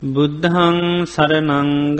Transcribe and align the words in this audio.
බුද්ධහං 0.00 1.04
සරනංගච්ඡාමි 1.04 1.92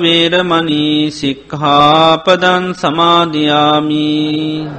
සික්හාපදන් 1.11 2.65
සමාධයාමී 2.73 4.69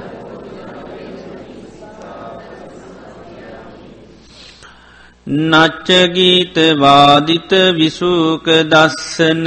නච්චගීත 5.27 6.57
වාදිත 6.75 7.51
විසූක 7.75 8.45
දස්සන 8.65 9.45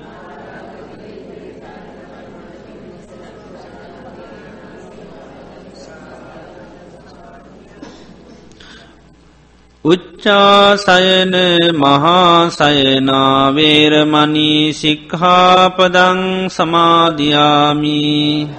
උච්චාසයන 9.86 11.36
මහාසයනාවේරමනී 11.76 14.74
සික්හාපදං 14.74 16.50
සමාධයාමී 16.50 18.50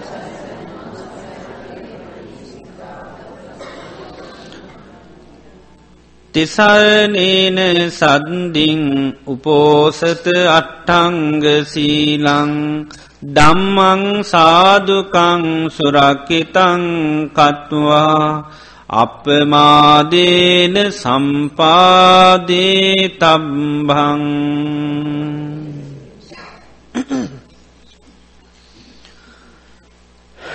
තිසරනේන 6.34 7.90
සද්දිින් 7.90 9.14
උපෝසත 9.26 10.26
අට්ටංග 10.50 11.44
සීලං 11.64 12.86
දම්මං 13.28 14.24
සාදුකං 14.24 15.68
සුරක්කිතං 15.68 17.30
කත්වා 17.30 18.50
අපමාදේන 18.94 20.92
සම්පාදේ 20.92 23.08
තබ්බං 23.20 24.22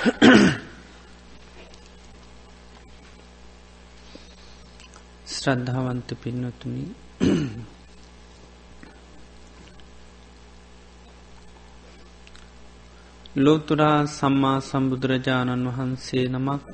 ශ්‍රද්ධාවන්ත 5.48 6.10
පින්නතුනි 6.22 6.86
ලෝතුරා 13.36 14.00
සම්මා 14.10 14.58
සම්බුදුරජාණන් 14.62 15.70
වහන්සේ 15.70 16.26
නමක් 16.28 16.66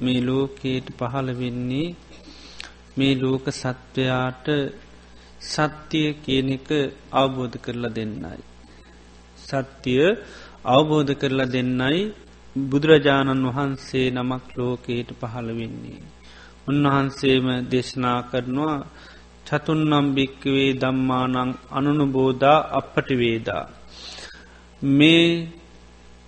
මේ 0.00 0.20
ලෝකයට 0.20 0.86
පහළ 0.98 1.28
වෙන්නේ 1.34 1.88
මේ 2.96 3.14
ලෝක 3.14 3.44
සත්වයාට 3.52 4.46
සත්‍යය 5.46 6.08
කියන 6.22 6.48
එක 6.50 6.68
අවබෝධ 7.14 7.56
කරලා 7.56 7.94
දෙන්නයි. 7.96 8.40
සත්‍යය 9.42 10.02
අවබෝධ 10.68 11.12
කරලා 11.16 11.50
දෙන්නයි 11.50 12.00
බුදුරජාණන් 12.56 13.46
වහන්සේ 13.48 14.08
නමක් 14.12 14.44
ලෝකයට 14.56 15.08
පහළ 15.20 15.48
වෙන්නේ. 15.52 16.02
උන්වහන්සේම 16.68 17.46
දේශනා 17.70 18.20
කරනවා 18.22 18.78
චතුන්නම් 19.46 20.06
භික්කවේ 20.14 20.68
දම්මානං 20.74 21.50
අනුනුබෝධා 21.70 22.58
අපපට 22.70 23.08
වේදා. 23.12 23.64
මේ 24.82 25.26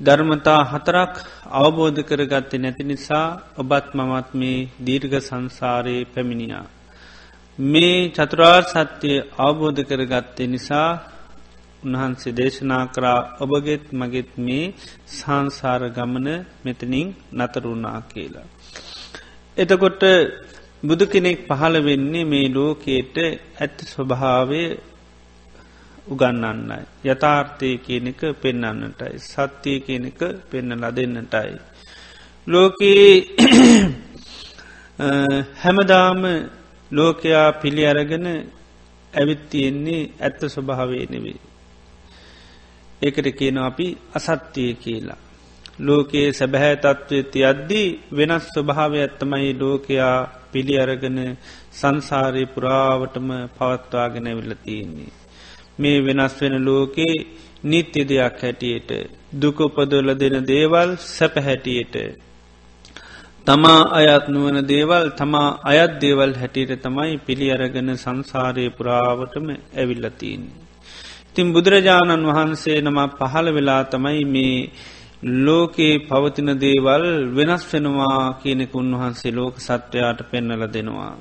ධර්මතා 0.01 0.63
හතරක් 0.65 1.13
අවබෝධ 1.53 2.01
කරගත්තේ 2.03 2.59
නැති 2.59 2.85
නිසා 2.85 3.27
ඔබත් 3.59 3.87
මමත් 3.95 4.29
මේ 4.35 4.59
දීර්ඝ 4.87 5.17
සංසාරයේ 5.21 6.03
පැමිණියා. 6.05 6.67
මේ 7.59 7.97
චතුරාර් 8.09 8.63
සත්‍යය 8.65 9.17
අවබෝධ 9.39 9.81
කරගත්තේ 9.83 10.47
නිසා 10.47 10.91
උන්වහන්සේ 11.83 12.33
දේශනා 12.33 12.85
කරා 12.87 13.21
ඔබගෙත් 13.41 13.85
මගෙත් 13.93 14.31
මේ 14.39 14.75
සංසාර 15.09 15.83
ගමන 15.91 16.29
මෙතනින් 16.65 17.09
නතරුණා 17.33 18.01
කියලා. 18.05 18.49
එතකොට 19.57 20.03
බුදු 20.83 21.05
කෙනෙක් 21.07 21.39
පහළ 21.49 21.77
වෙන්නේ 21.81 22.25
මේ 22.25 22.47
ලෝකයට 22.51 23.17
ඇත්ත 23.57 23.79
ස්වභාවය 23.85 24.63
උගන්නන්නයි. 26.07 26.79
යථාර්ථය 27.05 27.69
කියනක 27.79 28.21
පෙන්න්නන්නටයි. 28.35 29.15
සත්‍යය 29.25 29.79
කියනක 29.81 30.21
පෙන්න 30.51 30.71
ලදෙන්න්නටයි. 30.77 31.53
ලෝකයේ 32.47 33.15
හැමදාම 35.63 36.23
ලෝකයා 36.91 37.49
පිළි 37.55 37.87
අරගෙන 37.87 38.27
ඇවිත් 39.13 39.43
තියෙන්නේ 39.51 40.11
ඇත්ත 40.21 40.41
ස්වභාවේ 40.49 41.07
නෙවේ. 41.07 41.41
ඒකට 43.03 43.29
කියන 43.33 43.59
අපි 43.61 43.87
අසත්‍යය 44.15 44.73
කියලා. 44.77 45.21
ලෝකයේ 45.79 46.33
සැබැහැ 46.33 46.77
තත්ත්වය 46.77 47.23
තියද්දී 47.25 47.89
වෙනස් 48.13 48.45
ස්වභාවය 48.49 48.99
ඇත්තමයි 49.01 49.51
ලෝකයා 49.55 50.17
පිළි 50.53 50.75
අරගෙන 50.79 51.19
සංසාරය 51.73 52.45
පුරාවටම 52.47 53.29
පවත්වාගෙන 53.57 54.27
ඇවිල්ල 54.27 54.55
තියෙන්නේ. 54.57 55.13
මේ 55.79 55.99
වෙනස් 56.01 56.35
වෙන 56.41 56.57
ලෝකේ 56.65 57.15
නිත්‍ය 57.65 58.01
දෙයක් 58.05 58.37
හැටියට 58.41 58.91
දුකපදොල 59.35 60.09
දෙන 60.15 60.37
දේවල් 60.45 60.91
සැපහැටියට 61.09 61.95
තමා 63.47 63.81
අයත් 63.93 64.27
නුවන 64.29 64.59
දේවල් 64.65 65.07
තමා 65.13 65.49
අයත් 65.65 65.93
දේවල් 66.01 66.33
හැටියට 66.35 66.83
තමයි 66.83 67.19
පිළි 67.19 67.47
අරගෙන 67.51 67.91
සංසාරය 67.97 68.67
පුරාවටම 68.71 69.47
ඇවිල්ලතින්නේ. 69.51 70.61
ඉතින් 71.29 71.49
බුදුරජාණන් 71.53 72.29
වහන්සේ 72.29 72.79
නම 72.81 72.99
පහළ 73.11 73.49
වෙලා 73.51 73.83
තමයි 73.85 74.25
මේ 74.27 74.71
ලෝකයේ 75.23 75.99
පවතින 75.99 76.51
දේවල් 76.59 77.05
වෙනස් 77.35 77.65
වෙනවා 77.73 78.39
කියනෙක 78.43 78.75
උන්වහන්සේ 78.75 79.33
ලෝක 79.33 79.55
සත්වයාට 79.59 80.21
පෙන්නල 80.31 80.65
දෙනවා. 80.69 81.15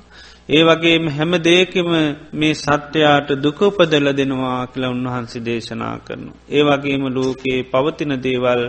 ඒ 0.49 0.63
වගේම 0.63 1.05
හැම 1.07 1.31
දේකම 1.41 1.89
මේ 2.33 2.53
සත්‍යයාට 2.53 3.29
දුකපදල 3.43 4.07
දෙනවා 4.11 4.67
කියලා 4.67 4.89
උන්වහන්සේ 4.89 5.41
දේශනා 5.41 5.95
කරනු. 5.97 6.31
ඒ 6.49 6.63
වගේම 6.63 7.03
ලෝකයේ 7.09 7.63
පවතින 7.63 8.13
දේවල් 8.23 8.61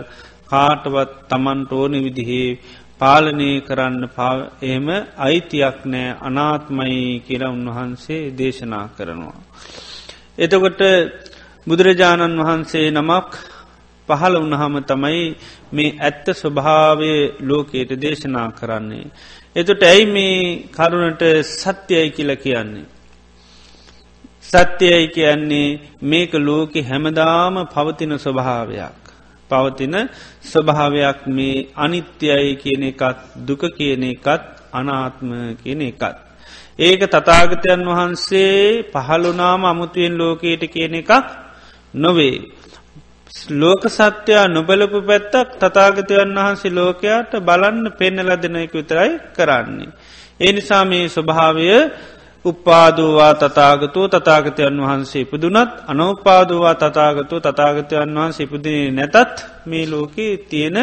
කාටවත් 0.45 1.11
තමන්ට 1.29 1.71
ඕන 1.71 1.93
විදිහේ 2.03 2.59
පාලනය 2.99 3.49
කරන්න 3.61 4.03
එම 4.65 4.87
අයිතියක් 5.17 5.79
නෑ 5.85 6.15
අනාත්මයි 6.21 7.23
කියලා 7.27 7.49
උන්වහන්සේ 7.49 8.23
දේශනා 8.31 8.85
කරනවා. 8.97 9.39
එතකොට 10.37 10.81
බුදුරජාණන් 11.67 12.39
වහන්සේ 12.39 12.87
නමක් 12.91 13.31
පහළ 14.09 14.35
වනහම 14.37 14.75
තමයි 14.81 15.23
මේ 15.73 15.95
ඇත්ත 15.99 16.25
ස්වභාවය 16.33 17.13
ලෝකයට 17.41 17.91
දේශනා 18.01 18.49
කරන්නේ. 18.51 19.07
එතුට 19.55 19.83
ඇයි 19.83 20.05
මේ 20.07 20.37
කරුණට 20.71 21.23
සත්‍යයයි 21.53 22.09
කියල 22.09 22.31
කියන්නේ. 22.35 22.85
සත්‍යයයි 24.43 25.07
කියන්නේ 25.07 25.79
මේක 26.01 26.33
ලෝකෙ 26.39 26.81
හැමදාම 26.81 27.55
පවතින 27.73 28.13
ස්වභාවයක්. 28.17 29.01
පවතින 29.49 29.95
ස්වභාවයක් 30.43 31.19
මේ 31.27 31.67
අනිත්‍යයි 31.75 32.55
කියන 32.55 32.83
එකත් 32.83 33.17
දුක 33.47 33.61
කියන 33.77 34.03
එකත් 34.03 34.43
අනාත්ම 34.73 35.29
කියන 35.63 35.81
එකත්. 35.81 36.15
ඒක 36.79 37.01
තතාගතයන් 37.07 37.81
වහන්සේ 37.89 38.83
පහළුනාම 38.93 39.61
අමුතුවෙන් 39.65 40.13
ලෝකයට 40.17 40.63
කියන 40.67 40.95
එකක් 40.95 41.11
නොවේ. 41.93 42.37
ලෝක 43.35 43.83
සත්‍යයා 43.87 44.47
නොබලපු 44.47 44.99
පැත්තක් 45.01 45.59
තතාගතයන් 45.61 46.31
වහන්සේ 46.35 46.71
ලෝකයාට 46.71 47.31
බලන්න 47.39 47.91
පෙන්නල 47.91 48.31
දෙනයක 48.43 48.73
විතරයි 48.73 49.11
කරන්නේ. 49.35 49.91
ඒ 50.39 50.51
නිසා 50.51 50.85
මේ 50.85 51.05
ස්වභාවය 51.07 51.67
උපාදවා 52.45 53.33
තතාගතු 53.35 54.01
තතාගතයන් 54.07 54.77
වහන්සේ 54.79 55.21
ඉපදුනත් 55.21 55.71
අනෝපාදවා 55.87 56.75
තතාගතු 56.75 57.35
තතාගතයන් 57.41 58.15
වහන්සේ 58.15 58.45
ඉපදිනේ 58.45 58.91
නැතත් 58.91 59.35
මේ 59.65 59.85
ලෝකයේ 59.85 60.37
තියෙන 60.39 60.77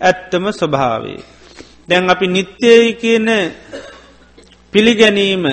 ඇත්තම 0.00 0.44
ස්වභාවේ. 0.52 1.20
දැන් 1.88 2.10
අපි 2.10 2.26
නිත්‍යයි 2.28 2.92
කියන 2.94 3.28
පිළිගැනීම 4.72 5.44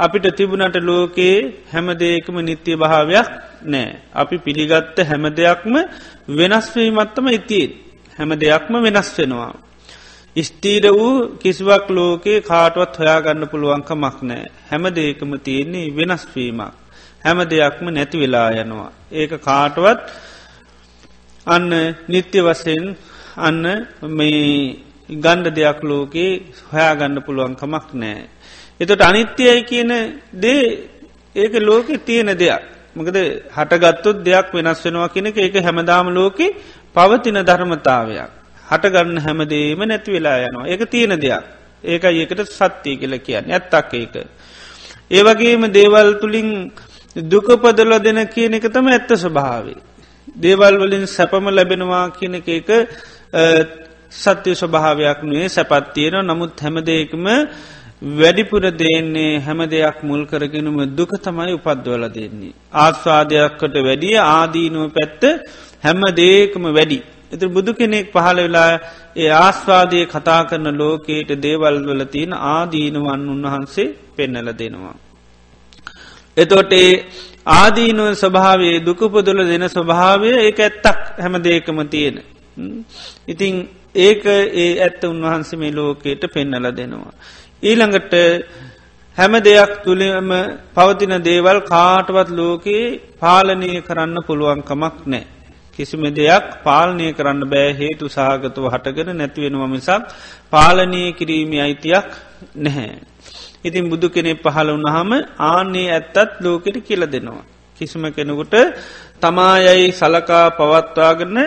අපිට 0.00 0.26
තිබුණට 0.32 0.76
ලෝකයේ 0.82 1.38
හැමදේකම 1.72 2.36
නිත්‍ය 2.40 2.72
භාවයක් 2.74 3.28
නෑ. 3.64 3.88
අපි 4.12 4.36
පිළිගත්ත 4.38 4.96
හැම 5.02 5.24
දෙයක්ම 5.32 5.74
වෙනස්වීමත්තම 6.30 7.26
ඉතින් 7.30 7.70
හැම 8.18 8.30
දෙයක්ම 8.34 8.74
වෙනස් 8.78 9.08
වෙනවා. 9.16 9.52
ස්තීර 10.36 10.84
වූ 10.90 11.36
කිසිවක් 11.36 11.86
ලෝකයේ 11.90 12.40
කාටුවත් 12.42 12.94
හොයාගන්න 12.96 13.44
පුළුවන්කමක් 13.46 14.16
නෑ. 14.22 14.44
හැම 14.70 14.84
දේකම 14.90 15.30
තියෙන්නේ 15.38 15.92
වෙනස්වීමක්. 15.92 16.74
හැම 17.24 17.38
දෙයක්ම 17.46 17.86
නැති 17.88 18.16
වෙලා 18.18 18.48
යනවා. 18.54 18.90
ඒක 19.12 19.32
කාටුවත් 19.40 20.00
අන්න 21.46 21.70
නිත්‍ය 22.08 22.38
වසයෙන් 22.40 22.84
අන්න 23.38 23.64
මේ 24.08 24.76
ගණ්ඩ 25.14 25.54
දෙයක් 25.54 25.78
ලෝකයේ 25.82 26.32
හොයාගන්න 26.70 27.16
පුළුවන්කමක් 27.22 27.88
නෑ. 27.94 28.20
එතට 28.80 29.02
අනිත්‍යයයි 29.02 29.62
කියන 29.64 29.90
දේ 30.34 30.62
ඒක 31.36 31.54
ලෝකෙ 31.60 31.98
තියෙන 32.00 32.30
දෙයක්. 32.34 32.62
මකද 32.96 33.18
හටගත්තුත් 33.50 34.24
දෙයක් 34.24 34.52
වෙනස් 34.52 34.84
වෙනවා 34.84 35.08
කෙනෙක 35.08 35.36
ඒක 35.36 35.54
හැමදාම 35.58 36.06
ලෝකෙ 36.10 36.46
පවතින 36.96 37.38
ධර්මතාවයක්. 37.42 38.30
හටගන්න 38.64 39.18
හැමදේම 39.18 39.80
නැති 39.82 40.12
වෙලා 40.12 40.38
යනවා. 40.40 40.66
ඒක 40.66 40.82
තියෙන 40.86 41.14
දෙයක්. 41.16 41.44
ඒක 41.84 42.04
ඒකට 42.04 42.40
සත්‍යය 42.50 42.96
කියල 42.96 43.14
කියන්න 43.18 43.50
ඇත්තක් 43.50 43.94
ඒක. 43.94 44.14
ඒවගේම 45.10 45.62
දේවල් 45.70 46.10
තුළින් 46.20 46.50
දුකපදල 47.16 47.92
දෙන 47.98 48.20
කියන 48.28 48.54
එක 48.54 48.66
තම 48.68 48.86
ඇත්ත 48.88 49.10
ස්වභාවේ. 49.14 49.78
දේවල් 50.36 50.74
වලින් 50.78 51.06
සැපම 51.06 51.44
ලැබෙනවා 51.48 52.10
කියන 52.10 52.34
එක 52.34 52.48
එක 52.50 52.68
සත්‍ය 54.12 54.54
ස්වභාවයක් 54.54 55.22
නේ 55.24 55.48
සැපත්තියෙන 55.48 56.24
නමුත් 56.24 56.60
හැමදේකම 56.60 57.26
වැඩිපුර 58.02 58.62
දෙන්නේ 58.72 59.40
හැම 59.40 59.58
දෙයක් 59.66 60.02
මුල් 60.02 60.24
කරගෙනුම 60.24 60.96
දුක 60.96 61.10
තමයි 61.22 61.52
උපද්වල 61.52 62.04
දෙන්නේ. 62.08 62.54
ආස්වාදයක්කට 62.74 63.74
වැඩිය 63.78 64.16
ආදීනුව 64.16 64.92
පැත්ත 64.92 65.22
හැම 65.82 66.00
දේකම 66.14 66.64
වැඩි. 66.68 67.02
එත 67.32 67.40
බුදු 67.46 67.74
කෙනෙක් 67.74 68.12
පහළ 68.12 68.38
වෙලා 68.38 68.80
ඒ 69.16 69.28
ආස්වාදය 69.28 70.06
කතා 70.06 70.42
කරන 70.44 70.68
ලෝකයට 70.72 71.30
දේවල් 71.38 71.76
වල 71.86 72.04
තියෙන 72.04 72.32
ආදීනුවන් 72.32 73.28
උන්වහන්සේ 73.28 73.94
පෙන්නල 74.16 74.48
දෙනවා. 74.52 74.96
එතොට 76.36 76.72
ඒ 76.74 77.04
ආදීනුව 77.46 78.14
ස්වභාවේ 78.14 78.76
දුකපොදුල 78.80 79.40
දෙන 79.46 79.68
ස්වභාවය 79.68 80.30
ඒ 80.38 80.52
ඇත්තක් 80.58 81.00
හැම 81.18 81.34
දේකම 81.38 81.78
තියෙන. 81.86 82.16
ඉතිං 83.28 83.54
ඒක 83.96 84.24
ඒ 84.54 84.70
ඇත්ත 84.78 85.04
උන්වහන්සේ 85.04 85.58
මේ 85.58 85.72
ලෝකයට 85.72 86.24
පෙන්නල 86.34 86.66
දෙනවා. 86.72 87.12
ඊළඟට 87.62 88.14
හැම 89.18 89.32
දෙයක් 89.40 89.72
තුළම 89.84 90.30
පවතින 90.74 91.14
දේවල් 91.20 91.58
කාටවත් 91.64 92.28
ලෝකයේ 92.32 92.98
පාලනය 93.18 93.70
කරන්න 93.80 94.16
පුළුවන්කමක් 94.26 94.96
නෑ. 95.06 95.26
කිසිම 95.78 96.02
දෙයක් 96.10 96.46
පාලනය 96.64 97.06
කරන්න 97.12 97.42
බෑ 97.46 97.68
හේතු 97.74 98.08
සාගතව 98.08 98.64
හටගෙන 98.66 99.10
නැතිවෙනවා 99.12 99.68
මිසක් 99.68 100.08
පාලනය 100.52 101.02
කිරීමේ 101.12 101.60
අයිතියක් 101.60 102.08
නැහැ. 102.56 102.90
ඉතින් 103.60 103.90
බුදු 103.90 104.08
කෙනෙ 104.08 104.32
පහළ 104.36 104.68
වුණහම 104.70 105.10
ආන්නේ 105.44 105.88
ඇත්තත් 105.90 106.40
ලෝකෙට 106.40 106.76
කියල 106.80 107.02
දෙනවා. 107.06 107.44
කිසිම 107.80 108.04
කෙනෙකුට 108.10 108.54
තමායයි 109.20 109.92
සලකා 109.92 110.46
පවත්වාගන්න 110.52 111.38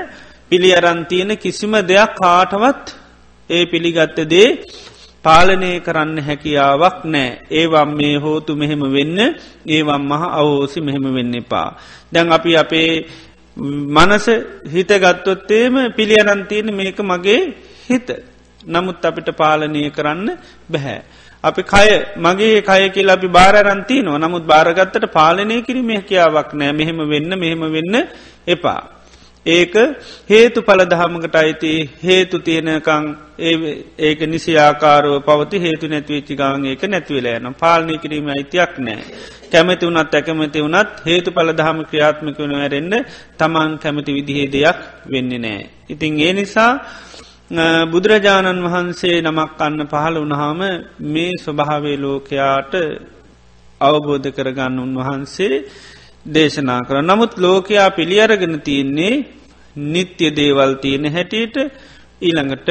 පිළි 0.50 0.72
අරන්තියන 0.74 1.32
කිසිම 1.38 1.74
දෙයක් 1.84 2.12
කාටවත් 2.16 2.86
ඒ 3.50 3.64
පිළිගත්ත 3.66 4.18
දේ 4.28 4.50
පාලනය 5.24 5.72
කරන්න 5.80 6.18
හැකියාවක් 6.20 6.98
නෑ 7.06 7.28
ඒවම් 7.52 7.90
මේ 8.00 8.16
හෝතු 8.18 8.56
මෙහෙම 8.56 8.84
වෙන්න 8.96 9.20
ඒවම් 9.68 10.04
මහ 10.04 10.24
අවෝසි 10.40 10.80
මෙහෙම 10.82 11.06
වෙන්න 11.16 11.34
එපා. 11.36 11.70
දැන් 12.14 12.32
අපි 12.32 12.52
අපේ 12.58 12.90
මනස 13.58 14.28
හිතගත්තොත්තේම 14.66 15.76
පිළියරන්තියන 15.96 16.68
මේක 16.72 17.00
මගේ 17.02 17.42
හිත. 17.88 18.08
නමුත් 18.66 19.06
අපිට 19.06 19.30
පාලනය 19.34 19.92
කරන්න 19.92 20.28
බැහැ. 20.70 21.00
අපි 21.44 21.62
කය 21.64 21.90
මගේ 22.18 22.62
කය 22.62 22.84
කියලා 22.90 23.18
අපි 23.20 23.28
බාරරන්තිී 23.30 24.04
නො 24.04 24.18
නමුත් 24.18 24.44
භාරගත්තට 24.44 25.06
පාලනය 25.12 25.62
කිරීම 25.62 25.90
හැකියාවක් 25.92 26.52
නෑ 26.54 26.72
මෙහෙම 26.72 27.00
වෙන්න 27.06 27.32
මෙහෙම 27.36 27.64
වෙන්න 27.72 27.96
එපා. 28.48 28.82
ඒක 29.46 29.74
හේතු 30.26 30.62
පලදහමකට 30.62 31.36
අයිති 31.36 31.72
හේතු 32.00 32.40
තියෙනකං 32.40 33.06
ඒක 34.00 34.20
නිසි 34.24 34.56
ආකාරව 34.58 35.20
පවති 35.22 35.60
හේතු 35.60 35.88
නැතිවෙච්චි 35.88 36.36
ගාන් 36.36 36.66
ඒක 36.66 36.84
නැතිවලෑන 36.86 37.56
පාලනය 37.56 37.98
කිරීම 37.98 38.28
අයිතියක් 38.30 38.80
නෑ. 38.80 39.04
කැමති 39.52 39.86
වනත් 39.86 40.14
ඇකමති 40.14 40.60
වනත් 40.62 40.92
හේතු 41.06 41.32
පලදහම 41.32 41.80
ක්‍රියාත්මක 41.84 42.38
වන 42.40 42.56
ඇරෙන්න්න 42.58 42.96
තමන් 43.38 43.72
කැමති 43.80 44.12
විදිහේ 44.14 44.48
දෙයක් 44.50 44.80
වෙන්න 45.06 45.32
නෑ. 45.38 45.70
ඉතින් 45.90 46.20
ඒ 46.20 46.34
නිසා 46.34 46.72
බුදුරජාණන් 47.86 48.64
වහන්සේ 48.66 49.18
නමක් 49.22 49.60
අන්න 49.60 49.80
පහළ 49.86 50.18
වනහාම 50.20 50.62
මේ 51.08 51.32
ස්වභාවේ 51.38 51.98
ලෝකයාට 51.98 52.74
අවබෝධ 53.82 54.30
කරගන්න 54.32 54.80
උන්වහන්සේ 54.80 55.56
දේශනා 56.26 56.82
කර 56.82 57.02
නමුත් 57.02 57.34
ලෝකයා 57.38 57.90
පිළියරගෙන 57.90 58.62
තියන්නේ 58.62 59.16
නිත්‍ය 59.76 60.28
දේවල් 60.32 60.74
තියෙන 60.76 61.06
හැටියට 61.12 61.56
ඊළඟට 62.22 62.70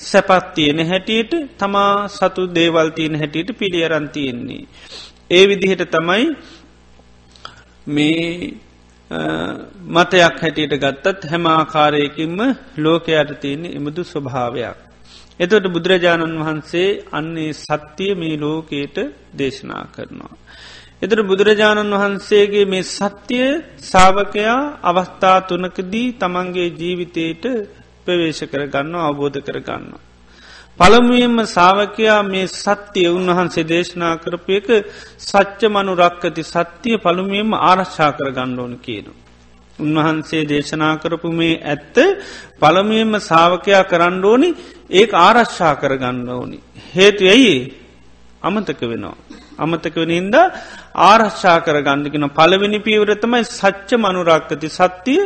සැපත් 0.00 0.54
තියෙන 0.54 0.80
හැටියට 0.86 1.32
තමා 1.58 2.08
සතු 2.08 2.42
දේවල් 2.50 2.90
තියෙන 2.90 3.14
හැටියට 3.14 3.58
පිළියරන් 3.58 4.08
තියෙන්නේ. 4.08 4.66
ඒ 5.30 5.44
විදිහට 5.48 5.90
තමයි 5.90 6.24
මේ 7.86 8.54
මතයක් 9.88 10.36
හැටියට 10.42 10.74
ගත්තත් 10.74 11.30
හැම 11.30 11.46
ආකාරයකින්ම 11.46 12.38
ලෝකයට 12.76 13.30
තියෙන 13.40 13.64
එමුදු 13.68 14.02
ස්වභාවයක්. 14.04 14.78
එතොට 15.40 15.66
බුදුරජාණන් 15.66 16.40
වහන්සේ 16.40 16.90
අන්නේ 17.12 17.52
සත්‍යය 17.54 18.14
මේ 18.14 18.34
ලෝකයට 18.36 18.96
දේශනා 19.38 19.84
කරනවා. 19.86 20.34
එතට 21.02 21.20
බුදුරජාණන් 21.22 21.94
වහන්සේගේ 21.94 22.64
මේ 22.64 22.84
සත්‍යය 22.84 23.48
සාවකයා 23.84 24.58
අවස්ථා 24.82 25.38
තුනකදී 25.42 26.08
තමන්ගේ 26.14 26.68
ජීවිතයට 26.72 27.44
ප්‍රවේශ 28.04 28.42
කරගන්න 28.44 28.94
අවබෝධ 29.00 29.38
කරගන්න. 29.40 29.92
පළමුුවෙන්ම 30.80 31.38
සාවකයා 31.48 32.18
මේ 32.24 32.46
සත්‍යය 32.54 33.06
උන්වහන්සේ 33.10 33.66
දේශනා 33.66 34.14
කරපය 34.16 34.52
එක 34.56 34.68
සච්ච 35.20 35.60
මනු 35.68 35.92
රක්කති 35.96 36.42
සත්‍යය 36.46 36.96
පළමුුවෙන්ම 36.98 37.52
ආරශ්ා 37.60 38.10
කර 38.12 38.28
ගණ්ඩෝන 38.30 38.74
කියනු. 38.78 39.12
උන්වහන්සේ 39.78 40.42
දේශනා 40.44 40.94
කරපු 40.96 41.28
මේ 41.32 41.60
ඇත්ත 41.64 41.96
පළමුුවෙන්ම 42.58 43.14
සාවකයා 43.22 43.84
කරන්න 43.84 44.24
ඕනි 44.24 44.48
ඒ 44.92 45.06
ආරශ්ා 45.18 45.74
කර 45.76 45.94
ගන්න 45.96 46.28
ඕනි. 46.32 46.58
හේතු 46.90 47.22
ඇයි 47.26 47.54
අමතක 48.42 48.80
වෙනවා. 48.84 49.16
අමතක 49.58 49.94
වෙනින්ද 49.96 50.36
ආරශ්ා 51.02 51.58
කර 51.60 51.76
ගණ්ඩිකෙන 51.80 52.26
පළවෙනි 52.30 52.78
පීවරතමයි 52.80 53.44
සච්ච 53.50 53.90
මනුරක්කති 53.96 54.68
සත්‍යය 54.70 55.20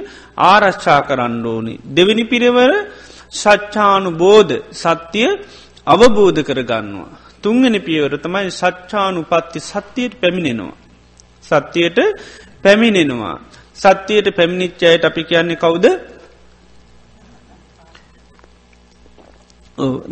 ආරශ්ා 0.45 1.01
කරන්න 1.03 1.45
ඕනි. 1.47 1.75
දෙවිනි 1.89 2.25
පිරවර 2.25 2.73
සච්චානු 3.33 4.11
බෝධ 4.15 4.55
සත්‍යය 4.75 5.29
අවබෝධ 5.87 6.41
කරගන්නවා. 6.43 7.11
තුන්ගෙන 7.43 7.77
පියවර 7.81 8.13
තමයි 8.19 8.51
සච්චානු 8.53 9.21
පත්ති 9.25 9.61
සත්‍යයට 9.63 10.21
පැමිණෙනවා. 10.21 10.77
සත්‍යයට 11.43 11.99
පැමිණෙනවා. 12.63 13.37
සත්‍යයට 13.77 14.29
පැමිණිච්චයට 14.31 15.05
අපි 15.05 15.23
කියන්නේ 15.25 15.57
කවුද 15.57 15.87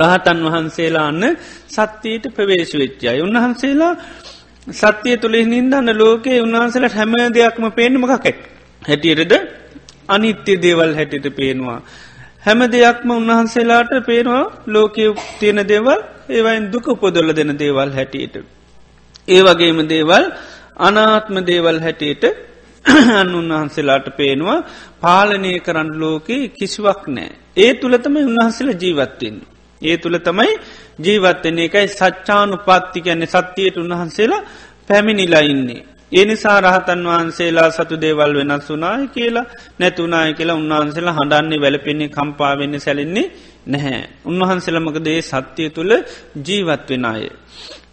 රහතන් 0.00 0.38
වහන්සේලා 0.44 1.06
අන්න 1.08 1.24
සත්‍යයට 1.68 2.24
ප්‍රවේශ 2.30 2.74
වෙච්චයි. 2.74 3.20
උන්වහන්සේලා 3.20 3.94
සත්‍යය 4.66 5.16
තුළෙ 5.16 5.40
නින්දන්න 5.44 5.88
ලෝකයේ 5.94 6.40
උන්වහන්සේලට 6.40 6.94
හැම 6.94 7.12
දෙයක්ම 7.32 7.64
පේනමකක් 7.70 8.12
හැටියටද 8.82 9.32
අනිත්‍ය 10.08 10.52
දේවල් 10.58 10.92
හැටිට 10.94 11.26
පේනවා. 11.32 11.80
හැම 12.42 12.60
දෙයක්ම 12.68 13.08
උන්වහන්සේලාට 13.10 13.92
පේනවා 14.02 14.44
ලෝකය 14.66 15.04
තියෙන 15.38 15.60
දේවල් 15.64 16.00
ඒවයින් 16.28 16.70
දුක 16.72 16.86
උපොදොල්ල 16.86 17.30
දෙන 17.30 17.52
දේවල් 17.54 17.90
හැටියට. 17.90 18.36
ඒ 19.28 19.40
වගේම 19.42 19.78
දේවල් 19.86 20.24
අනාත්ම 20.78 21.36
දේවල් 21.42 21.78
හැටියට 21.80 22.24
අන්න 23.18 23.34
උන්වහන්සේලාට 23.34 24.06
පේනවා 24.16 24.58
පාලනය 25.00 25.52
කරන්න 25.60 25.90
ලෝකයේ 25.96 26.48
කිසිවක් 26.50 27.02
නෑ. 27.08 27.30
ඒ 27.56 27.72
තුළතම 27.74 28.14
උන්වහන්සේල 28.20 28.70
ජීවත්වෙන්. 28.74 29.36
ඒ 29.82 29.96
තුළ 29.96 30.18
තමයි 30.18 30.50
ජීවත්වන්නේ 30.98 31.66
එකයි 31.66 31.88
සච්චානු 31.90 32.56
පත්ති 32.58 33.00
ගැන්නේ 33.00 33.32
සත්‍යයට 33.34 33.76
උන්වහන්සේලා 33.76 34.42
පැමිණිලා 34.88 35.44
ඉන්නේ. 35.44 35.82
ඒ 36.12 36.24
නිසා 36.24 36.58
රහතන් 36.60 37.02
වහන්සේලා 37.06 37.70
සතු 37.70 37.94
දේවල් 37.96 38.32
වෙනස් 38.34 38.68
වනාය 38.68 39.04
කියලා 39.08 39.46
නැතුනාය 39.78 40.30
කියලා 40.34 40.56
උන්වහන්සේලා 40.56 41.14
හඬන්නේ 41.14 41.60
වැලපෙන්නේ 41.60 42.08
කම්පාවෙන්න 42.08 42.74
සැලෙන්නේ 42.78 43.26
නැහැ. 43.66 44.02
උන්වහන්සේලමකදේ 44.24 45.20
සත්‍යය 45.22 45.68
තුළ 45.70 45.92
ජීවත් 46.46 46.88
වෙන 46.88 47.04
අය. 47.04 47.24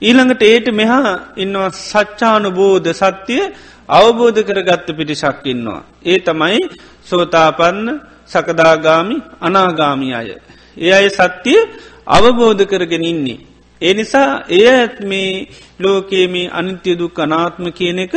ඊළඟට 0.01 0.41
ඒට 0.43 0.67
මෙහා 0.71 1.13
ඉන්නවා 1.35 1.69
සච්චානුබෝධ 1.83 2.91
සත්‍යය 2.93 3.43
අවබෝධ 3.89 4.41
කරගත්ත 4.43 4.87
පිටිසක් 4.89 5.45
ඉන්නවා. 5.45 5.81
ඒ 6.03 6.19
තමයි 6.19 6.59
සෝතාපන්න 7.05 7.87
සකදාගාමි 8.27 9.17
අනාගාමි 9.41 10.09
අය. 10.13 10.29
ඒ 10.77 10.91
අය 10.91 11.07
සත්‍යය 11.09 11.59
අවබෝධ 12.07 12.63
කරගෙන 12.65 13.03
ඉන්නේ. 13.03 13.39
ඒ 13.81 13.93
නිසා 13.93 14.43
එයත් 14.49 14.97
මේ 15.01 15.47
ලෝකේම 15.79 16.35
අනිත්‍ය 16.51 16.91
දුක් 16.95 17.19
අනාත්ම 17.19 17.65
කියන 17.71 17.99
එක 17.99 18.13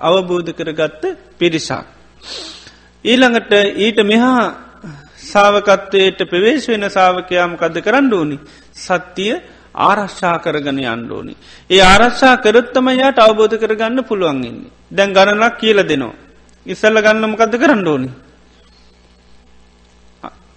අවබෝධ 0.00 0.50
කරගත්ත 0.50 1.02
පිරිසක්. 1.38 1.86
ඊළඟට 3.04 3.52
ඊට 3.76 3.98
මෙහා 4.02 4.42
සාවකත්වයට 5.24 6.20
ප්‍රවේශ 6.24 6.68
වෙන 6.68 6.84
සාාවකයාම 6.88 7.56
කද 7.56 7.76
කරන්න 7.80 8.12
ඕනි. 8.12 8.38
සත්‍යය 8.76 9.34
ආරශ්ා 9.74 10.36
කරගන 10.38 10.78
අන්ඩෝනි. 10.86 11.34
ඒ 11.70 11.80
ආරශ්ා 11.82 12.36
කරත්තම 12.36 12.88
යායට 12.92 13.18
අවබෝධ 13.18 13.56
කරගන්න 13.56 14.04
පුළුවන්ගන්නේ. 14.04 14.70
දැන් 14.90 15.12
ගණනක් 15.12 15.58
කියල 15.58 15.78
දෙනවා. 15.82 16.14
ඉස්සල්ල 16.66 16.98
ගන්නම 16.98 17.34
කද 17.36 17.54
කරන්න 17.58 17.88
ඕනි. 17.88 18.10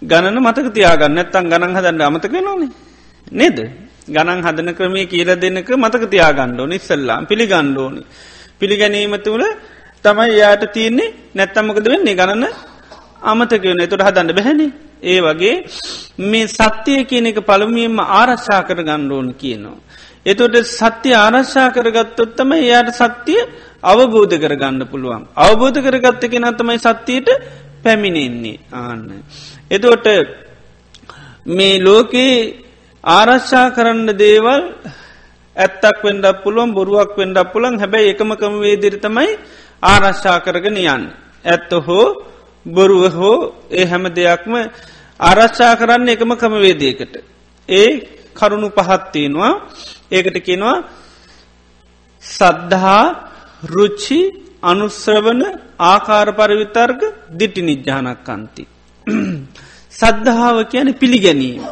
ගණන 0.01 0.37
මතක 0.39 0.67
තියාගන්න. 0.73 1.17
ඇත්තන් 1.17 1.49
ගණන් 1.51 1.75
හදන්න 1.77 2.01
අමතක 2.01 2.35
නොනේ 2.41 2.69
නේද? 3.31 3.57
ගණන් 4.07 4.41
හදන 4.45 4.69
ක්‍රමය 4.77 5.05
කියල 5.07 5.29
දෙන්නක 5.35 5.69
මතක 5.83 6.03
තියාගණ්ඩෝ 6.13 6.67
නිස්සල්ලා 6.67 7.19
පිළිගණ්ඩෝනි 7.29 8.01
පිළිගැනීම 8.59 9.15
තුළ 9.25 9.43
තමයි 10.03 10.37
යාට 10.37 10.63
තියන්නේ. 10.73 11.13
නැත්තම්මකද 11.35 11.87
වෙන්නේ? 11.93 12.15
ගණන 12.15 12.45
අමතක 13.21 13.63
වන 13.63 13.81
තුට 13.89 14.05
හදන්න 14.07 14.35
බැහැනි. 14.37 14.67
ඒ 15.03 15.19
වගේ 15.21 15.55
මේ 16.31 16.47
සත්‍යය 16.49 17.03
කියන 17.09 17.27
එක 17.27 17.39
පළමියෙන්ම 17.49 17.99
ආරශ්ා 18.19 18.61
කර 18.67 18.79
ගණ්ඩෝන 18.83 19.33
කියනවා. 19.41 19.77
එතොට 20.25 20.55
සත්‍ය 20.77 21.09
ආරශ්ා 21.15 21.67
කරගත්තොත්තම 21.75 22.51
එයාට 22.53 22.89
සත්‍යය 22.93 23.41
අවබෝධ 23.83 24.35
කරගන්න 24.43 24.81
පුළුවන්. 24.91 25.23
අවබෝධ 25.35 25.79
කරගත්ත 25.85 26.23
කෙන 26.31 26.47
තමයි 26.59 26.79
සත්‍යයට 26.79 27.29
පැමිණෙන්නේ. 27.83 28.59
ආන්න. 28.73 29.23
එතෝට 29.71 30.07
මේ 31.47 31.79
ලෝකයේ 31.79 32.65
ආරශ්ා 33.03 33.67
කරන්න 33.69 34.09
දේවල් 34.15 34.61
ඇත්තක් 35.55 36.01
වෙන්ඩක් 36.03 36.43
පුළුවන් 36.43 36.73
බොරුවක් 36.73 37.11
වෙන්ඩක් 37.17 37.51
පුළන් 37.53 37.79
හැබැයි 37.79 38.13
එකමකම 38.13 38.53
වේදිරි 38.59 38.99
තමයි 38.99 39.31
ආරශ්ා 39.83 40.37
කරගෙන 40.39 40.77
යන්න. 40.77 41.03
ඇත්ත 41.45 41.71
හෝ 41.87 42.05
බොරුව 42.65 43.03
හෝ 43.13 43.37
ඒ 43.71 43.85
හැම 43.85 44.05
දෙයක්ම 44.09 44.53
ආරශ්ා 45.19 45.73
කරන්න 45.75 46.07
එකම 46.07 46.31
කමවේදයකට. 46.35 47.13
ඒ 47.69 47.89
කරුණු 48.35 48.69
පහත්තියෙනවා 48.69 49.53
ඒකට 50.11 50.37
කෙනවා 50.47 50.77
සද්ධහා 52.23 53.05
රුච්චි 53.65 54.19
අනුස්්‍රවන 54.63 55.41
ආකාර 55.83 56.27
පරිවිතර්ග 56.31 57.01
දිටි 57.31 57.61
නිජ්‍යානක්කන්ති. 57.61 58.63
සද්ධාව 59.95 60.57
කියන 60.67 60.89
පිළිගැනීම. 60.93 61.63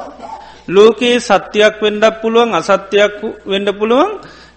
ලෝකයේ 0.68 1.20
සත්‍යයක් 1.20 1.76
වෙන්ඩක් 1.78 2.22
පුළුවන් 2.22 2.52
අසත්‍යයක් 2.54 3.14
වෙන්ඩ 3.46 3.70
පුළුවන් 3.74 4.12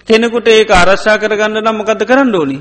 කෙනෙකුට 0.08 0.48
ඒක 0.48 0.70
අරශ්ා 0.72 1.18
කරගන්න 1.18 1.58
නම් 1.58 1.76
මොකද 1.76 2.00
කරන්න 2.00 2.30
ඕනි. 2.32 2.58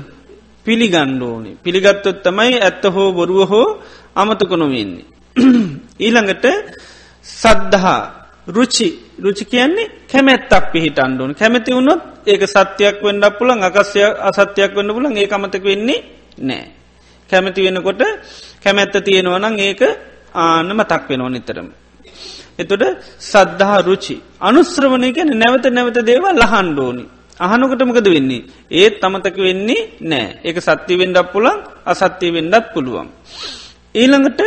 පිළිගණ්ඩ 0.66 1.22
ඕනි. 1.22 1.50
පිළිගත්තොත් 1.56 2.22
තමයි 2.22 2.58
ඇත්ත 2.58 2.84
හෝ 2.86 3.12
බොරුව 3.12 3.40
හෝ 3.44 3.68
අමතකොනොවෙන්නේ. 4.14 5.06
ඊළඟට 6.06 6.46
සද්ධහා 7.24 8.02
රුචි 8.48 8.88
රුචි 9.16 9.44
කියන්නේ 9.44 9.90
කැමැත්තක් 10.06 10.64
පිහිට 10.72 10.98
අන්ඩුවන 10.98 11.34
කැමැති 11.34 11.70
වුණොත් 11.70 12.02
ඒක 12.26 12.42
සත්‍යයක් 12.46 12.98
වෙන්ඩක් 13.00 13.38
පුළන් 13.38 13.62
අකස්ය 13.62 14.02
අසත්‍යයක් 14.02 14.74
වන්න 14.74 14.90
පුලන් 14.90 15.14
ඒ 15.14 15.28
අමතක 15.28 15.62
වෙන්නේ 15.62 16.04
නෑ. 16.40 16.66
කැමැති 17.30 17.60
වෙනකොට 17.62 18.02
කැමැත්ත 18.62 18.94
තියෙනවනං 18.98 19.54
ඒක 19.60 19.82
ආන 20.36 20.68
මතක් 20.70 21.02
වෙනවා 21.08 21.30
නිතරම. 21.30 21.68
එතුට 22.58 22.84
සද්ධහා 23.22 23.80
රුචි. 23.82 24.16
අනුස්ත්‍රවණය 24.40 25.08
ගැන 25.12 25.30
නැවත 25.34 25.66
නැවත 25.68 25.98
දේවල් 26.02 26.36
ලහන්ඩෝනි. 26.36 27.04
අහනකටමකද 27.40 28.06
වෙන්නේ. 28.08 28.42
ඒත් 28.72 28.94
තමතක 29.00 29.36
වෙන්නේ 29.38 29.82
නෑ 30.02 30.26
ඒක 30.42 30.56
සත්‍ය 30.60 30.94
වෙන්ඩක් 30.94 31.32
පුළන් 31.32 31.58
අසත්‍යය 31.84 32.30
වෙන්ඩත් 32.30 32.72
පුළුවන්. 32.72 33.08
ඊළඟට 33.94 34.40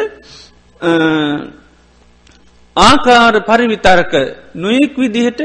ආකාර 2.75 3.35
පරිවිතරක 3.41 4.13
නොයෙක් 4.55 4.93
විදිහට 4.95 5.41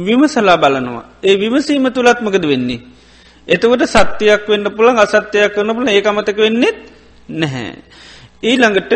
විමසලා 0.00 0.56
බලනවා. 0.56 1.04
ඒ 1.20 1.36
විමසීම 1.36 1.86
තුළත්මකද 1.88 2.44
වෙන්නේ. 2.44 2.80
එතකොට 3.48 3.84
සත්‍යයක් 3.86 4.46
වෙන්න 4.46 4.66
පුළන් 4.70 4.98
අසත්‍යයක් 4.98 5.52
වන්න 5.54 5.74
පුළ 5.74 5.88
ඒ 5.88 6.02
අමතක 6.02 6.38
වෙන්නෙත් 6.38 6.78
නැහැ. 7.30 7.76
ඊළඟට 8.42 8.92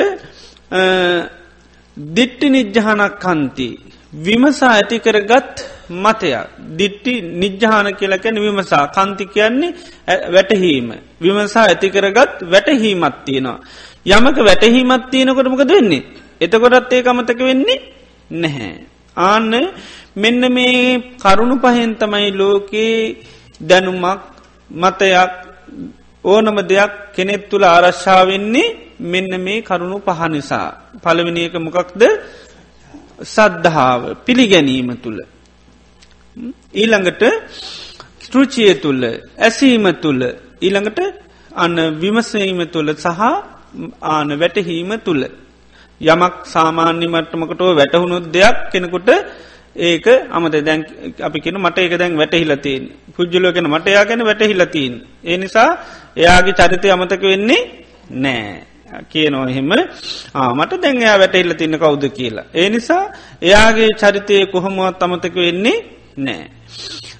දිට්ටි 1.96 2.46
නිජ්ජහනක් 2.50 3.14
කන්ති 3.18 3.68
විමසා 4.14 4.72
ඇතිකරගත් 4.72 5.56
මතයක් 5.90 6.46
දිට්ටි 6.78 7.12
නිජ්ජාන 7.22 7.94
කියලකැන 7.94 8.36
විමසා. 8.36 8.88
කන්ති 8.88 9.26
කියන්නේ 9.26 9.74
වැටහීම. 10.32 10.88
විමසා 11.22 11.64
ඇතිකරගත් 11.64 12.34
වැටහීමත් 12.52 13.16
තියෙනවා. 13.24 13.60
යමක 14.06 14.36
වැටහීමත් 14.40 15.10
තියෙනකොටමක 15.10 15.62
දෙන්නේ 15.64 16.02
එතකොටත් 16.40 16.92
ඒ 16.92 17.02
අමතක 17.04 17.38
වෙන්නේ 17.40 17.78
නැහැ. 18.32 18.74
ආන්න 19.16 19.52
මෙන්න 20.16 20.52
මේ 20.52 21.16
කරුණු 21.22 21.56
පහෙන් 21.56 21.96
තමයි 21.96 22.30
ලෝකයේ 22.32 23.16
දැනුමක් 23.60 24.20
මතයක් 24.70 25.45
ඕනම 26.26 26.58
දෙයක් 26.64 26.92
කෙනෙත් 27.14 27.42
තුළ 27.50 27.64
ආරශ්ාවෙන්නේ 27.64 28.74
මෙන්න 29.02 29.30
මේ 29.38 29.62
කරුණු 29.62 29.98
පහ 30.00 30.20
නිසා. 30.28 30.68
පළවිනික 30.96 31.54
මොකක්ද 31.58 32.02
සද්ධාව 33.26 34.00
පිළිගැනීම 34.26 34.90
තුළ. 34.96 35.18
ඊළඟට 36.74 37.22
ස්ටෘචිය 38.20 38.72
තුළ 38.76 39.02
ඇසීම 39.38 39.86
තුළ 39.96 40.22
ඊළඟට 40.60 41.00
අන්න 41.54 41.76
විමසීම 41.94 42.60
තුළ 42.66 42.88
සහ 42.96 43.20
ආන 44.04 44.28
වැටහීම 44.34 44.90
තුළ. 45.00 45.22
යමක් 46.00 46.34
සාමාන්‍ය 46.46 47.06
මට්ටමකටෝ 47.06 47.70
වැටහුණු 47.74 48.16
දෙයක් 48.28 48.56
කෙනෙකුට 48.72 49.08
ඒක 49.78 50.06
අමත 50.28 50.56
දැන් 50.58 50.80
අපි 51.20 51.38
කෙන 51.40 51.56
මට 51.56 51.78
ඒක 51.78 51.94
දැන් 51.94 52.14
වැටහිලතින් 52.14 52.82
පුද්ජලෝකෙන 53.14 53.66
මට 53.66 53.86
යා 53.88 54.04
ගැන 54.04 54.22
වැටහිලතින්. 54.22 54.92
ඒ 55.24 55.36
නිසා 55.36 55.70
එයාගේ 56.16 56.54
චරිතය 56.54 56.88
අමතක 56.90 57.22
වෙන්නේ 57.22 57.62
නෑ. 58.12 58.62
කියනවා 59.04 59.48
එහෙම 59.48 59.72
මට 60.54 60.82
දැන් 60.82 61.02
එයා 61.02 61.18
වැටහිල්ල 61.18 61.54
තින්න 61.54 61.74
කවුද 61.74 62.04
කියලා. 62.10 62.46
ඒ 62.54 62.68
නිසා 62.68 63.04
එයාගේ 63.42 63.90
චරිතය 63.94 64.46
කොහොමුවත් 64.46 65.02
අමතක 65.02 65.36
වෙන්නේ 65.36 65.78
නෑ. 66.18 66.44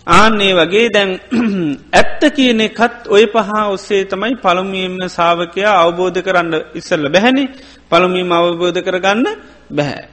ආන්නේ 0.09 0.53
වගේ 0.55 0.89
දැන් 0.89 1.11
ඇත්ත 2.01 2.23
කියන 2.33 2.61
එකත් 2.61 3.09
ඔය 3.09 3.25
පහා 3.27 3.63
ඔස්සේ 3.69 4.05
තමයි 4.05 4.37
පළමුුවම 4.37 4.97
සාාවකයා 5.09 5.75
අවබෝධ 5.83 6.21
කරන්න 6.23 6.55
ඉස්සල්ල 6.75 7.09
බැහැනි 7.09 7.45
පළමුීම 7.91 8.33
අවබෝධ 8.33 8.81
කරගන්න 8.81 9.27
බැහැ. 9.71 10.05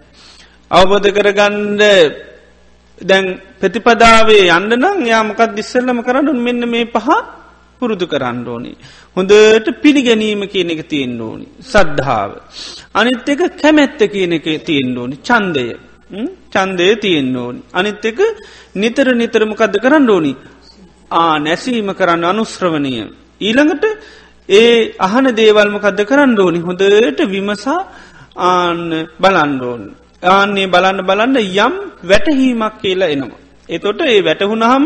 අවබෝධ 0.71 1.09
කරගන්ඩ 1.11 1.81
දැන් 3.01 3.25
ප්‍රතිපදාවේ 3.59 4.49
යන්න 4.49 4.75
නම් 4.75 4.99
යාමකත් 5.05 5.55
දිස්සල්ලම 5.55 6.01
කරන්න 6.01 6.37
මෙන්න 6.39 6.69
මේ 6.69 6.85
පහ 6.87 7.07
පුරුදු 7.83 8.07
කරන්න 8.07 8.43
ඕනි. 8.47 8.73
හොඳට 9.17 9.67
පිළිගැනීම 9.83 10.43
කියන 10.47 10.73
එක 10.75 10.83
තියෙන් 10.87 11.15
ඕනි. 11.21 11.47
සද්ධාව. 11.63 12.31
අනිත් 12.93 13.29
එක 13.29 13.41
කැමැත්ත 13.57 14.01
කියන 14.07 14.33
එක 14.33 14.47
තියෙන් 14.65 14.97
ඕනි 14.97 15.17
චන්දය. 15.21 15.67
චන්දය 16.53 16.89
තියෙන් 16.97 17.35
ඕනි. 17.35 17.61
අනිත් 17.73 18.05
එක 18.05 18.19
නිතර 18.75 19.07
නිතරමකද 19.13 19.75
කරන්න 19.83 20.09
ඕනි. 20.09 20.33
ආ 21.11 21.35
නැසීම 21.39 21.89
කරන්න 21.93 22.25
අනුශ්‍රවණය. 22.25 22.93
ඊළඟට 23.41 23.85
ඒ 24.49 24.93
අහන 24.99 25.25
දේවල්මකද 25.33 25.99
කරන්න 26.03 26.39
ඕනි 26.39 26.59
හොඳට 26.59 27.19
විමසා 27.27 27.79
ආන්න 28.45 28.81
බලන්ඩෝන්. 29.17 29.83
ආන්නේ 30.23 30.67
බලන්න 30.67 30.99
බලන්න 31.05 31.37
යම් 31.37 31.73
වැටහීමක් 32.03 32.75
කියලා 32.81 33.13
එනවා. 33.15 33.41
එතොට 33.69 34.01
ඒ 34.03 34.21
වැටහුණහම 34.21 34.85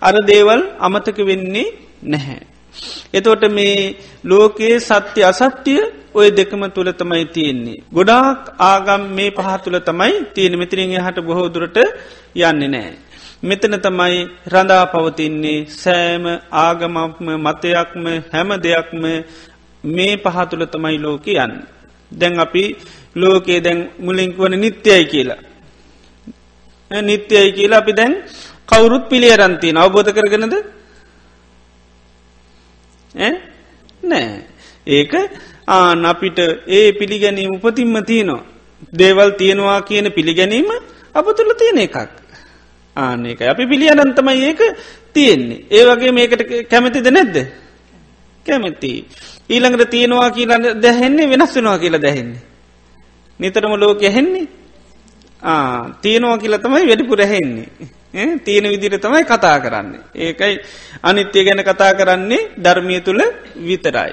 අර 0.00 0.14
දේවල් 0.26 0.60
අමතක 0.78 1.18
වෙන්නේ 1.20 1.74
නැහැ. 2.02 2.40
එතෝට 3.14 3.42
මේ 3.50 3.96
ලෝකයේ 4.24 4.80
සත්‍ය 4.80 5.20
අසත්‍යය 5.22 5.80
ඔය 6.14 6.28
දෙකම 6.30 6.62
තුළ 6.70 6.90
තමයි 6.92 7.24
තියෙන්නේ. 7.26 7.82
ගොඩාක් 7.92 8.54
ආගම් 8.60 9.02
මේ 9.14 9.30
පහ 9.30 9.48
තුළ 9.64 9.78
තමයි 9.80 10.14
තියෙන 10.34 10.58
මෙතිරින් 10.58 10.94
හට 10.96 11.18
බොහෝදුරට 11.20 11.78
යන්නේ 12.36 12.68
නෑ. 12.68 12.92
මෙතන 13.42 13.74
තමයි 13.78 14.16
රඳා 14.46 14.84
පවතින්නේ 14.86 15.66
සෑම 15.74 16.24
ආගමක්ම 16.52 17.26
මතයක්ම 17.38 18.04
හැම 18.32 18.48
දෙයක්ම 18.58 19.04
මේ 19.84 20.16
පහතුළ 20.16 20.64
තමයි 20.66 20.98
ලෝකයන්. 20.98 21.52
දැන් 22.12 22.40
අපි 22.40 22.64
ලෝකයේ 23.16 23.60
දැන් 23.60 23.78
මුලින්ක් 23.98 24.38
වන 24.38 24.54
නිත්‍යයි 24.56 25.04
කියලා. 25.04 25.40
නිත්‍යයි 26.90 27.52
කියලා 27.52 27.78
අපි 27.78 27.92
දැන් 27.92 28.12
කවුරුත් 28.66 29.04
පිළියරන්තිය 29.08 29.72
අවබෝධ 29.76 30.10
කරගෙනද 30.12 30.54
නෑ 33.14 34.44
ඒක 34.86 35.12
ආන 35.66 36.04
අපිට 36.04 36.38
ඒ 36.68 36.92
පිළිගැනීම 36.92 37.50
උපතින්ම 37.56 37.96
තියනවා. 38.04 38.42
දේවල් 38.98 39.30
තියෙනවා 39.30 39.80
කියන 39.82 40.12
පිළිගැනීම 40.12 40.68
අප 41.14 41.26
තුළ 41.36 41.52
තියෙන 41.58 41.78
එකක්. 41.78 41.96
ආනක 42.96 43.40
අපි 43.42 43.64
පිළියනන්තමයි 43.66 44.44
ඒක 44.44 44.60
තියෙන්නේ. 45.12 45.64
ඒ 45.70 45.84
වගේ 45.84 46.12
මේකට 46.12 46.42
කැමතිද 46.70 47.08
නැද්ද. 47.10 47.36
කැමැති. 48.46 48.92
ඊළඟට 49.50 49.90
තියෙනවා 49.90 50.30
කියලන්න 50.30 50.82
දැහෙන්නේ 50.82 51.30
වෙනස් 51.30 51.54
වෙනවා 51.56 51.78
කියලා 51.78 52.02
දැහෙන්නේ. 52.02 52.42
නිතරම 53.40 53.72
ලෝක 53.76 54.02
ඇහෙන්නේ 54.02 54.46
තියෙනවා 56.02 56.38
කියලා 56.38 56.58
තමයි 56.58 56.86
වැඩිපුර 56.88 57.20
ඇහෙන්නේ. 57.20 57.68
තියෙන 58.12 58.64
විදිර 58.64 58.98
තමයි 58.98 59.24
කතා 59.24 59.58
කරන්නේ. 59.60 60.00
ඒකයි 60.16 60.60
අනිත්‍යය 61.02 61.44
ගැන 61.44 61.62
කතා 61.62 61.92
කරන්නේ 61.94 62.48
ධර්මිය 62.56 63.00
තුළ 63.00 63.22
විතරයි. 63.58 64.12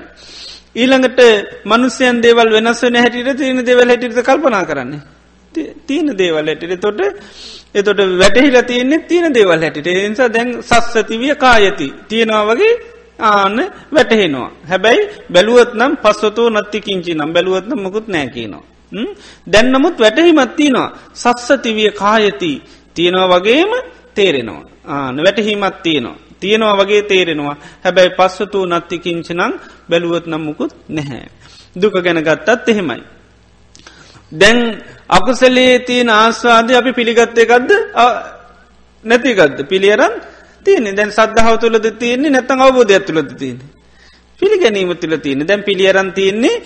ඊළඟට 0.76 1.20
මනුස්්‍යයන් 1.66 2.22
දේවල් 2.22 2.50
වෙනස් 2.52 2.82
වන 2.82 2.96
හැටිට 2.96 3.38
තියෙන 3.38 3.66
දෙවල් 3.66 3.88
හැටිට 3.88 4.20
කල්පනා 4.22 4.66
කරන්නේ. 4.66 5.02
තියෙන 5.88 6.18
දේවල් 6.18 6.48
හැටිට 6.48 6.82
තොට 6.82 7.00
එතොට 7.74 8.00
වැටහිල 8.20 8.58
තියන්නේ 8.64 9.00
තියෙන 9.02 9.34
දේවල් 9.34 9.62
හැටිට 9.62 9.88
එනිසා 9.88 10.30
දැන් 10.30 10.50
සස්සතිවිය 10.62 11.36
කායති 11.36 11.88
තියෙනවා 12.10 12.46
වගේ 12.50 12.74
ආන්න 13.22 13.58
වැටහෙනවා. 13.94 14.52
හැබැයි 14.70 15.10
බැලුවත් 15.32 15.74
නම් 15.74 15.94
පස්සතෝ 15.98 16.50
නත්තිකින්චි 16.50 17.14
නම් 17.14 17.34
බැලුවත්නම් 17.34 17.80
මොකුත් 17.80 18.08
නෑකිනවා. 18.08 18.64
දැන් 19.52 19.72
නමුත් 19.72 20.00
වැටහිමත්තිනවා 20.00 20.88
සස්සතිවිය 21.14 21.92
කායති 21.94 22.52
තියෙනවා 22.96 23.32
වගේම 23.34 23.72
තේරෙනවා. 24.14 24.64
ආන 24.88 25.18
වැටහිමත් 25.18 25.78
තියෙනවා. 25.84 26.18
තියෙනවා 26.40 26.78
වගේ 26.78 27.02
තේරෙනවා 27.04 27.56
හැබැයි 27.84 28.16
පස්සතු 28.18 28.60
නත්තිකිංචනං 28.66 29.54
බැලුවත් 29.90 30.26
නම්මුකුත් 30.28 30.74
නැහැ. 30.90 31.28
දුක 31.76 31.96
ගැන 32.04 32.20
ගත්තත් 32.20 32.70
එහෙමයි. 32.70 33.04
දැන් 34.32 34.60
අකුසලේ 35.10 35.80
තියෙන 35.80 36.10
ආස්වාද 36.12 36.70
අපි 36.72 36.92
පිළිගත්ත 36.94 37.38
එකක්ද 37.38 37.70
නැතිගත්ද 39.04 39.60
පිළියරන් 39.64 40.16
තියනෙ 40.66 40.92
දැන් 40.94 41.12
සද්ධාව 41.12 41.56
තුළද 41.60 41.88
තියන්නේ 42.00 42.32
නැතන් 42.32 42.62
අවබෝධයක් 42.62 43.06
තුළද 43.06 43.32
තියෙන. 43.38 43.60
පිළිගැනීම 44.40 44.92
තුළ 44.96 45.18
තියෙන 45.18 45.48
දැන් 45.48 45.64
පිළියරන් 45.64 46.10
තියන්නේ 46.14 46.62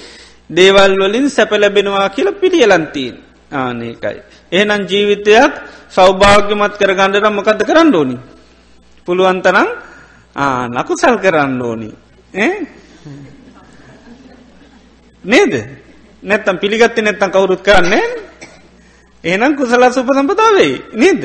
දේවල් 0.50 0.94
වලින් 1.02 1.28
සැපලැබෙනවා 1.30 2.10
කියලා 2.10 2.40
පිළියලන්තිීන් 2.42 3.16
ආනකයි. 3.54 4.20
එහෙනම් 4.52 4.82
ජීවිතයක් 4.86 5.52
සෞභාග්‍යමත් 5.90 6.74
කර 6.76 6.92
ගණඩරම් 6.92 7.34
මොකද 7.34 7.62
කරන්න 7.62 7.96
ඕනි. 7.96 8.18
පුළුවන්තරම් 9.08 9.70
නකුසල් 10.70 11.16
කරන්න 11.18 11.62
ඕනි. 11.62 11.90
නේද? 15.24 15.54
නැත්තම් 16.24 16.58
පිළිගත්ති 16.58 17.02
නැත්තම් 17.02 17.30
කවුරුත් 17.30 17.62
කරන්නේ 17.62 18.06
ඒනම් 19.24 19.56
කුසල 19.56 19.84
සුප 19.90 20.08
සම්පතාවේ 20.08 20.74
නේද 20.94 21.22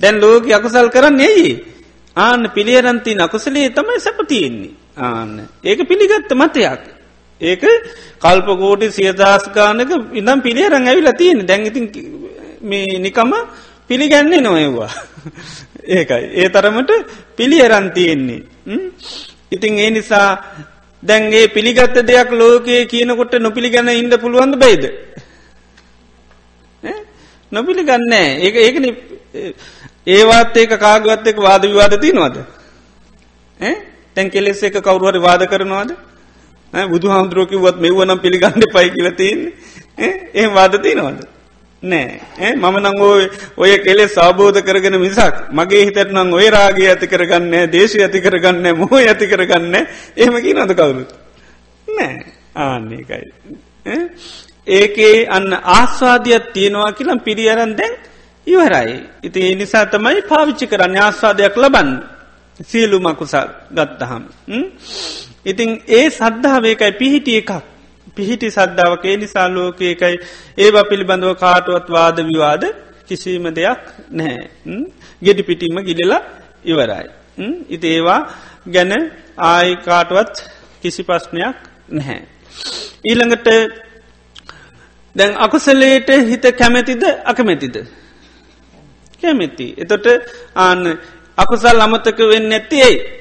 දැන් 0.00 0.16
ලෝක 0.16 0.46
අකුසල් 0.48 0.88
කරන්න 0.88 1.20
ඇයි? 1.20 1.50
ආන්න 2.16 2.50
පිළියරන්ති 2.50 3.14
නකුසලේ 3.16 3.70
තමයි 3.70 3.98
සැපතියෙන්නේ 3.98 4.74
ආන්න. 4.98 5.48
ඒක 5.62 5.80
පිළිගත්ත 5.84 6.32
මතයක්. 6.32 6.99
ඒක 7.40 7.62
කල්පකෝටි 8.20 8.92
සියදස්කානක 8.92 9.92
ඉදම් 10.12 10.40
පිළියරං 10.42 10.88
ඇවිලා 10.88 11.12
තියෙන 11.12 11.46
දැන්ඉතින් 11.48 11.86
මේ 12.62 12.98
නිකම 12.98 13.32
පිළිගන්නේ 13.88 14.40
නොයවා. 14.40 14.90
ඒකයි. 15.88 16.24
ඒ 16.34 16.48
තරමට 16.48 16.90
පිළියරන් 17.36 17.90
තියෙන්නේ. 17.92 18.42
ඉතින් 19.52 19.78
ඒ 19.78 19.90
නිසා 19.90 20.28
දැන්ගේ 21.02 21.48
පිළිගත්ත 21.48 21.96
දෙයක් 22.02 22.30
ලෝකයේ 22.32 22.86
කියනකොට 22.86 23.32
නොපිළිගන්න 23.38 23.88
ඉන්න 23.90 24.20
පුළුවන්ද 24.20 24.56
බයිද? 24.56 24.84
නොපිළිගන්න 27.52 28.12
ඒ 28.12 28.52
ඒකන 28.58 28.86
ඒවාත් 30.08 30.56
ඒක 30.56 30.72
කාගවත් 30.78 31.26
එක 31.26 31.38
වාද 31.38 31.62
විවාද 31.62 31.94
තිනවාද 32.00 32.36
තැන් 34.16 34.30
කෙලෙස් 34.30 34.62
එක 34.62 34.76
කවරුහරි 34.78 35.20
වාද 35.20 35.42
කරනවාද? 35.46 35.90
බුදු 36.72 37.08
හාමුදුරුවකිවත් 37.08 37.76
මෙව්වනම් 37.78 38.18
පිළිගන්න 38.18 38.64
පයි 38.68 38.90
කියලතින්නේ 38.90 40.10
ඒ 40.34 40.46
වාද 40.48 40.74
තිනවාද 40.78 41.20
නෑ. 41.82 42.20
මම 42.54 42.76
නං 42.78 43.00
ඔය 43.00 43.30
ඔය 43.56 43.78
කෙලෙ 43.78 44.08
සාබෝධ 44.08 44.60
කරගෙන 44.60 44.98
මිසක් 44.98 45.34
මගේ 45.50 45.84
හිතට 45.86 46.12
නං 46.12 46.32
ඔය 46.32 46.50
රාගේ 46.50 46.88
ඇති 46.88 47.06
කරගන්න 47.06 47.70
දේශය 47.70 47.98
ඇති 48.00 48.20
කරගන්න 48.20 48.76
මොහ 48.76 48.94
ඇති 48.94 49.26
කරගන්න 49.26 49.74
එහෙමකි 50.16 50.54
නොද 50.54 50.72
කවුරුත්? 50.72 51.10
නෑ. 51.88 52.24
ආන්නේකයි 52.56 53.26
ඒකේ 54.68 55.26
අන්න 55.28 55.52
ආස්වාදයක් 55.52 56.52
තියෙනවා 56.52 56.92
කියලම් 56.92 57.20
පිරි 57.20 57.48
අරන් 57.48 57.74
දැන් 57.74 57.94
ඉවරයි. 58.46 58.94
ඉති 59.22 59.40
ඒ 59.42 59.54
නිසා 59.54 59.86
තමයි 59.86 60.22
පාවිච්චි 60.22 60.66
කරන්න 60.66 60.96
ආස්වාදයක් 60.98 61.56
ලබන්න. 61.56 61.90
සියලුමකුසල් 62.60 63.48
ගත්තහම් 63.72 64.22
ඉතින් 65.46 65.70
ඒ 65.88 66.06
සද්ධාවේකයි 66.10 66.92
පිහිටිය 66.92 67.36
එකක් 67.36 67.52
පිහිටි 68.16 68.50
සද්ධාවකේ 68.50 69.16
නිසා 69.16 69.48
ලෝකයකයි 69.48 70.16
ඒවා 70.58 70.84
පිළිබඳව 70.84 71.34
කාටුවත් 71.36 71.86
වාද 71.90 72.18
විවාද 72.24 72.64
කිසිීම 73.08 73.46
දෙයක් 73.50 73.82
නැහැ. 74.10 74.44
ගෙඩි 75.22 75.42
පිටිම 75.42 75.76
ගිලලා 75.80 76.22
ඉවරයි. 76.64 77.06
ඉති 77.68 77.86
ඒවා 77.88 78.20
ගැන 78.66 78.92
ආයි 79.38 79.76
කාටුවත් 79.78 80.34
කිසි 80.82 81.02
ප්‍රශ්නයක් 81.02 81.56
නැහැ. 81.90 82.20
ඊළඟට 83.04 83.48
දැන් 85.16 85.32
අකුසලේට 85.36 86.10
හිත 86.28 86.44
කැමැතිද 86.54 87.02
අකමැතිද. 87.24 87.76
කැමැති. 89.22 89.66
එතොට 89.78 90.06
ආන්න 90.56 90.98
අකුසල් 91.38 91.80
අමතක 91.80 92.18
වෙන්න 92.28 92.52
ඇති 92.52 92.82
ඇයි. 92.82 93.19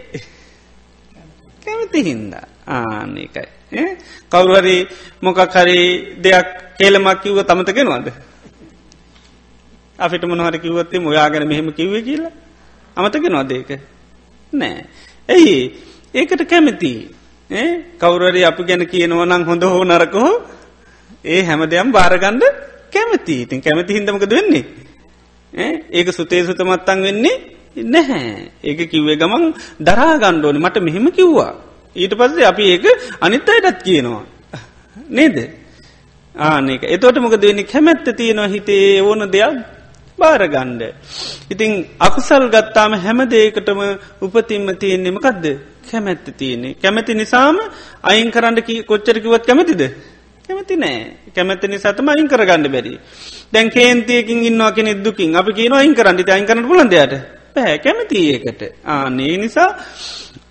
කැමති 1.69 1.99
හින්දා 2.03 2.45
ආනකයි. 2.67 3.45
කවුරුහරි 4.31 4.87
මොකක් 5.21 5.39
හරි 5.55 5.79
දෙයක් 6.17 6.47
කේලමක් 6.77 7.21
කිව්ව 7.23 7.39
තමතගෙනවාද. 7.43 8.07
අපිට 9.99 10.23
මොනහර 10.23 10.57
කිවත්තේ 10.57 10.99
මොයාගෙන 10.99 11.47
මෙහෙම 11.47 11.73
කිව්වේ 11.73 12.01
කියලා? 12.01 12.33
අමතගෙනවාද 12.97 13.51
ඒක? 13.51 13.71
නෑ. 14.53 14.85
ඇයි 15.29 15.55
ඒකට 16.13 16.43
කැමති. 16.45 16.93
කවුරරි 17.97 18.41
අපි 18.43 18.63
ගැන 18.63 18.83
කියනවනං 18.85 19.45
හොඳ 19.45 19.63
හෝ 19.65 19.83
නරකහෝ 19.83 20.33
ඒ 21.25 21.41
හැම 21.43 21.61
දෙයම් 21.65 21.91
භාරගණ්ඩ 21.91 22.43
කැමති. 22.93 23.35
ඉතින් 23.43 23.61
කැමති 23.61 23.93
හිදමකද 23.93 24.31
වෙන්නේ? 24.31 24.65
ඒක 25.89 26.07
සුතේ 26.09 26.45
සුතමත්තන් 26.45 26.99
වෙන්නේ 27.01 27.58
නැහැ. 27.75 28.51
ඒක 28.63 28.89
කිව්වේ 28.89 29.15
ගමන් 29.15 29.53
දරා 29.79 30.17
ගණ්ඩෝනි 30.17 30.59
මට 30.59 30.77
මෙහෙම 30.79 31.11
කිව්වා. 31.11 31.53
ඊට 31.95 32.13
පස්සේ 32.13 32.45
අපි 32.45 32.63
ඒක 32.63 32.85
අනිත් 33.21 33.49
අයටත් 33.49 33.83
කියනවා. 33.83 34.23
නේද? 35.09 35.37
ආනක 36.35 36.83
එතෝට 36.85 37.17
මොකද 37.17 37.41
වෙන්නේ? 37.41 37.63
කැමැත්ත 37.65 38.07
තියෙනවා 38.15 38.47
හිතේ 38.47 39.01
ඕන 39.01 39.31
දෙයක් 39.31 39.55
භාරගණ්ඩ. 40.19 40.81
ඉතිං 41.49 41.71
අකුසල් 41.99 42.49
ගත්තාම 42.49 42.93
හැම 42.95 43.19
දේකටම 43.27 43.81
උපතින්ම 44.21 44.67
තියෙන්නේමකක්ද 44.75 45.45
කැමැත්ත 45.85 46.25
තියෙන්නේ. 46.37 46.75
කැමැති 46.75 47.13
නිසාම 47.13 47.57
අයින් 48.03 48.31
කරන්න 48.31 48.61
කොච්චරකිවත් 48.83 49.45
කැමතිද. 49.45 49.81
කැමති 50.49 50.75
නෑ. 50.75 50.99
කැමැති 51.35 51.67
නිසාතම 51.67 52.07
අයින් 52.07 52.27
කරගන්න 52.27 52.65
බැරි. 52.67 52.99
දැන් 53.53 53.69
කේන්තියකින් 53.69 54.43
ඉන්නවා 54.43 54.71
කෙනෙ 54.71 54.93
දුකින්. 54.95 55.35
අපි 55.35 55.53
කියන 55.53 55.73
අයින් 55.73 55.93
කරන්න. 55.95 56.17
අයින් 56.27 56.45
කරන්න 56.45 56.67
පුලන්දයට 56.67 57.38
පැහැ 57.59 57.77
කැමති 57.79 58.25
ඒකට. 58.31 58.61
ආනේ 58.87 59.37
නිසා 59.37 59.69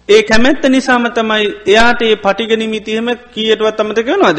ඒ 0.08 0.22
කැමැත්ත 0.24 0.64
නිසාම 0.68 1.10
තමයි 1.12 1.46
එයාට 1.66 2.02
ඒ 2.02 2.16
පටිගනිමිතියම 2.18 3.08
කියටවත් 3.34 3.80
අමතක 3.80 4.10
නොද 4.18 4.38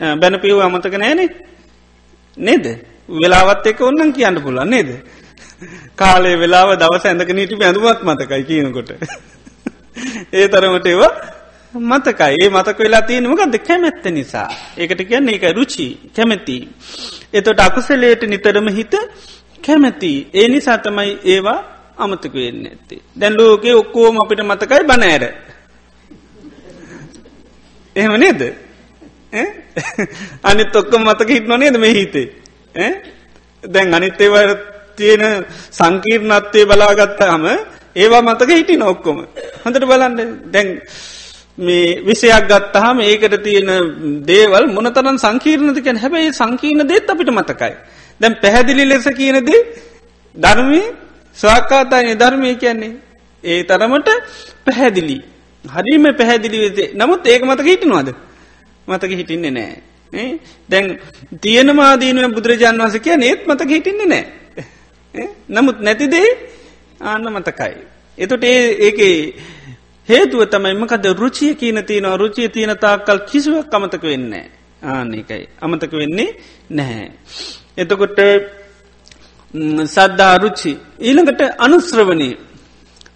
බැනපිව් 0.00 0.58
අමතක 0.60 0.96
නෑනේ 0.96 1.28
නේද? 2.38 2.66
වෙලාවත් 3.12 3.66
එක 3.66 3.80
ඔන්නන් 3.82 4.12
කියන්න 4.12 4.42
පුළන් 4.42 4.68
නේද? 4.68 4.90
කාලේ 5.96 6.36
වෙලාව 6.36 6.74
දවස 6.76 7.06
ඇඳක 7.06 7.32
නීටි 7.32 7.62
ඇඳුවත් 7.62 8.02
මතකයි 8.02 8.44
කියනකොට. 8.44 8.90
ඒ 10.32 10.48
තරමට 10.48 10.86
ඒවා 10.86 11.12
මතකයි. 11.74 12.36
ඒ 12.42 12.50
මතක 12.50 12.78
වෙලා 12.78 13.02
තියෙනමකක්ද 13.02 13.56
කැමැත්ත 13.60 14.04
නිසා. 14.10 14.48
ඒකට 14.76 15.02
කියන්නේ 15.08 15.36
එක 15.36 15.56
රුචි 15.56 15.86
කැමැති. 16.16 16.56
එතොට 17.32 17.60
අකුසලේට 17.60 18.22
නිතරම 18.24 18.68
හිත 18.70 18.94
කැමැති. 19.66 20.12
ඒ 20.34 20.48
නිසා 20.48 20.78
තමයි 20.78 21.10
ඒවා 21.26 21.58
අමතක 21.96 22.34
වෙන්න 22.36 22.66
ඇත්තේ 22.66 23.00
දැන් 23.20 23.36
ලෝකේ 23.36 23.74
ඔක්කෝම 23.74 24.16
අපිට 24.22 24.42
මතකයි 24.42 24.84
බනෑර 24.84 25.24
එහෙම 27.96 28.14
නේද? 28.16 28.42
අනිත් 30.42 30.76
ඔක්කොම 30.76 31.02
මතක 31.02 31.30
හිටන 31.30 31.58
නේද 31.58 31.78
මේ 31.78 31.94
හිතේ? 31.94 32.26
දැන් 33.64 33.94
අනිත්තේව 33.94 34.34
තියෙන 34.96 35.24
සංකීර්ණත්වය 35.70 36.64
බලාගත්ත 36.66 37.20
හම 37.24 37.46
ඒවා 37.96 38.22
මතක 38.22 38.50
හිටි 38.50 38.76
නොක්කොම 38.76 39.18
හොඳට 39.64 39.86
බලන්න. 39.90 40.16
දැන් 40.52 40.68
මේ 41.58 42.00
විසයක් 42.06 42.48
ගත්තහම 42.50 42.98
ඒකට 43.02 43.36
තියෙන 43.42 43.70
දේවල් 44.26 44.66
මොනතරන් 44.68 45.18
සංකීර්ණතිකැන් 45.18 46.02
හැබැයි 46.02 46.32
සංකීර්ණ 46.32 46.88
දේත් 46.88 47.10
අපිට 47.10 47.30
මතකයි. 47.30 47.74
දැන් 48.20 48.34
පැහැදිලි 48.42 48.84
ලෙස 48.88 49.08
කියනද 49.16 49.50
ධර්මය 50.36 50.80
ස්වාකාතායන 51.38 52.18
ධර්මය 52.18 52.54
කියන්නේ. 52.54 52.92
ඒ 53.44 53.62
තරමට 53.64 54.08
පැහැදිලි. 54.64 55.16
හරිම 55.64 56.04
පැහැදිලි 56.18 56.58
වෙතේ 56.60 56.88
නමුත් 56.94 57.26
ඒක 57.26 57.42
මතක 57.44 57.66
හිටිනවාද. 57.66 58.08
මතක 58.88 59.10
හිටින්නේ 59.10 59.52
නෑ. 59.52 60.28
දැන් 60.70 60.86
තියෙනමාදීනුව 61.40 62.34
බුදුරජාන් 62.34 62.78
වහස 62.78 62.96
කිය 63.00 63.16
නේත් 63.16 63.46
මතක 63.46 63.70
හිටින්නේ 63.70 64.08
නෑ. 64.08 64.24
නමුත් 65.48 65.78
නැතිදේ 65.80 66.28
ආන්න 67.00 67.28
මතකයි. 67.32 67.74
එතොට 68.18 68.44
ඒ 68.44 68.60
ඒක 68.86 69.00
හේතුව 70.08 70.42
තමයිමකද 70.46 71.06
රුචිය 71.14 71.54
කියන 71.54 71.84
තියනවා 71.84 72.16
රුචිය 72.16 72.48
තියෙන 72.48 72.76
තාක්කල් 72.78 73.20
කිසිවක් 73.30 73.74
අමතක 73.74 74.02
වෙන්න. 74.02 74.34
ආනකයි 74.84 75.44
අමතක 75.60 75.92
වෙන්නේ 75.92 76.30
නැහැ. 76.70 77.10
එතකොට 77.78 78.18
සද්ධා 79.86 80.34
රුචි 80.38 80.72
ඊළඟට 81.00 81.42
අනුස්්‍රවනී 81.58 82.34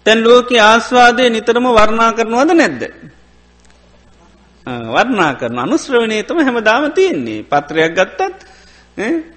තැන් 0.05 0.19
ලෝක 0.21 0.49
ආස්වාදය 0.63 1.29
නිතරම 1.29 1.65
වර්ණා 1.69 2.11
කරනවද 2.11 2.51
නැද්ද. 2.53 2.81
වර්ණා 4.87 5.31
කරන 5.35 5.59
අනුස්්‍රවනය 5.59 6.23
තම 6.23 6.39
හැම 6.39 6.57
දාම 6.61 6.91
තියෙන්නේ 6.91 7.43
පත්‍රයක් 7.43 7.93
ගත්තත් 7.93 8.39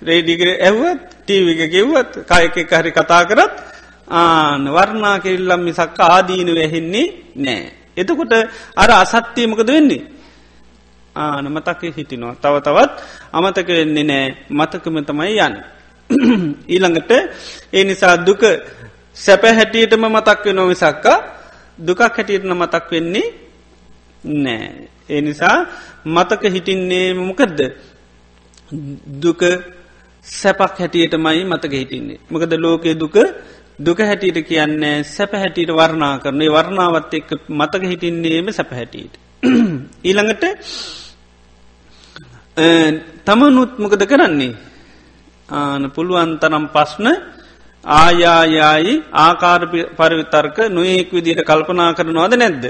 රේඩිගර 0.02 0.48
ඇව්වත් 0.60 1.02
ටීවික 1.18 1.60
ගෙව්වත් 1.68 2.12
කයක 2.54 2.72
හරි 2.72 2.90
කතා 2.92 3.22
කරත් 3.24 3.54
ආන 4.08 4.64
වර්ණා 4.68 5.16
කෙල්ලම් 5.18 5.60
මිසක් 5.62 5.98
ආදීන 6.00 6.48
වැහෙන්නේ 6.50 7.06
නෑ. 7.36 7.72
එතකොට 7.96 8.32
අර 8.76 8.90
අසත්‍යයමකද 8.92 9.68
වෙන්නේ. 9.68 10.02
ආන 11.14 11.46
මතක 11.46 11.80
හිටිනවා 11.90 12.34
තව 12.36 12.54
තවත් 12.60 12.90
අමතක 13.32 13.68
වෙන්නේ 13.70 14.04
නෑ 14.04 14.26
මතකම 14.50 14.96
තමයි 15.02 15.38
යන්න. 15.38 15.56
ඊළඟට 16.68 17.10
ඒ 17.72 17.84
නිසා 17.84 18.16
දුක 18.18 18.42
සැප 19.16 19.42
හැටියටම 19.50 20.04
මතක් 20.06 20.44
වෙන 20.46 20.60
මිසක්කා 20.64 21.18
දුකක් 21.78 22.00
හැටියටන 22.00 22.52
මතක් 22.52 22.90
වෙන්නේ 22.90 23.26
නෑ. 24.24 24.88
ඒ 25.06 25.20
නිසා 25.20 25.56
මතක 26.06 26.42
හිටින්නේ 26.46 27.08
මොකදද 27.16 27.60
දුක 29.16 29.42
සැපක් 30.26 30.78
හැටියටමයි 30.78 31.44
මතක 31.44 31.72
හිටින්නේ. 31.74 32.18
මොකද 32.30 32.52
ලෝකයේ 32.56 32.96
දුක 32.96 33.16
දුක 33.78 33.98
හැටියට 34.00 34.38
කියන්නේ 34.42 35.04
සැප 35.06 35.32
හැටියට 35.34 35.70
වර්ණා 35.70 36.18
කරනේ 36.18 36.50
වර්ණාවත් 36.50 37.14
එක්ක 37.14 37.30
මතක 37.50 37.82
හිටින්නේම 37.84 38.46
සැප 38.50 38.70
හැටියට. 38.72 39.14
ඊළඟට 40.04 40.44
තමනුත් 42.56 43.78
මොකද 43.78 44.02
කරන්නේ. 44.06 44.56
ආන 45.48 45.90
පුළුවන් 45.90 46.38
තරම් 46.38 46.64
පස්්න 46.74 47.06
ආයායායි 47.84 48.92
ආකාර 49.12 49.62
පරිවිතර්ක 49.98 50.56
නොයෙක් 50.70 51.10
විදියට 51.12 51.42
කල්පනා 51.42 51.94
කරනවාද 51.94 52.34
නැද්ද. 52.34 52.64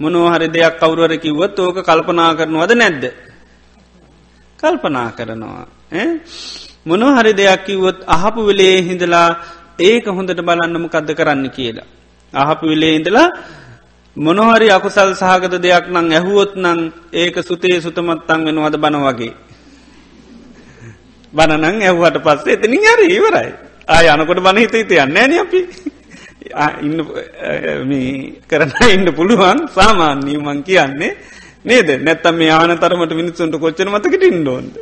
මොනෝහරි 0.00 0.48
දෙයක් 0.48 0.74
කවුරුවර 0.80 1.12
කිව්වත් 1.16 1.58
ඕක 1.58 1.76
කල්පනා 1.80 2.34
කරනවද 2.34 2.72
නැද්ද. 2.74 3.04
කල්පනා 4.58 5.08
කරනවා. 5.16 5.66
මොනොහරි 6.86 7.32
දෙයක් 7.32 7.64
කිව්වොත් 7.66 7.98
අහපු 8.06 8.40
වෙලේ 8.46 8.82
හිඳලා 8.82 9.28
ඒක 9.78 10.04
හොඳට 10.08 10.40
බලන්නම 10.40 10.84
කද්ද 10.88 11.10
කරන්න 11.14 11.46
කියලා. 11.50 11.86
අහපු 12.34 12.64
වෙලේ 12.66 12.96
ඉඳලා 12.98 13.28
මොනොහරි 14.16 14.68
අකුසල් 14.70 15.12
සහගත 15.14 15.54
දෙයක් 15.58 15.86
නං 15.88 16.08
ඇහුවොත් 16.10 16.56
නං 16.56 16.80
ඒක 17.12 17.36
සුතේ 17.40 17.80
සුතමත්තං 17.80 18.40
වෙනවද 18.46 18.76
බන 18.76 18.96
වගේ. 19.02 19.34
බනනං 21.32 21.82
ඇහුවට 21.82 22.16
පස්සේ 22.20 22.54
එතනින් 22.54 22.86
හරි 22.86 23.06
ඉවරයි. 23.12 23.50
ආය 23.88 24.06
අනකොට 24.08 24.40
බන 24.40 24.56
හිත 24.58 24.74
හිත 24.74 24.90
යන්න 24.96 25.18
න 25.22 25.38
අපි. 25.38 25.60
ඉන්න 26.82 26.98
කරන 28.46 28.72
ඉන්න 28.88 29.08
පුළුවන් 29.12 29.58
සාමාන්‍යී 29.68 30.38
මං 30.38 30.58
කියන්නේ 30.62 31.12
නේද 31.64 31.88
නැත්තම් 32.00 32.36
මේ 32.36 32.50
ආන 32.50 32.72
තරමට 32.74 33.12
මිනිස්සුන්ට 33.12 33.56
කොච්චන 33.56 33.90
මතකට 33.90 34.24
ඉන්ඩෝන්ද 34.24 34.74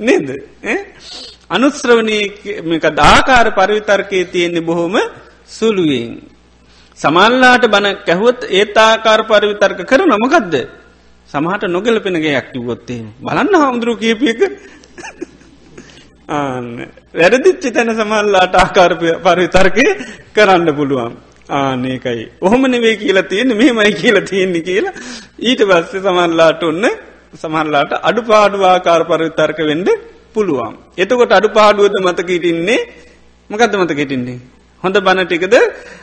නේද 0.00 0.28
අනුස්්‍රවනීක 1.50 2.86
දාකාර 2.94 3.52
පරිවිතර්කයේ 3.52 4.24
තියෙන්නේ 4.26 4.60
බොහොම 4.62 4.96
සුළුවෙන් 5.48 6.12
සමල්ලාට 7.00 7.64
බන 7.74 7.86
කැහුවත් 8.08 8.40
ඒත් 8.50 8.76
ආකාර 8.78 9.20
පරිවිතර්ක 9.30 9.80
කර 9.90 10.02
නොමකක්ද 10.06 10.54
සමහට 11.30 11.64
නොගලපෙනගේ 11.68 12.34
යක්ටිවොත්තේ 12.40 13.02
බලන්න 13.20 13.60
හාමුදුරුව 13.62 13.96
කියපියක 14.02 14.40
වැරදිච්චි 17.14 17.70
තැන 17.72 17.90
සමල්ලාට 17.92 18.54
ආකාර 18.54 18.92
පරිතර්කය 19.26 19.86
කරන්න 20.34 20.68
පුළුවන්. 20.78 21.12
ආනකයි 21.50 22.24
ඔහොම 22.40 22.62
නෙවේ 22.72 22.94
කියලා 22.96 23.28
තියෙන 23.30 23.56
මෙමයි 23.60 23.92
කියලා 24.00 24.28
තියෙන්නේ 24.30 24.66
කියලා. 24.68 24.94
ඊට 25.40 25.62
පස්සේ 25.70 26.04
සමල්ලාට 26.06 26.62
ඔන්න 26.62 26.84
සමල්ලාට 27.34 27.92
අඩු 28.02 28.22
පාඩුවාකාර 28.22 29.02
පරිවිතර්ක 29.10 29.58
වෙන්ඩ 29.70 29.88
පුළුවන්. 30.34 30.74
එතකොට 30.98 31.32
අඩු 31.32 31.48
පාඩුවද 31.58 31.94
මතකීටින්නේ 32.06 32.80
මකද 33.50 33.72
මතකෙටින්නේ. 33.76 34.38
හොඳ 34.82 34.96
බණටිකද 35.06 35.54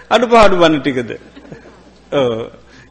අඩු 0.10 0.26
පාඩු 0.34 0.56
බණටිකද. 0.62 1.10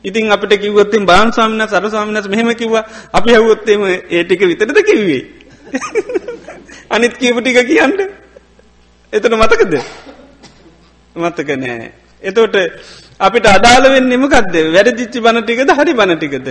ඉතින් 0.05 0.31
අපට 0.31 0.53
කිවොත්තින් 0.62 1.07
බාන් 1.07 1.33
සාමින 1.33 1.62
සර 1.66 1.85
සාමිනස් 1.90 2.29
මෙහෙම 2.29 2.51
කිව්ව. 2.55 2.77
අපි 3.18 3.31
හැවොත්තේම 3.37 3.83
ඒටික 4.11 4.40
විතරද 4.51 4.79
කිව්වේ. 4.90 5.22
අනිත් 6.90 7.14
කියපු 7.20 7.40
ටික 7.40 7.61
කියන්න. 7.70 7.94
එතන 9.12 9.35
මතකද? 9.42 9.75
මත්තක 11.16 11.51
නෑ. 11.62 11.92
එතෝට 12.22 12.57
අපිට 13.18 13.46
අදාළවෙන් 13.46 14.09
නිමකක්ද 14.12 14.55
වැඩදිච්චි 14.75 15.18
බණටිකද 15.27 15.70
හරි 15.79 15.92
බණටිකද 16.01 16.49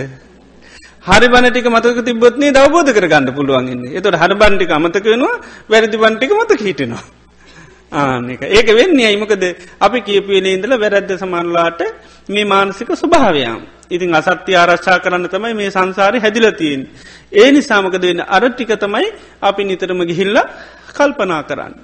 හරි 1.08 1.26
බණටික 1.34 1.66
මතක 1.74 1.98
තිබොත්නේ 2.06 2.54
දවබෝධ 2.56 2.90
කර 2.96 3.06
ගන්න 3.12 3.30
පුළුවන්ගන්නේ 3.38 3.94
එතොට 3.98 4.16
හර 4.22 4.32
බන්ටික 4.42 4.70
අමතක 4.76 5.06
වෙනවා 5.12 5.36
වැරදි 5.70 5.96
බන්ටික 6.02 6.30
මත 6.38 6.50
හිටෙනවා. 6.60 7.04
ආනක 7.92 8.42
ඒක 8.42 8.68
වෙන්නේ 8.70 9.06
අයිමකද 9.06 9.44
අපි 9.80 9.98
කියපුේන 10.02 10.46
ඉඳල 10.48 10.74
වැරැද්ද 10.76 11.10
සමන්ලාට 11.14 11.80
මේ 12.28 12.44
මානසික 12.46 12.90
ස්වභාවයම් 12.94 13.60
ඉතින් 13.88 14.10
අසත්‍ය 14.12 14.52
ආරශ්ා 14.54 14.98
කරන්න 14.98 15.28
තමයි 15.28 15.54
මේ 15.54 15.70
සංසාරය 15.70 16.18
හැදිලතියෙන් 16.18 16.82
ඒ 17.32 17.48
නිසාමකද 17.52 18.02
වෙන්න 18.02 18.22
අර 18.26 18.42
ටික 18.44 18.72
තමයි 18.76 19.06
අපි 19.40 19.62
නිතරම 19.64 20.00
ගිහිල්ල 20.02 20.38
කල්පනා 20.88 21.42
කරන්න. 21.42 21.74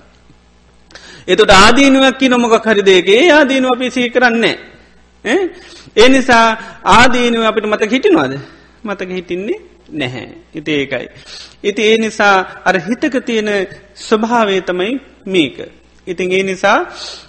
එතුට 1.24 1.52
ආදීනුවක් 1.52 2.18
කි 2.18 2.28
නොමොක 2.28 2.64
හරිදේගේ 2.64 3.30
ආදීනුව 3.30 3.70
අපි 3.70 3.90
සී 3.90 4.10
කරන්නේ. 4.10 4.56
ඒ 5.24 6.08
නිසා 6.08 6.46
ආදීනුව 6.90 7.42
අපිට 7.42 7.66
මත 7.66 7.82
හිටිනවාද 7.86 8.34
මතක 8.84 9.10
හිටින්නේ 9.10 9.60
නැහැ. 9.90 10.28
ඉති 10.54 10.70
ඒකයි. 10.72 11.06
ඉති 11.62 11.82
ඒ 11.82 11.96
නිසා 11.98 12.36
අර 12.64 12.76
හිතක 12.80 13.14
තියෙන 13.20 13.50
ස්වභාවේ 13.98 14.60
තමයි 14.62 14.92
මේක. 15.26 15.81
ඉතින් 16.06 16.32
ඒ 16.32 16.42
නිසා 16.42 16.78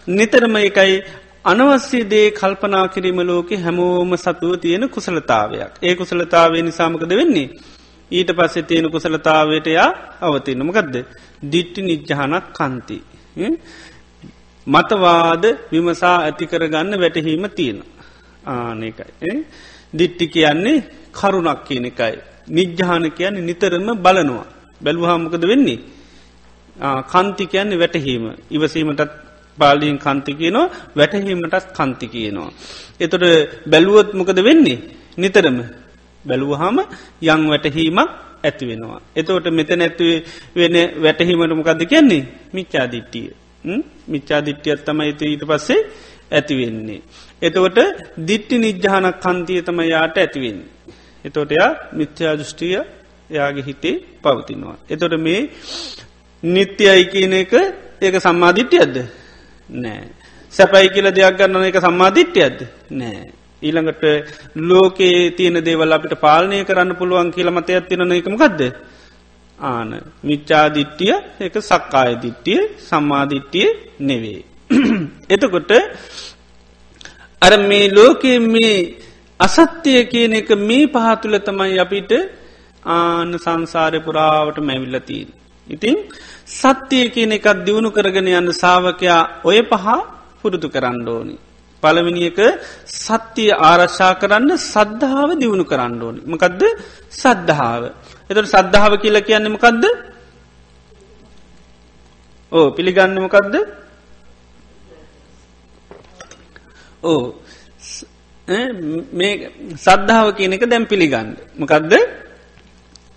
නිතරම 0.10 0.56
එකයි 0.60 0.96
අනවස්්‍ය 1.46 2.00
දේ 2.06 2.28
කල්පනා 2.32 2.88
කිරීම 2.88 3.20
ලෝක 3.22 3.50
හැමෝම 3.56 4.12
සතුව 4.18 4.52
තියෙන 4.58 4.90
කුසලතාවයක්. 4.90 5.72
ඒ 5.82 5.96
කුසලතාවේ 5.96 6.62
නිසාමකද 6.62 7.12
වෙන්නේ. 7.12 7.50
ඊට 8.12 8.30
පස්සේ 8.32 8.64
තියෙන 8.64 8.88
කුසලතාවයට 8.92 9.68
යා 9.70 9.90
අවතිනමකදද. 10.22 10.96
දිට්ටි 11.44 11.82
නිජ්ජහනක් 11.82 12.46
කන්ති. 12.52 12.98
මතවාද 14.68 15.44
විමසා 15.72 16.18
ඇතිකරගන්න 16.20 17.00
වැටහීම 17.00 17.46
තියෙන. 17.52 17.80
ආනකයි. 18.46 19.34
දිට්ටි 19.94 20.26
කියන්නේ 20.28 20.84
කරුණක් 21.12 21.60
කියන 21.64 21.86
එකයි. 21.86 22.16
නිජ්්‍යාන 22.50 23.06
කියන්නේ 23.12 23.42
නිතරම 23.42 23.88
බලනවා. 23.98 24.46
බැලුහාමකද 24.82 25.44
වෙන්නේ. 25.44 25.80
කන්ති 26.76 27.48
කියන්නේ 27.48 27.80
වැටහීම. 27.80 28.24
ඉවසීමටත් 28.52 29.12
පාලියෙන් 29.58 30.00
කන්ති 30.00 30.34
කියනවා 30.34 30.70
වැටහීමටත් 30.96 31.66
කන්ති 31.72 32.08
කියනවා. 32.08 32.52
එතොට 33.00 33.26
බැලුවොත් 33.66 34.14
මොකද 34.14 34.38
වෙන්නේ. 34.40 34.80
නිතරම 35.18 35.58
බැලුවහම 36.26 36.78
යං 37.24 37.42
වැටහීමක් 37.50 38.10
ඇති 38.44 38.64
වෙනවා. 38.66 39.02
එතෝට 39.16 39.46
මෙත 39.50 39.70
නැත්තුවේ 39.72 40.24
වෙන 40.56 40.76
වැටහීමට 41.02 41.54
මොකක්ද 41.54 41.82
කියන්නේ 41.86 42.24
මිච්චාදිට්ටිය. 42.54 43.30
මිච්චාදිට්ටියත් 44.08 44.86
තම 44.86 45.00
ඇති 45.00 45.26
ඊට 45.26 45.46
පස්සේ 45.46 45.82
ඇතිවෙන්නේ. 46.32 47.02
එතකොට 47.42 47.78
දිට්ටි 48.20 48.56
නිජ්්‍යානක් 48.58 49.18
කන්තිය 49.20 49.62
තම 49.62 49.80
යාට 49.86 50.18
ඇතිවෙන්න. 50.18 50.60
එතෝට 51.26 51.52
එයා 51.52 51.72
මිත්‍යා 51.92 52.34
දෘෂ්ටිය 52.36 52.76
එයාගේ 53.30 53.64
හිතේ 53.64 53.96
පවතිනවා. 54.24 54.78
එතොට 54.90 55.16
මේ 55.18 55.42
නිත්‍යයි 56.44 57.06
කියන 57.08 57.34
එක 57.34 57.54
ඒක 58.02 58.16
සම්මාධිට්්‍යයක්ද 58.18 58.96
නෑ. 59.70 60.08
සැපයි 60.54 60.90
කියල 60.90 61.08
දෙයක් 61.12 61.38
ගන්න 61.38 61.64
එක 61.64 61.78
සම්මාධිට්්‍යයක්ද 61.80 62.60
නෑ. 62.92 63.32
ඊළඟට 63.62 64.04
ලෝකයේ 64.62 65.32
තියෙන 65.32 65.58
දේවල් 65.62 65.92
අපිට 65.92 66.16
පාලනය 66.20 66.64
කරන්න 66.64 66.96
පුළුවන් 66.96 67.32
කියලමත 67.32 67.70
ඇත්තින 67.70 68.12
එකමකක්ද 68.12 68.62
ආන 69.60 69.90
මිච්චාදිට්ටිය 70.22 71.14
එක 71.40 71.56
සක්කාය 71.62 72.12
දිට්ටිය 72.16 72.60
සම්මාධිට්ටිය 72.80 73.68
නෙවේ. 74.02 74.42
එතකොට 75.34 75.72
අර 77.42 77.54
මේ 77.62 77.88
ලෝකයේ 77.90 78.40
මේ 78.48 78.76
අසත්‍යය 79.40 80.02
කියන 80.06 80.34
එක 80.34 80.50
මේ 80.62 80.88
පහතුල 80.88 81.36
තමයි 81.40 81.80
අපිට 81.80 82.12
ආන 82.86 83.32
සංසාරය 83.38 84.00
පුරාවට 84.00 84.58
මැවිල්ලතිී. 84.60 85.26
ඉතිං 85.68 85.98
සත්‍යය 86.54 87.06
කියන 87.10 87.32
එකක් 87.38 87.48
දියුණු 87.66 87.90
කරගෙන 87.92 88.28
යන්න 88.30 88.50
සාාවකයා 88.54 89.22
ඔය 89.44 89.60
පහ 89.64 89.86
පුරුදු 90.40 90.68
කරන්න 90.70 91.08
ඕනි. 91.08 91.36
පළමිනිියක 91.84 92.40
සත්‍යය 92.98 93.52
ආරශ්ා 93.62 94.14
කරන්න 94.22 94.52
සද්ධාව 94.66 95.30
දියුණු 95.42 95.66
කරන්න 95.66 96.02
ඕනි. 96.02 96.20
මකදද 96.24 96.62
සද්ධාව. 97.12 97.84
එතට 98.30 98.48
සද්ධාව 98.48 98.94
කියල 99.04 99.18
කියන්නමකක්ද 99.22 99.84
ඕ 102.52 102.68
පිළිගන්නමකක්ද 102.72 103.56
ඕ 107.04 107.24
මේ 109.12 109.34
සද්ධාව 109.78 110.28
කියන 110.38 110.54
එක 110.54 110.64
දැම් 110.66 110.86
පිළිගන්න. 110.86 111.30
මකදද 111.58 111.94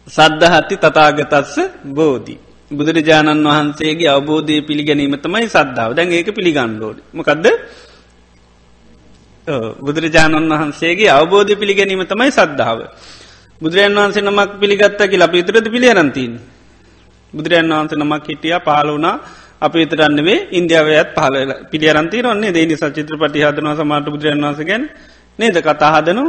සද්ධහත්ති 0.06 0.74
තතාගතස්ස 0.78 1.54
බෝධී. 1.96 2.45
බුදුරජාණන් 2.70 3.46
වහන්සේගේ 3.46 4.08
අවබෝධය 4.08 4.60
පිළිගැනීම 4.62 5.16
තමයි 5.18 5.48
සද්ධාව 5.48 5.90
දැන් 5.92 6.12
ඒක 6.12 6.30
පිළිගන්නඩෝඩ 6.30 6.98
මකක්ද 7.12 7.46
බුදුරජාණන් 9.78 10.50
වහන්සේගේ 10.52 11.10
අවබෝධය 11.10 11.54
පිළිගැනීම 11.54 12.02
තමයි 12.04 12.30
සද්ධාව. 12.32 12.78
බුදුරජන් 13.60 13.94
වහන්සේ 13.94 14.22
නමක් 14.22 14.50
පිළිගත්තකි 14.60 15.16
අප 15.18 15.34
ඉතරද 15.34 15.66
පිළියරන්තින්. 15.66 16.32
බුදුරජන් 17.34 17.70
වහන්සේ 17.70 17.96
නමක් 17.96 18.24
හිටිය 18.26 18.58
පාලුනා 18.60 19.20
අප 19.60 19.74
ඉතරන්නවේ 19.76 20.38
ඉන්දියාවයත් 20.50 21.10
පහල 21.14 21.36
පිළියරන්ති 21.70 22.22
රන්නේ 22.22 22.52
දේනි 22.52 22.76
සචිත්‍ර 22.76 23.14
පටි 23.14 23.44
හදනවා 23.44 23.76
සමාට 23.76 24.06
බුදුරජන් 24.06 24.42
වහන්සගෙන් 24.42 24.82
නේද? 25.38 25.56
කතා 25.58 25.90
හදනු 25.94 26.24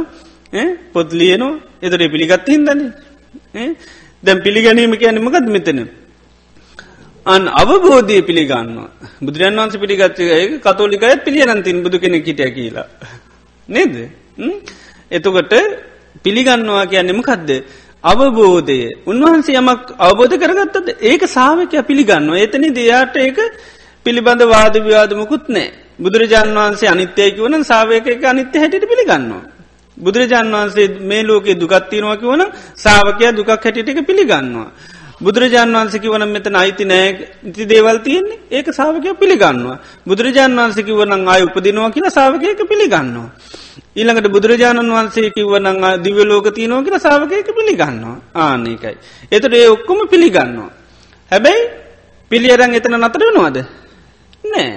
පොත් 0.92 1.08
ලියනු. 1.12 1.48
එතර 1.82 2.00
පිළිගත් 2.06 2.46
හින්දන්නේ 2.46 3.68
දැම් 4.22 4.38
පිළිගැනීම 4.38 4.94
කියන 4.94 5.18
මකත් 5.18 5.46
මෙතන. 5.48 5.80
අන් 7.28 7.42
අවබෝධය 7.54 8.18
පිළිගන්නවා 8.22 8.88
බුදුරන් 9.20 9.58
වන්ස 9.58 9.76
පිළිගත්තය 9.76 10.24
කතෝලිකයත් 10.58 11.20
පිළියනන්තින් 11.24 11.82
බුදු 11.84 11.96
කෙනෙ 11.98 12.18
කිටය 12.20 12.48
කියලා. 12.50 12.86
නේද 13.68 13.94
එතකොට 15.10 15.52
පිළිගන්නවා 16.24 16.84
කියන්නෙම 16.86 17.20
කදද. 17.22 17.50
අවබෝධය 18.04 18.78
උන්වහන්සේ 19.06 19.58
යමක් 19.62 19.84
අවබෝධ 19.98 20.34
කරගත්තද 20.36 20.88
ඒක 21.02 21.22
සාාවකය 21.28 21.82
පිළිගන්න 21.82 22.30
එතන 22.36 22.64
දෙයාට 22.72 23.16
ඒක 23.18 23.38
පිළිබඳ 24.06 24.42
වාද 24.46 24.74
විවාදමකුත් 24.78 25.46
නෑ 25.48 25.68
බුදුරජාන් 25.98 26.50
වහන්සේ 26.56 26.88
අනිත්‍යයකි 26.88 27.40
වන 27.40 27.64
සාාවයක 27.64 28.06
අනිත්‍ය 28.24 28.56
හැට 28.58 28.84
පිළිගන්නවා. 28.84 29.42
බුදුරජාන් 29.96 30.46
වහන්සේ 30.54 30.88
මේ 31.02 31.22
ලෝකේ 31.22 31.56
දුගත්තිනවාකි 31.56 32.26
වන 32.26 32.42
සාාවකය 32.76 33.24
දුකක් 33.36 33.50
හැටිට 33.50 34.00
පිළිගන්නවා. 34.06 34.70
බුදුරජාන් 35.20 35.72
වන්සකි 35.72 36.08
වන 36.08 36.24
මෙතන 36.28 36.54
අයිති 36.54 36.84
නෑ 36.84 37.08
ඉති 37.42 37.64
දේවල් 37.64 37.98
තියෙන්නේ 37.98 38.38
ඒක 38.50 38.66
සාාවකය 38.70 39.14
පිළිගන්නවා. 39.14 39.78
බුදුරජාන් 40.06 40.52
වන්සකි 40.54 40.92
වනං 40.92 41.22
ආය 41.26 41.42
උපදිනවා 41.42 41.90
කියලා 41.90 42.10
සාාවකයක 42.10 42.60
පිළිගන්නවා. 42.64 43.30
ඊළඟට 43.94 44.28
බුදුරජාණන් 44.28 44.90
වහන්සේ 44.90 45.30
කිව්වනං 45.30 45.78
දිව 45.98 46.18
ලෝක 46.24 46.46
තියනෝ 46.50 46.82
කියලා 46.82 46.98
සාාවකයක 46.98 47.48
පිළිගන්නවා 47.50 48.16
ආනකයි. 48.36 48.94
එතට 49.30 49.52
ඒ 49.52 49.68
ඔක්කොම 49.68 50.00
පිළිගන්නවා. 50.06 50.70
හැබැයි 51.30 51.62
පිළියරං 52.30 52.74
එතන 52.74 52.94
නතර 52.96 53.20
වෙනවාද. 53.20 53.58
නෑ. 54.44 54.68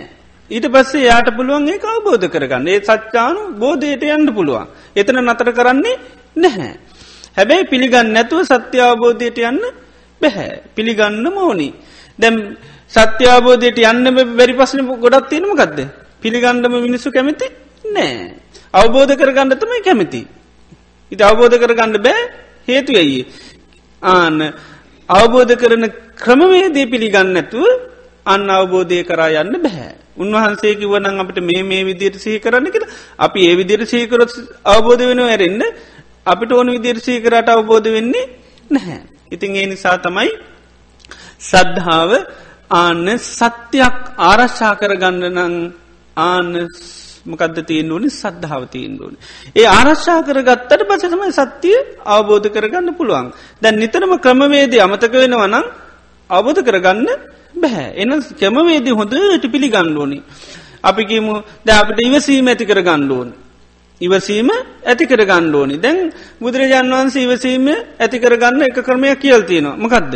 ඊට 0.51 0.65
පස්සේ 0.67 1.03
යාට 1.03 1.29
පුළුවන් 1.35 1.69
ඒ 1.69 1.79
අවබෝධ 1.87 2.25
කරගන්න 2.27 2.67
ඒ 2.67 2.79
සච්චානු 2.81 3.41
බෝධයට 3.55 4.03
යන්න 4.07 4.33
පුළුවන්. 4.33 4.67
එතන 4.95 5.21
නතර 5.21 5.49
කරන්නේ 5.51 5.95
නැහැ. 6.35 6.73
හැබැයි 7.37 7.69
පිළිගන්න 7.69 8.11
නැතුව 8.11 8.41
සත්‍ය 8.43 8.81
අවබෝධයට 8.81 9.37
යන්න 9.43 9.61
බැහැ 10.21 10.51
පිළිගන්න 10.75 11.25
මෝනි. 11.35 11.69
දැම් 12.19 12.35
සත්‍යාබෝධයට 12.91 13.79
යන්න 13.83 14.07
වැරි 14.37 14.53
පස්සන 14.53 14.81
ගොඩත් 15.03 15.29
තියෙනම 15.29 15.53
ගදද. 15.55 15.79
පිළිගන්නම 16.23 16.75
මිනිස්සු 16.85 17.09
කැමති 17.11 17.47
නෑ. 17.85 18.33
අවබෝධ 18.73 19.13
කරගන්න 19.15 19.55
තමයි 19.61 19.81
කැමති. 19.87 20.21
ඉති 21.11 21.23
අවබෝධ 21.23 21.55
කරගන්න 21.57 21.97
බෑ 21.99 22.21
හේතු 22.67 22.91
ඇයි. 22.95 23.21
ආන්න 24.01 24.37
අවබෝධ 25.09 25.55
කරන 25.61 25.85
ක්‍රමවේදේ 26.23 26.91
පිළිගන්නඇතුව 26.93 27.65
අන්න 28.25 28.49
අවබෝධය 28.49 29.03
කරා 29.03 29.31
යන්න 29.41 29.55
බැහැ. 29.63 29.91
උන්වහන්සේ 30.17 30.75
කිවනං 30.75 31.21
අපට 31.23 31.37
මේ 31.41 31.63
මේ 31.63 31.83
විදියට 31.83 32.17
සහි 32.23 32.39
කරන්න 32.39 32.67
කියලා 32.73 32.91
අපි 33.17 33.39
ඒ 33.49 33.55
විදිර 33.55 33.81
සීකරොත් 33.85 34.31
අවබෝධ 34.65 35.03
වෙන 35.09 35.21
ඇරෙන්න්න 35.21 35.63
අපිට 36.25 36.51
ඕන 36.51 36.69
විදිර 36.75 36.97
සීකරට 36.99 37.49
අවබෝධ 37.49 37.89
වෙන්නේ 37.89 38.25
නැහැ. 38.69 39.01
ඉතින් 39.31 39.55
ඒ 39.55 39.67
නිසා 39.67 39.97
තමයි 39.97 40.31
සද්ධාව 41.41 42.11
ආන්න 42.71 43.07
සත්‍යයක් 43.29 43.97
ආරශ්ා 44.21 44.73
කරගන්න 44.75 45.23
නං 45.29 45.55
ආන්න 46.17 46.49
මකද 47.25 47.57
තියෙන් 47.63 47.91
ඕනි 47.91 48.09
සද්ධාව 48.11 48.63
තියෙන් 48.69 48.95
ඕන. 48.97 49.13
ඒ 49.55 49.67
ආරශ්ා 49.69 50.19
කර 50.21 50.39
ගත්තට 50.41 50.87
පසතමයි 50.89 51.31
සත්‍යය 51.33 51.77
අවබෝධ 52.07 52.47
කරගන්න 52.49 52.89
පුළුවන්. 52.93 53.27
දැන් 53.61 53.75
නිතරම 53.75 54.13
ක්‍රමවේද 54.17 54.73
අමතක 54.77 55.13
වෙනවනම් 55.15 55.65
අවබෝධ 56.29 56.61
කරගන්න 56.61 57.07
බැහැ 57.55 57.89
එන 57.95 58.11
කැමවේදී 58.33 58.93
හොඳට 58.93 59.45
පිළිගන්න 59.47 59.97
ඕනි. 59.97 60.19
අපි 60.83 61.01
කියමු 61.05 61.33
ද 61.65 61.69
අපට 61.71 61.99
ඉවසීම 61.99 62.47
ඇති 62.47 62.65
කර 62.65 62.81
ගණ්ඩුවන්. 62.81 63.29
ඉවසීම 64.01 64.49
ඇති 64.51 65.05
කර 65.05 65.21
ගණ්ඩෝනි 65.23 65.77
දැන් 65.77 65.99
බුදුරජාන් 66.39 66.91
වහන්සේ 66.91 67.23
ඉවසීම 67.23 67.67
ඇති 67.69 68.17
කරගන්න 68.19 68.61
එක 68.63 68.77
ක්‍රමයක් 68.79 69.19
කියල් 69.19 69.43
තියෙනවා. 69.43 69.77
මකදද. 69.77 70.13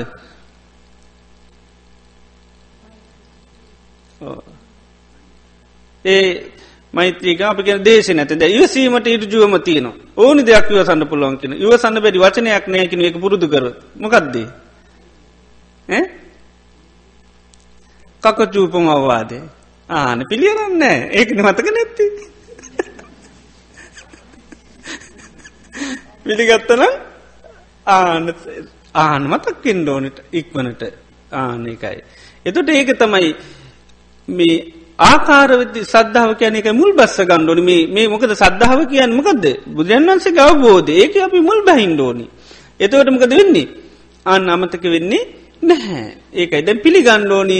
ඒ 6.05 6.51
මෛත්‍රික 6.93 7.41
අපි 7.41 7.63
දේශ 7.81 8.09
නැතද 8.11 8.41
ඉවසීමට 8.49 9.07
ඉරජුවම 9.07 9.55
තියන 9.61 9.87
ඕනි 10.17 10.41
දෙයක් 10.43 10.69
වසන්න 10.71 11.07
පුළුවන් 11.07 11.37
කියෙන 11.37 11.53
ඉවසන්න 11.55 11.97
බැරි 11.99 12.19
වචනයක් 12.19 12.67
නෑකින 12.67 13.01
එක 13.03 13.17
පුරුදු 13.17 13.47
කර. 13.47 13.65
මොකක්දේ 13.95 14.47
කකචූපම 18.23 18.87
අවවාදේ. 18.89 19.43
ආන 19.89 20.19
පිළියරන්න 20.29 20.81
ඒකන 21.11 21.41
මතක 21.41 21.67
නැත්ති. 21.69 22.05
පිළිගත්තන 26.25 26.83
ආන 27.87 28.23
ආන 28.95 29.23
මතක්කින් 29.23 29.79
ඩෝනට 29.81 30.17
ඉක්වනට 30.33 30.81
ආන 31.33 31.61
එකයි. 31.67 31.99
එතොට 32.45 32.69
ඒක 32.69 32.91
තමයි 32.95 33.29
මේ 34.27 34.57
ආකාරවිදි 34.99 35.81
සද්ධාව 35.85 36.31
කියන 36.35 36.55
එක 36.55 36.69
මුල් 36.73 36.91
බස්ස 36.93 37.17
ගණ්ඩෝනි 37.21 37.63
මේ 37.87 38.07
මොකද 38.07 38.33
සද්ධාව 38.33 38.79
කියන්න? 38.87 39.11
මොකක්ද 39.11 39.45
බුදුරන් 39.67 40.09
වන්සේ 40.09 40.41
අවබෝධ 40.41 40.91
ඒක 40.93 41.15
අපි 41.19 41.39
මුල් 41.41 41.61
බහින්ඩෝනි. 41.61 42.25
එතවට 42.79 43.09
මොකද 43.11 43.31
වෙන්නේ? 43.31 43.67
අන්න 44.25 44.49
අමතක 44.49 44.85
වෙන්නේ 44.85 45.23
නැහැ. 45.61 46.05
ඒකයි. 46.33 46.61
දැ 46.61 46.75
පිළිගණ්ඩෝනි 46.77 47.59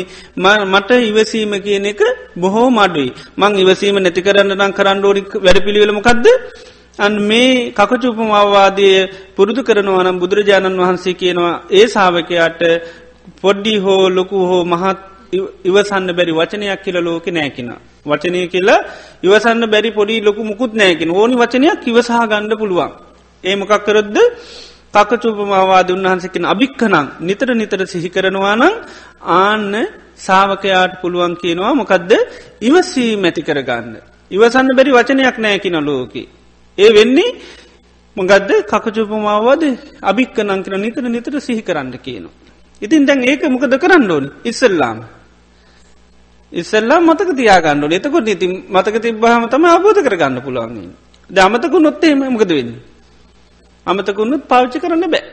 මට 0.73 0.89
ඉවසීම 1.04 1.54
කියන 1.62 1.86
එක 1.86 2.01
බොහෝ 2.36 2.69
මඩුයි 2.71 3.12
මං 3.38 3.60
ඉවසීම 3.63 3.97
නැති 3.97 4.21
කරන්න 4.21 4.56
නම් 4.56 4.73
කරන්නඩෝනි 4.73 5.21
වැඩ 5.38 5.65
පිළිවෙලමකක්ද 5.67 6.25
අන් 7.00 7.14
මේ 7.22 7.72
කකචුපමවාදය 7.72 8.90
පුරුදු 9.36 9.62
කරනවනම් 9.64 10.20
බුදුරජාණන් 10.20 10.80
වහන්සේ 10.80 11.14
කියනවා 11.14 11.56
ඒ 11.70 11.88
සාාවකයාට 11.88 12.62
පොඩ්ඩි 13.42 13.74
හෝ 13.78 14.04
ලොකු 14.10 14.38
හෝ 14.46 14.64
මහත් 14.66 15.00
ඉවසන්න 15.64 16.08
බැරි 16.10 16.34
වචනයක් 16.34 16.84
කියල 16.84 16.98
ලෝක 17.00 17.26
නෑකින. 17.28 17.70
වචනය 18.06 18.48
කියලා 18.48 18.86
ඉවසන්න 19.24 19.64
බැරි 19.68 19.92
පොඩි 19.92 20.22
ලොකු 20.22 20.42
මුකුත් 20.44 20.72
නෑකින 20.74 21.12
ඕනි 21.12 21.36
වචනයක් 21.36 21.84
ඉවසහ 21.86 22.12
ගණ්ඩ 22.24 22.54
පුළුවන්. 22.54 22.92
ඒ 23.44 23.56
මොකක් 23.56 23.74
කරොද්ද 23.82 24.18
කකචූපමවාද 24.94 25.88
උන්වහන්සකින 25.90 26.46
අභික්කනං 26.46 26.96
නිතර 27.22 27.50
නිතර 27.54 27.82
සිහි 27.86 28.10
කරනවා 28.10 28.56
නම් 28.56 28.76
ආන්න 29.34 29.74
සාාවකයාට 30.18 30.94
පුළුවන් 31.02 31.36
කියනවා 31.36 31.74
මොකදද 31.74 32.12
ඉවසී 32.62 33.12
මැති 33.18 33.42
කරගන්න. 33.42 33.94
ඉවසන්න 34.32 34.70
බැරි 34.72 34.92
වචනයක් 34.94 35.38
නෑකින 35.38 35.78
ලෝක. 35.82 36.16
ඒ 36.78 36.90
වෙන්නේ 36.94 37.36
මොගදද 38.18 38.52
කකචූපමාවාද 38.72 39.64
අභික්කනං 40.02 40.64
කර 40.64 40.74
නිතර 40.78 41.04
නිතර 41.08 41.34
සිහි 41.40 41.62
කරන්න 41.62 41.92
කියනවා. 41.98 42.34
ඉතින් 42.82 43.06
දැන් 43.06 43.24
ඒක 43.24 43.44
මොකද 43.46 43.74
කරන්න 43.76 44.12
ඕනි 44.12 44.30
ඉස්සල්ලාම. 44.44 44.98
ඉස්සල්ලා 46.52 47.00
මතක 47.02 47.30
තියාගන්න 47.36 47.92
එතකොට 47.92 48.28
ඉතින් 48.28 48.52
මතක 48.70 48.96
තිබ්බහම 49.02 49.44
තම 49.50 49.66
අබෝධ 49.68 50.02
කරගන්න 50.02 50.42
පුළුවන්. 50.42 50.78
ද 51.30 51.38
අමතකු 51.38 51.78
නොත්තේම 51.80 52.20
මොකද 52.28 52.50
වෙන්නේ. 52.50 52.82
අමතකුන්නුත් 53.88 54.44
පාවිච්චි 54.48 54.80
කරන්න 54.80 55.06
බෑ 55.06 55.24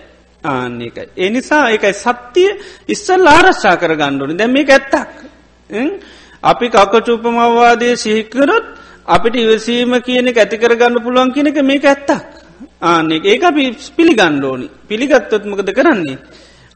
ආන්නේකයි. 0.45 1.09
එනිසා 1.17 1.71
ඒකයි 1.71 1.95
සත්‍යය 1.95 2.51
ඉස්සල් 2.89 3.27
ආරශ්ා 3.27 3.77
කර 3.77 3.93
ගණ්ඩුවන 3.95 4.37
දැම 4.37 4.53
මේ 4.53 4.67
ඇත්තක්. 4.69 5.11
අපි 6.43 6.67
කකචූපමවාදය 6.69 7.89
සිහිකරොත් 7.97 8.67
අපිට 9.07 9.35
ඉවසීම 9.37 9.93
කියන 10.01 10.29
ඇති 10.29 10.57
කරගන්න 10.59 11.03
පුළුවන් 11.03 11.33
කියනක 11.33 11.59
මේක 11.63 11.85
ඇත්තක්. 11.85 12.23
ආනෙ 12.83 13.17
ඒක 13.25 13.43
අපි 13.43 13.65
පිළි 13.97 14.15
ගණ්ඩෝනි 14.15 14.69
පිළිගත්තොත් 14.89 15.45
මොකද 15.45 15.71
කරන්නේ. 15.71 16.19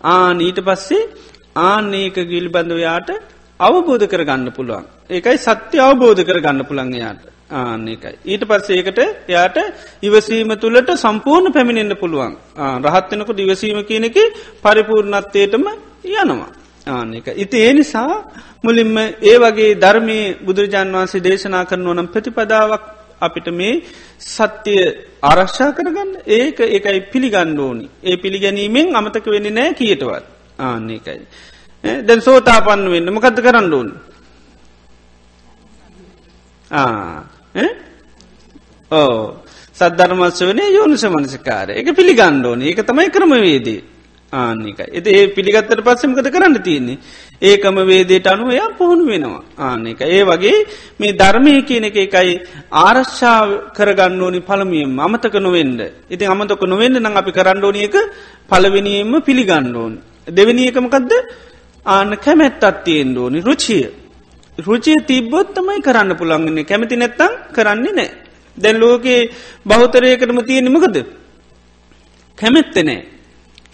ආන 0.02 0.40
ඊට 0.40 0.60
පස්සේ 0.60 1.08
ආන්නේක 1.56 2.16
ගිල් 2.24 2.48
බඳවයාට 2.48 3.08
අවබෝධ 3.60 4.06
කරගන්න 4.06 4.50
පුළුවන්. 4.52 4.84
ඒකයි 5.10 5.38
සත්‍ය 5.38 5.78
අවබෝධ 5.78 6.22
කරගන්න 6.22 6.64
පුළන්ගයාට. 6.64 7.22
ආන්න 7.50 7.88
එකයි. 7.88 8.14
ඊට 8.24 8.44
පස්සේකට 8.44 8.98
එයාට 9.28 9.56
ඉවසීම 10.02 10.50
තුළට 10.56 10.90
සම්පූර්ණ 10.96 11.52
පැමිණෙන්න්න 11.52 11.96
පුළුවන් 11.96 12.34
රහත්වෙනක 12.84 13.30
දිවසීම 13.32 13.78
කියනෙක 13.84 14.16
පරිපූර්ණත්වයටම 14.62 15.66
යනවා. 16.04 16.50
ආන්න 16.86 17.14
එක. 17.14 17.28
ඉති 17.34 17.56
ඒ 17.58 17.72
නිසා 17.72 18.12
මුලින්ම 18.62 18.96
ඒ 19.22 19.36
වගේ 19.38 19.74
ධර්මය 19.76 20.18
බුදුරජාන් 20.40 20.94
වන්සේ 20.94 21.20
දේශනා 21.20 21.64
කරන 21.64 21.86
ඕනම් 21.86 22.08
ප්‍රතිපදාවක් 22.08 22.84
අපිට 23.20 23.48
මේ 23.50 23.82
සත්‍යය 24.26 24.82
ආරක්ෂා 25.22 25.70
කරගන්න 25.72 26.10
ඒක 26.28 26.58
එකයි 26.68 27.00
පිළිගන්න 27.12 27.58
ඕනි. 27.58 27.86
ඒ 28.02 28.16
පිළිගැනීමෙන් 28.16 28.94
අමතක 28.94 29.26
වෙන්න 29.26 29.48
නෑ 29.50 29.74
කියටවත් 29.74 30.24
ආන්න 30.58 30.90
එකයි. 30.90 31.20
දැන් 32.02 32.20
සෝතාපන්න 32.20 32.90
වෙන්න 32.90 33.14
මොකද 33.14 33.38
කරන්න 33.38 33.72
ඕන්. 33.72 33.88
ආ 36.70 37.24
ඕ 38.90 39.42
සද්ධර්මස්ස 39.74 40.40
වනේ 40.42 40.70
යෝනිස 40.70 41.04
මනසිකාර 41.06 41.70
එක 41.72 41.88
පිළිගණ්ඩෝන 41.92 42.62
ඒක 42.62 42.80
තමයි 42.82 43.10
ක්‍රමවේදී 43.10 43.80
ආනික 44.32 44.80
එති 44.90 45.10
ඒ 45.10 45.26
පිළිගත්තට 45.28 45.82
පස්සමකත 45.86 46.28
කරන්න 46.34 46.58
තියන්නේ? 46.62 46.98
ඒකම 47.42 47.76
වේදේට 47.86 48.26
අනුවයා 48.26 48.74
පුහුණු 48.78 49.06
වෙනවා. 49.06 49.42
ආනක 49.58 50.00
ඒ 50.02 50.22
වගේ 50.24 50.56
මේ 51.00 51.12
ධර්මය 51.12 51.62
කියන 51.62 51.84
එක 51.84 51.96
එකයි 51.96 52.40
ආරශ්ා 52.72 53.72
කරගන්න 53.76 54.22
ඕනි 54.22 54.40
පළමියම් 54.40 54.98
අමතක 54.98 55.36
නොවෙන්ඩ 55.38 55.80
ඉතින් 56.10 56.30
අමතක 56.30 56.62
නොවෙන්න 56.64 56.98
නම් 56.98 57.16
අපි 57.16 57.32
කරණ්ඩෝනි 57.32 57.86
එක 57.88 57.96
පලවෙනියෙන්ම 58.50 59.14
පිළිගණ්ඩෝන් 59.22 59.94
දෙවැනි 60.28 60.68
එකමකක්ද 60.70 61.12
ආන 61.86 62.18
කැමැත්තත් 62.18 62.84
තියෙන් 62.84 63.16
ඕනි. 63.16 63.40
රුචිය. 63.40 63.90
රුචිය 64.58 64.96
තිබ්බොත් 65.06 65.54
තමයි 65.54 65.82
කරන්න 65.82 66.16
පුළන්ගන්නේ 66.16 66.64
කැමති 66.64 66.96
නැත්තං 66.96 67.32
කරන්නේ 67.52 67.92
නෑ. 67.92 68.10
දැන් 68.58 68.80
ලෝකයේ 68.80 69.30
බෞතරයකටම 69.66 70.40
තියෙන 70.44 70.72
මොකද. 70.72 70.96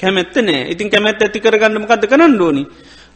කැමැත්ත 0.03 0.35
නෑ 0.35 0.35
කැමැත්ත 0.35 0.35
නෑ 0.43 0.71
ඉතින් 0.71 0.91
කැමැත් 0.91 1.23
ඇති 1.23 1.41
කරගන්නමකද 1.41 2.05
කරන්න 2.07 2.41
ඕනි. 2.41 2.65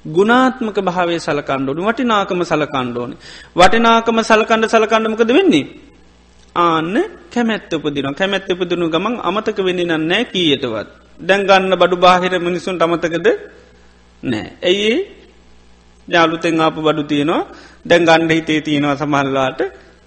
ගුණාත්මක 0.07 0.79
භාවය 0.81 1.19
සලකණ්ඩෝනි 1.19 1.83
වටිනාකම 1.83 2.41
සලකණ්ඩෝනි. 2.43 3.17
වටිනාකම 3.57 4.19
සලකණ්ඩ 4.23 4.69
සලකණ්ඩමකද 4.69 5.31
වෙන්නේ. 5.31 5.67
ආන්න 6.57 6.95
කැමැත්ත 7.29 7.73
උපදින 7.73 8.15
කැමැත්ත 8.15 8.49
උපදනු 8.49 8.89
ගමන් 8.89 9.21
අමතක 9.23 9.59
වෙන්නේ 9.61 9.99
නෑ 10.01 10.25
කීයටවත්. 10.27 10.89
දැන් 11.21 11.43
ගන්න 11.43 11.75
බඩු 11.75 11.97
බාහිර 11.99 12.35
මිනිසුන් 12.41 12.79
අමතකද 12.79 13.27
නෑ. 14.23 14.47
ඇයි 14.63 15.17
ජාලුතෙන් 16.09 16.61
ආපු 16.61 16.81
බඩු 16.83 17.03
තියෙනවා 17.03 17.47
දැන් 17.87 18.05
ගණ්ඩ 18.05 18.31
හිතේ 18.31 18.61
තියෙනවා 18.61 18.97
සමහල්ලාට 18.97 19.61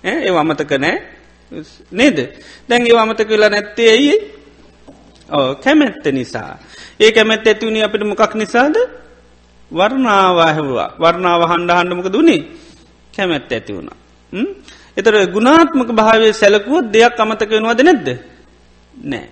ඒ 0.03 0.31
අමතක 0.33 0.71
නෑ 0.77 0.97
නේද 1.91 2.17
දැන් 2.69 2.83
ඒ 2.83 2.97
අමතක 2.97 3.29
වෙලා 3.29 3.49
නැත්තේ 3.49 3.89
ඇයි 3.89 4.13
ඕ 4.13 4.38
කැමැත්ත 5.55 6.06
නිසා. 6.12 6.58
ඒ 6.99 7.12
කැමැත් 7.12 7.47
ඇතිවුණේ 7.47 7.83
අපිට 7.83 8.04
මොකක් 8.04 8.35
නිසාද? 8.35 8.75
වර්ණාවාහැවා 9.71 10.89
වර්ණාව 10.99 11.41
හන්ඩ 11.43 11.71
හන්ඩමක 11.71 12.08
දුනේ 12.10 12.41
කැමැත්ත 13.13 13.51
ඇති 13.51 13.73
වුණා. 13.73 13.97
එතර 14.97 15.13
ගුණාත්මක 15.27 15.89
භාවය 15.91 16.33
සැලකුවත් 16.33 16.91
දෙයක් 16.91 17.19
අමතක 17.19 17.49
වෙනවාද 17.49 17.81
නැද්ද? 17.81 18.08
නෑ. 18.93 19.27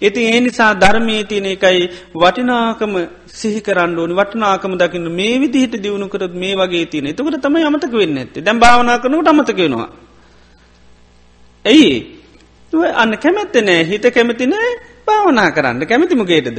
ඉති 0.00 0.20
ඒ 0.24 0.40
නිසා 0.40 0.72
ධර්මී 0.74 1.24
තියන 1.24 1.46
එකයි 1.46 1.84
වටිනාකම 2.14 2.92
සිහි 3.28 3.60
කරන්න 3.60 3.98
ඕනි. 3.98 4.14
වටනාකම 4.14 4.72
දකින්න 4.74 5.08
මේ 5.10 5.34
විදිහට 5.40 5.76
දියුණු 5.76 6.08
කරත් 6.08 6.34
මේ 6.34 6.54
වගේ 6.54 6.86
තියෙන. 6.86 7.06
එතකට 7.06 7.40
තම 7.40 7.56
අමතක 7.60 7.92
වෙන්න 7.92 8.18
ඇති 8.18 8.40
දැම් 8.40 8.58
භාවනා 8.58 8.98
කරනට 8.98 9.28
අමතකෙනවා. 9.28 9.88
ඇයි 11.64 11.92
අන්න 12.94 13.12
කැමැත්ත 13.16 13.56
නෑ. 13.60 13.84
හිත 13.84 14.04
කැමති 14.10 14.46
නෑ. 14.46 14.72
භාවනා 15.06 15.50
කරන්න 15.50 15.86
කැමතිමගේටද. 15.86 16.58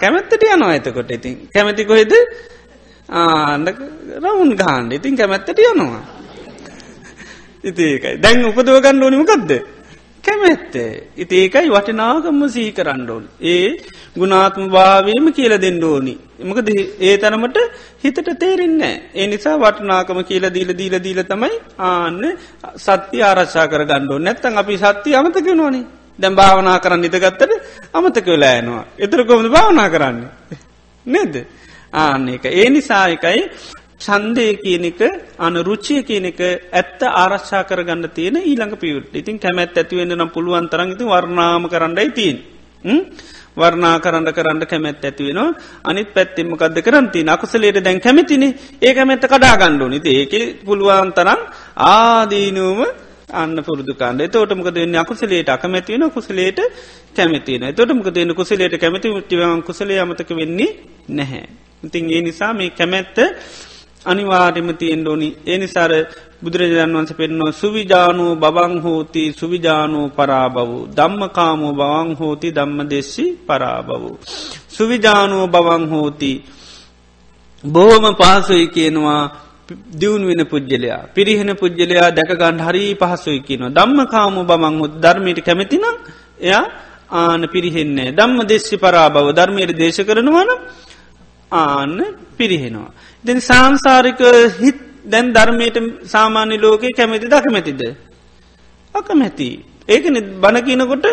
කැමැත්තට 0.00 0.42
යනවා 0.44 0.70
ඇතකොට 0.70 1.10
ඉතින්. 1.10 1.48
කැමැති 1.54 1.84
කොහෙද? 1.84 2.12
ආන්න 3.10 3.66
රවුන් 4.22 4.52
ගාන්ඩ 4.56 4.92
ඉතින් 4.92 5.16
කැමැත්තට 5.16 5.58
යනවා. 5.60 6.02
ඉතිඒකයි 7.64 8.22
දැන් 8.22 8.44
උපදව 8.44 8.80
ගන්න 8.80 9.02
ඕනිමකක්ද 9.02 9.50
කැමැත්තේ. 10.24 10.90
ඉති 11.16 11.34
ඒකයි 11.42 11.70
වටිනාගම්ම 11.70 12.48
සී 12.48 12.72
කරන්නඩෝන් 12.72 13.24
ඒ 13.42 13.68
ගුණාත්ම 14.16 14.64
භාවයම 14.68 15.26
කියල 15.30 15.54
දෙන්න 15.58 15.82
ඕනි. 15.84 16.14
එමකද 16.38 16.68
ඒ 17.00 17.16
තරමට 17.16 17.58
හිතට 17.98 18.30
තේරෙන්නේ 18.36 18.94
ඒ 19.14 19.26
නිසා 19.26 19.56
වටනාකම 19.56 20.20
කියල 20.22 20.44
දීල 20.50 20.70
දීල 20.72 20.96
දීල 20.98 21.20
තමයි 21.24 21.52
ආන්න 21.80 22.22
සත්‍ය 22.78 23.22
ආරශ්ා 23.22 23.66
කර 23.66 23.84
ගණ්ඩෝ 23.84 24.18
නැත්තන් 24.20 24.58
අපි 24.58 24.76
සත්‍යය 24.78 25.14
අමතක 25.14 25.48
නොනි 25.54 25.82
දැම් 26.18 26.34
භාවනා 26.34 26.78
කරන්න 26.78 27.04
ඉතගත්තට 27.04 27.52
අමතක 27.92 28.26
වෙලායනවා 28.26 28.84
එතර 28.98 29.24
කොමද 29.24 29.48
භාවනා 29.48 29.88
කරන්නේ? 29.88 30.30
නේද? 31.06 31.34
ආන්න 31.94 32.28
එක. 32.28 32.44
ඒ 32.52 32.68
නිසායකයි 32.70 33.42
චන්දය 33.98 34.46
කියන 34.56 34.84
එක 34.84 35.00
අන 35.38 35.54
රුචිය 35.58 36.02
කියන 36.02 36.26
එක 36.26 36.40
ඇත්ත 36.72 37.00
ආරශ්ා 37.02 37.62
කරගන්න 37.64 38.10
තියෙන 38.10 38.36
ඊළඟ 38.38 38.76
පියුට 38.76 39.14
ඉතින් 39.14 39.38
කැමැත් 39.38 39.72
ඇතිවෙන්න 39.74 40.12
නම් 40.12 40.30
පුළුවන් 40.30 40.68
තරන්ගති 40.68 41.04
වර්ණාම 41.04 41.64
කරන්නයි 41.66 42.10
තිීන් 42.12 42.38
වර්ණා 43.56 43.96
කරන්න 43.98 44.28
කරන්න 44.30 44.62
කැමැත් 44.64 45.04
ඇතිවෙනවා 45.04 45.48
අනිත් 45.84 46.10
පැත්තෙමකක්ද 46.10 46.78
කරන්ති 46.80 47.24
අකුසලේට 47.28 47.80
දැන් 47.80 48.00
කැමතිනේ. 48.00 48.56
ඒ 48.80 48.92
කැමැත්ත 48.92 49.24
කඩා 49.24 49.56
ගණ්ඩුව 49.56 49.90
නිති 49.90 50.10
ඒක 50.14 50.34
පුළුවන් 50.64 51.12
තරම් 51.12 51.40
ආදීනුවම 51.86 52.80
අන්න 53.32 53.56
පුරදුකාන්ද 53.58 54.20
තෝටමක 54.28 54.68
දෙන්න 54.72 54.96
අකුසලේට 54.96 55.48
අකමැතිවෙන 55.48 56.10
කුසලේට 56.10 56.60
කැමතින 57.12 57.64
තොටමක 57.72 58.08
දෙන්න 58.10 58.34
කුසලේට 58.34 58.74
කැමති 58.76 59.08
මුට්ටිවන් 59.08 59.62
කුසලේ 59.62 59.98
අමතක 59.98 60.30
වෙන්නේ 60.32 60.76
නැහැ. 61.10 61.48
ඉතින් 61.82 62.04
ඒ 62.08 62.20
නිසා 62.22 62.52
මේ 62.52 62.70
කැමැත්ත 62.70 63.16
අනිවාර්යම 64.06 64.68
තියෙන් 64.74 65.02
ඕනි. 65.04 65.28
ඒ 65.44 65.58
නිසාර 65.58 65.92
බුදුරජාණන් 66.36 66.96
වන්ස 66.96 67.12
පෙන්නවා 67.12 67.52
සුවිජානූ 67.52 68.32
බවං 68.36 68.74
හෝති 68.80 69.22
සුවිජානූ 69.32 70.06
පරාබවූ 70.10 70.82
ධම්මකාමෝ 70.90 71.72
බවං 71.72 72.10
හෝති 72.14 72.48
ධම්ම 72.50 72.78
දෙෙස්සි 72.84 73.24
පරාබවූ. 73.42 74.14
සුවිජානූ 74.68 75.44
බවං 75.48 75.84
හෝති. 75.88 76.32
බොහොම 77.64 78.04
පහසුයි 78.14 78.66
කියනවා 78.68 79.22
දියුණු 79.92 80.26
වෙන 80.26 80.42
පුද්ගලයා 80.44 81.02
පිරිහෙන 81.10 81.50
පුද්ගලයා 81.54 82.08
දැකගන්න 82.10 82.58
හරි 82.60 82.84
පහසුයි 82.94 83.40
කියනවා. 83.40 83.70
ධම්ම 83.70 83.98
කාමු 84.06 84.40
බමං 84.44 84.74
හොත් 84.80 84.92
ධර්මයට 84.96 85.40
කැමතිනම් 85.40 85.84
එයා 86.40 86.64
ආන 87.12 87.42
පිරිහෙන්නේ 87.48 88.12
ධම්ම 88.12 88.38
දෙෙස්සි 88.44 88.76
පරාබව 88.76 89.26
ධර්මයට 89.32 89.72
දේශ 89.74 90.00
කරනවන 90.02 90.50
ආන්න 91.52 91.98
පිරිහෙනවා. 92.32 92.90
දෙන 93.24 93.38
සංසාරික 93.40 94.20
හිත් 94.58 94.78
දැන් 95.04 95.32
ධර්මයට 95.32 95.76
සාමාන්‍ය 96.04 96.56
ලෝකයේ 96.56 96.92
කැමැති 96.92 97.28
දකමැතිද. 97.28 97.82
අකමැති. 98.94 99.48
ඒකන 99.88 100.16
බණකිනකොට 100.36 101.06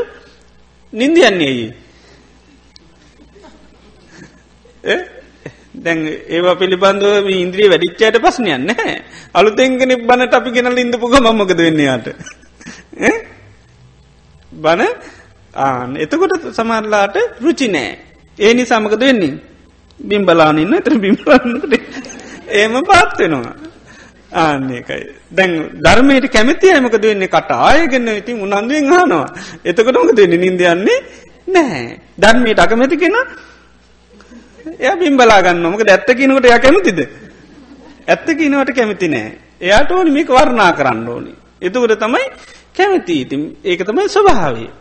නින්දියන්නේයි. 0.93 1.67
දැන් 5.75 5.99
ඒවා 6.27 6.55
පිළිබඳව 6.55 7.27
ඉන්ද්‍රිය 7.35 7.69
වැඩිච්චයට 7.69 8.17
පස්සනයන්න 8.19 8.69
අලුතෙංගෙන 9.33 9.93
බණට 10.01 10.33
අපි 10.33 10.49
ගෙනල 10.51 10.77
ඉඳපුග 10.77 11.13
මමකද 11.15 11.59
වෙන්නයාට. 11.59 12.07
බණ 14.51 14.91
ආන 15.55 15.97
එතකොට 15.97 16.33
සමරලාට 16.51 17.15
රුචි 17.39 17.67
නෑ. 17.67 17.97
ඒ 18.39 18.53
නිසාමකද 18.53 18.99
වෙන්නේ. 18.99 19.52
බිම්බලානන්න 19.99 20.73
එතර 20.73 20.97
බිම්බලන්නට 20.97 21.73
ඒම 22.49 22.73
පාත්වෙනවා. 22.83 23.55
ආන්නේකයි. 24.33 25.03
දැන් 25.31 25.51
ධර්මයට 25.77 26.27
කැමති 26.27 26.71
අයමකද 26.71 27.03
වෙන්නේ 27.03 27.27
කට 27.27 27.51
ආයගන්න 27.51 28.09
ඉතින් 28.11 28.41
උනන්දුවෙන් 28.41 28.85
හනවා. 28.85 29.25
එතකොට 29.63 29.95
මොක 29.95 30.15
දෙන්න 30.15 30.35
නින්දයන්නේ 30.35 30.99
නැහැ. 31.47 31.99
ධර්මයට 32.17 32.59
අකමැති 32.59 32.97
කෙන 32.97 33.15
එය 34.79 34.95
බිම්බලාගන්න 34.95 35.63
මොක 35.63 35.85
ඇත්ත 35.85 36.09
කිනකට 36.11 36.45
ය 36.47 36.59
කැමතිද. 36.59 36.99
ඇත්ත 38.07 38.27
කිනවට 38.27 38.75
කැමති 38.75 39.07
නෑ. 39.07 39.31
එයාට 39.61 39.91
ඕනි 39.91 40.11
මේක 40.11 40.29
වර්ණා 40.29 40.71
කරන්න 40.73 41.07
ඕනි. 41.07 41.33
එතකට 41.61 41.99
තමයි 41.99 42.25
කැමති 42.75 43.21
ඉතින් 43.21 43.41
ඒක 43.63 43.85
තමයි 43.85 44.09
ස්වභාවේ. 44.09 44.71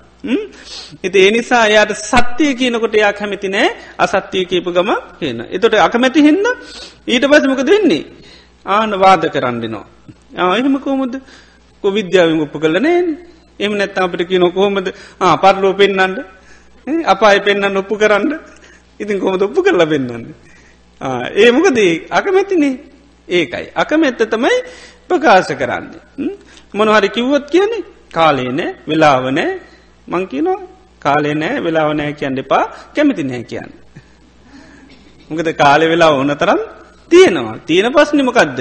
එති 1.00 1.18
එනිසා 1.20 1.66
එයාට 1.66 1.92
සත්‍යය 1.98 2.54
කියනකොට 2.54 2.94
එයා 2.94 3.12
කැමති 3.12 3.48
නෑ 3.48 3.68
අසත්‍යය 3.98 4.44
කියපු 4.44 4.70
ගම 4.70 4.90
කියන. 5.18 5.40
එතොට 5.48 5.74
අකමැති 5.76 6.22
හින්න 6.22 6.46
ඊට 7.06 7.24
පසමක 7.24 7.62
දෙන්නේ. 7.62 8.04
ආන 8.66 8.90
වාද 8.96 9.24
කරන්නනවා. 9.28 9.86
ආයහම 10.38 10.78
කෝමුද 10.78 11.14
කො 11.84 11.88
විද්‍යාවෙන් 11.90 12.40
උප 12.40 12.54
කලනෑ 12.54 13.00
එම 13.60 13.72
නැත්ත 13.72 13.98
අපට 13.98 14.22
කිය 14.24 14.38
නොකොහොමද 14.38 14.88
පරලෝ 15.42 15.74
පෙන්න්නන්ට 15.74 16.18
අපාය 17.06 17.40
පෙන්න්න 17.40 17.76
ඔප්පු 17.76 17.94
කරන්න 17.96 18.32
ඉතින් 19.00 19.18
කොමද 19.18 19.42
ඔප්පු 19.42 19.62
කරලා 19.62 19.86
පෙන්න්න. 19.86 20.34
ඒ 21.34 21.50
මොකදී 21.50 21.92
අකමැතිනේ 22.10 22.74
ඒකයි. 23.28 23.66
අකමැත්ත 23.74 24.22
තමයි 24.26 24.56
ප්‍රකාශ 25.08 25.52
කරන්න. 25.52 25.86
මොනහරි 26.74 27.08
කිව්වොත් 27.08 27.46
කියන්නේ 27.48 27.84
කාලේනෑ 28.10 28.70
වෙලාවනෑ 28.88 29.71
මංකිනෝ 30.08 30.58
කාලේ 31.00 31.34
නෑ 31.34 31.62
වෙලාව 31.64 31.92
නෑ 31.94 32.12
කියන්න 32.12 32.38
එපා 32.38 32.64
කැමති 32.94 33.22
නෑ 33.22 33.44
කියන්න. 33.44 33.70
මොකද 35.30 35.48
කාලෙ 35.54 35.86
වෙලා 35.88 36.10
ඕන 36.12 36.32
තරම් 36.36 36.60
තියෙනවා. 37.10 37.58
තියෙන 37.66 37.92
පස්්නිමකක්ද 37.92 38.60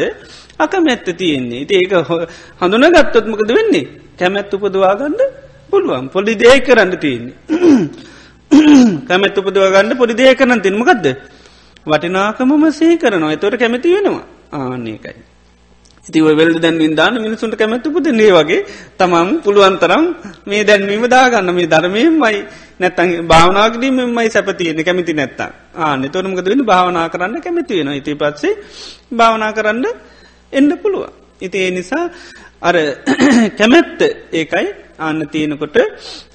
අකමැත්ත 0.59 1.07
තියෙන්නේ. 1.17 1.61
ඉති 1.63 1.75
ඒක 1.75 1.93
හඳුන 2.61 2.85
ගත්තොත්මකද 2.95 3.51
වෙන්නේ? 3.57 3.85
කැමැත් 4.19 4.53
උපදවාගන්න 4.53 5.19
පුළුවන්. 5.71 6.09
පොඩි 6.09 6.35
දේ 6.35 6.59
කරන්න 6.59 6.97
තියෙන්නේ. 6.97 7.35
කැමැත් 9.07 9.37
උපදවාගන්න 9.37 9.97
පොඩි 9.97 10.17
දේ 10.17 10.35
කරන්න 10.35 10.61
තින්මකක්ද 10.61 11.05
වටිනාකමම 11.85 12.63
සේ 12.71 12.97
කරනවා. 12.97 13.33
එතොට 13.33 13.57
කැමති 13.57 13.95
වෙනවා. 13.95 14.25
ආන්නේකයි. 14.53 15.30
ඉතිව 16.11 16.27
වෙල් 16.33 16.51
දැන්වින් 16.55 16.93
දාන 16.93 17.15
මිනිසුන්ට 17.17 17.55
කැමැතුපුද 17.55 18.07
නේ 18.11 18.31
වගේ 18.31 18.65
තමම් 18.97 19.29
පුළුවන්තරම් 19.39 20.03
මේ 20.45 20.63
දැන්වීම 20.63 21.03
දාගන්න. 21.07 21.49
මේ 21.49 21.67
ධර්මයමයි 21.67 22.37
නැත්තන් 22.79 23.09
භාවනාගදීමයි 23.23 24.29
සැපතියන 24.29 24.83
කැමති 24.83 25.13
නැත්තා 25.13 25.49
ආන 25.77 26.03
තොරමකද 26.09 26.45
වෙන 26.45 26.61
භාවනා 26.63 27.07
කරන්න 27.09 27.41
කැමති 27.41 27.79
වෙන 27.79 27.93
ඉති 27.93 28.15
පත්සේ 28.15 28.53
භාවනා 29.11 29.51
කරන්න 29.53 29.85
එන්න 30.53 30.69
පුළුව. 30.77 31.03
ඉති 31.41 31.57
ඒ 31.57 31.71
නිසා 31.71 32.05
අර 32.61 32.75
කැමැත්ත 33.59 33.99
ඒකයි. 34.33 34.67
අන්න 34.99 35.19
තියෙනකොට 35.27 35.77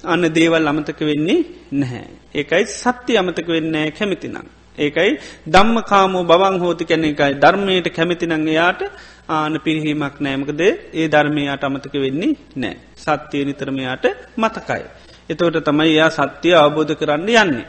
අන්න 0.03 0.23
දේවල් 0.29 0.67
අමතක 0.67 0.99
වෙන්නේ 1.01 1.39
නැහැ. 1.73 2.07
ඒකයි 2.35 2.63
සත්‍ය 2.73 3.13
අමතක 3.15 3.47
වෙන්නේ 3.47 3.91
කැමතිනම්. 3.91 4.56
ඒකයි 4.77 5.11
දම්ම 5.47 5.77
කාමෝ 5.83 6.23
බවන් 6.23 6.55
හෝති 6.59 6.85
කැන 6.85 7.05
එකයි 7.05 7.33
ධර්මයට 7.35 7.87
කැමතිනං 7.89 8.47
යාට 8.49 8.81
ආන 9.29 9.53
පිරිහීමක් 9.65 10.15
නෑමකද 10.19 10.61
ඒ 10.93 11.07
ධර්මයට 11.07 11.63
අමතක 11.63 11.95
වෙන්නේ 11.95 12.37
නෑ. 12.55 12.75
සත්‍යය 12.97 13.43
නිතරමයාට 13.45 14.05
මතකයි. 14.37 14.83
එතවට 15.29 15.65
තමයි 15.65 15.89
එයා 15.89 16.09
සත්‍යය 16.11 16.55
අවබෝධ 16.55 16.93
කරන්න 16.95 17.29
යන්නේ. 17.35 17.65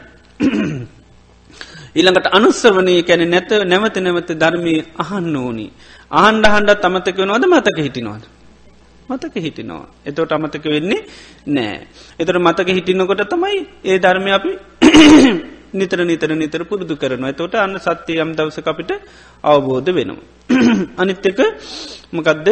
ඊළඟට 1.95 2.27
අනුස්සවනය 2.31 2.95
කැන 3.03 3.23
නැත 3.29 3.51
නැවත 3.65 3.97
නැවත 3.97 4.29
ධර්මය 4.35 4.73
අහන්න 4.97 5.35
ඕනි. 5.35 5.67
ආහන්ඩ 6.11 6.45
හන්ඩත් 6.47 6.85
අමතක 6.85 7.17
වනවද 7.17 7.45
මතක 7.47 7.77
හිටිනවාද. 7.79 8.23
මතක 9.09 9.35
හිටිනවා. 9.37 9.85
එතවට 10.05 10.31
අමතක 10.31 10.65
වෙන්නේ 10.65 11.01
නෑ. 11.47 11.77
එතට 12.19 12.37
මතක 12.37 12.67
හිටිනකොට 12.69 13.23
තමයි 13.27 13.57
ඒ 13.83 13.97
ධර්මය 13.97 14.31
අපි 14.31 14.51
නිතර 15.73 15.99
නිතර 16.03 16.31
නිතර 16.33 16.61
පුරුදු 16.63 16.95
කරනවා 16.95 17.33
තොට 17.33 17.55
අන්න 17.57 17.77
සත්‍යය 17.79 18.19
යම් 18.19 18.31
දවස 18.33 18.57
අපිට 18.63 18.91
අවබෝධ 19.43 19.89
වෙනවා. 19.89 20.23
අනිත්තක 21.01 21.39
මොකදද 22.11 22.47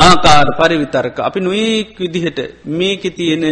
ආකාර 0.00 0.46
පරිවිතරක 0.54 1.18
අපි 1.20 1.40
නොඒක් 1.40 1.98
විදිහට 1.98 2.38
මේක 2.70 3.02
තියෙන 3.12 3.44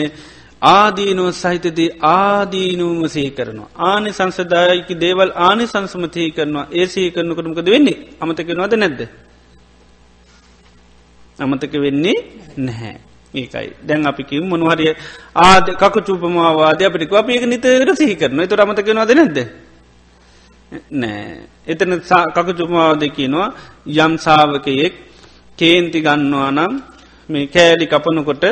ආදීනුව 0.62 1.28
සහිතදී 1.34 1.90
ආදීනුවම 2.10 3.02
සහි 3.08 3.30
කරනවා. 3.30 3.70
ආනි 3.80 4.10
සංසදායකි 4.10 4.94
දේවල් 4.96 5.30
ආනි 5.38 5.64
සංසමතහි 5.66 6.30
කරනවා 6.30 6.66
ඒ 6.72 6.86
සහි 6.86 7.10
කරනකටමකද 7.10 7.68
වෙන්නේ 7.68 7.98
අමතකෙනවාද 8.20 8.74
නැද්ද. 8.76 9.00
අමතක 11.38 11.74
වෙන්නේ 11.76 12.18
නැහැ. 12.58 13.11
ඒකයි. 13.34 13.68
දැන් 13.82 14.06
අපි 14.06 14.22
කිව් 14.24 14.42
මොනහරිය 14.44 14.92
ආද 15.36 15.66
කකු 15.74 16.00
චූපමවාද 16.00 16.80
අපිටික 16.80 17.12
අප 17.12 17.28
ඒක 17.28 17.44
නිතර 17.44 17.88
සිහි 17.94 18.14
කරන 18.14 18.40
එතු 18.40 18.54
අමතකෙනවාද 18.56 19.12
නැද්ද? 19.12 19.38
නෑ. 20.92 21.48
එතන 21.64 21.92
කකු 22.34 22.52
චුපමාවද 22.52 23.02
කියනවා 23.10 23.48
යම් 23.96 24.12
සාාවකයෙක් 24.18 24.94
කේන්ති 25.58 25.98
ගන්නවා 26.00 26.50
නම් 26.50 26.72
මේ 27.28 27.46
කෑලි 27.46 27.86
කපනකොට 27.86 28.44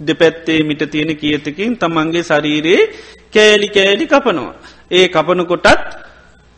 දෙපැත්තේ 0.00 0.60
මිට 0.62 0.82
තියෙන 0.90 1.12
කියතකින් 1.16 1.72
තමන්ගේ 1.76 2.22
ශරීරයේ 2.22 2.82
කෑලි 3.32 3.68
කෑලි 3.68 4.06
කපනවා. 4.06 4.54
ඒ 4.90 5.06
කපනු 5.08 5.44
කොටත් 5.44 5.68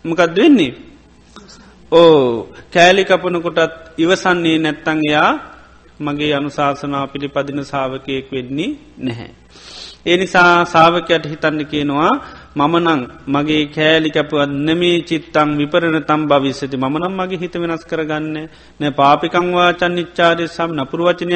මොකද 0.04 0.36
වෙන්නේ. 0.36 0.72
ඕ 1.92 2.48
කෑලි 2.72 3.04
කපනු 3.04 3.38
කොටත් 3.40 3.98
ඉවසන්නේ 3.98 4.58
නැත්තං 4.58 5.00
එයා 5.02 5.53
මගේ 6.04 6.32
අනුශාසනා 6.34 7.06
පිළිපදින 7.06 7.64
සාාවකයෙක් 7.64 8.26
වෙන්නේ 8.30 8.70
නැහැ. 9.00 9.30
ඒ 10.06 10.16
නිසා 10.16 10.64
සාාවකයට 10.66 11.26
හිතන්න 11.26 11.60
කියනවා 11.66 12.10
මමනං 12.56 13.02
මගේ 13.28 13.62
කෑලි 13.68 14.10
කැපුවත් 14.10 14.50
නෙමේ 14.62 14.96
චිත්තං 15.02 15.54
විපරණ 15.58 15.96
තම් 16.02 16.26
භවිස්සති 16.26 16.76
මනම් 16.78 17.14
මගේ 17.14 17.38
හිත 17.38 17.56
වෙනස් 17.56 17.84
කරගන්න 17.84 18.36
නෑ 18.80 18.92
පාපිකංවා 18.92 19.70
චන්නිච්චාරය 19.74 20.46
සම් 20.48 20.70
නපුරුවචනය 20.76 21.34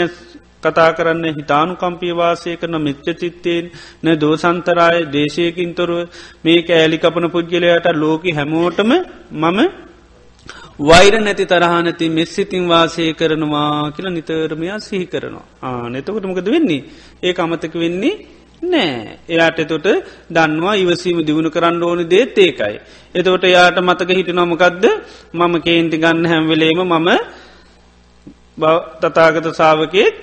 කතා 0.62 0.90
කරන්න 0.92 1.26
හිතානු 1.32 1.74
කම්පියවාසය 1.76 2.52
කරන 2.56 2.76
මිච්ච 2.80 3.08
චිත්තයෙන් 3.16 3.66
න 4.02 4.14
දෝසන්තරාය 4.16 4.98
දේශයකින් 5.08 5.74
තොරුව 5.74 6.22
මේ 6.44 6.60
කෑලි 6.62 6.98
කපන 6.98 7.28
පුද්ගලයට 7.30 7.88
ලෝක 7.96 8.24
හැමෝටම 8.32 8.90
මම 9.34 9.58
වෛර 10.78 11.12
නැති 11.18 11.44
තරහනැති 11.44 12.06
මෙස්සිතින් 12.08 12.64
වාසය 12.66 13.14
කරනවා 13.14 13.90
කියලා 13.90 14.12
නිතරමයා 14.12 14.78
සිහි 14.80 15.06
කරනවා. 15.06 15.46
ආ 15.62 15.88
නතකොටමකද 15.88 16.48
වෙන්නේ? 16.48 16.82
ඒ 17.22 17.34
අමතක 17.36 17.74
වෙන්නේ 17.74 18.14
නෑ. 18.62 19.18
එයාට 19.28 19.58
එතොට 19.58 19.86
දන්නවා 20.30 20.74
ඉවසීම 20.76 21.18
දියුණු 21.20 21.50
කරන්න 21.50 21.82
ඕනි 21.82 22.04
දේත් 22.04 22.38
ඒකයි. 22.38 22.78
එතකොට 23.14 23.44
යාට 23.46 23.78
මතක 23.78 24.10
හිට 24.10 24.30
නොමකක්ද 24.30 24.84
මම 25.34 25.54
කේන්ති 25.60 25.96
ගන්න 25.96 26.26
හැම්වෙලේම 26.26 26.80
මම 26.84 27.08
තතාගත 29.00 29.46
සාාවකයෙක් 29.52 30.14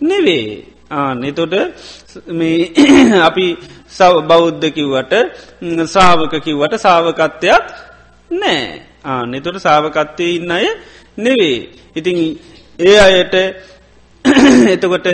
නෙවේ. 0.00 0.64
ආන 0.90 1.24
එතොට 1.24 1.54
මේ 2.30 2.72
අපි 3.28 3.46
සව 3.88 4.14
බෞද්ධ 4.24 4.66
කිව්වට 4.70 5.12
සාාවක 5.86 6.34
කිව්වට 6.40 6.74
සාාවකත්වයක් 6.78 7.64
නෑ. 8.30 8.88
ආන 9.08 9.34
එතොට 9.34 9.58
සාාවකත්වය 9.58 10.26
ඉන්න 10.34 10.50
අය 10.50 10.66
නෙවේ 11.18 11.56
ඉතින් 11.96 12.18
ඒ 12.80 12.96
අයට 12.98 13.34
එතකොට 14.74 15.08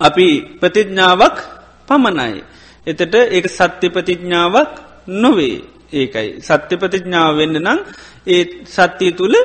අපි 0.00 0.28
ප්‍රතිඥ්ඥාවක් 0.60 1.36
පමණයි. 1.88 2.42
එතට 2.86 3.14
ඒ 3.16 3.48
සත්‍ය 3.48 3.86
ප්‍රතිඥ්ඥාවක් 3.88 4.70
නොවේ 5.14 5.56
ඒකයි. 5.92 6.28
සත්‍ය 6.40 6.74
ප්‍රතිඥ්ඥාව 6.76 7.32
වෙන්න 7.36 7.56
නම් 7.58 7.78
ඒ 8.26 8.42
සත්‍යය 8.66 9.12
තුළ 9.12 9.36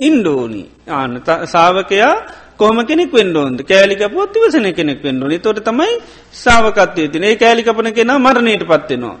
ඉන්ඩෝනි 0.00 0.62
ආන 0.88 1.12
සාාවකයා 1.46 2.14
කොම 2.56 2.78
කෙනෙක් 2.82 3.12
වෙන්ඩෝන්ද 3.12 3.60
කෑලික 3.62 4.02
පොත් 4.08 4.34
වසන 4.34 4.66
කෙනෙක් 4.72 5.00
වෙන්ඩෝනි 5.02 5.38
තොට 5.38 5.60
තමයි 5.62 5.94
සාාවකත්වය 6.34 7.08
තින 7.08 7.24
ඒ 7.24 7.36
කෑලිකපන 7.36 7.92
කෙන 7.92 8.12
මරණයට 8.16 8.64
පත්වෙනවා. 8.64 9.16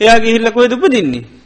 එයාගේ 0.00 0.34
හිල්ල 0.34 0.50
කොයිද 0.50 0.72
උපදින්නේ. 0.72 1.41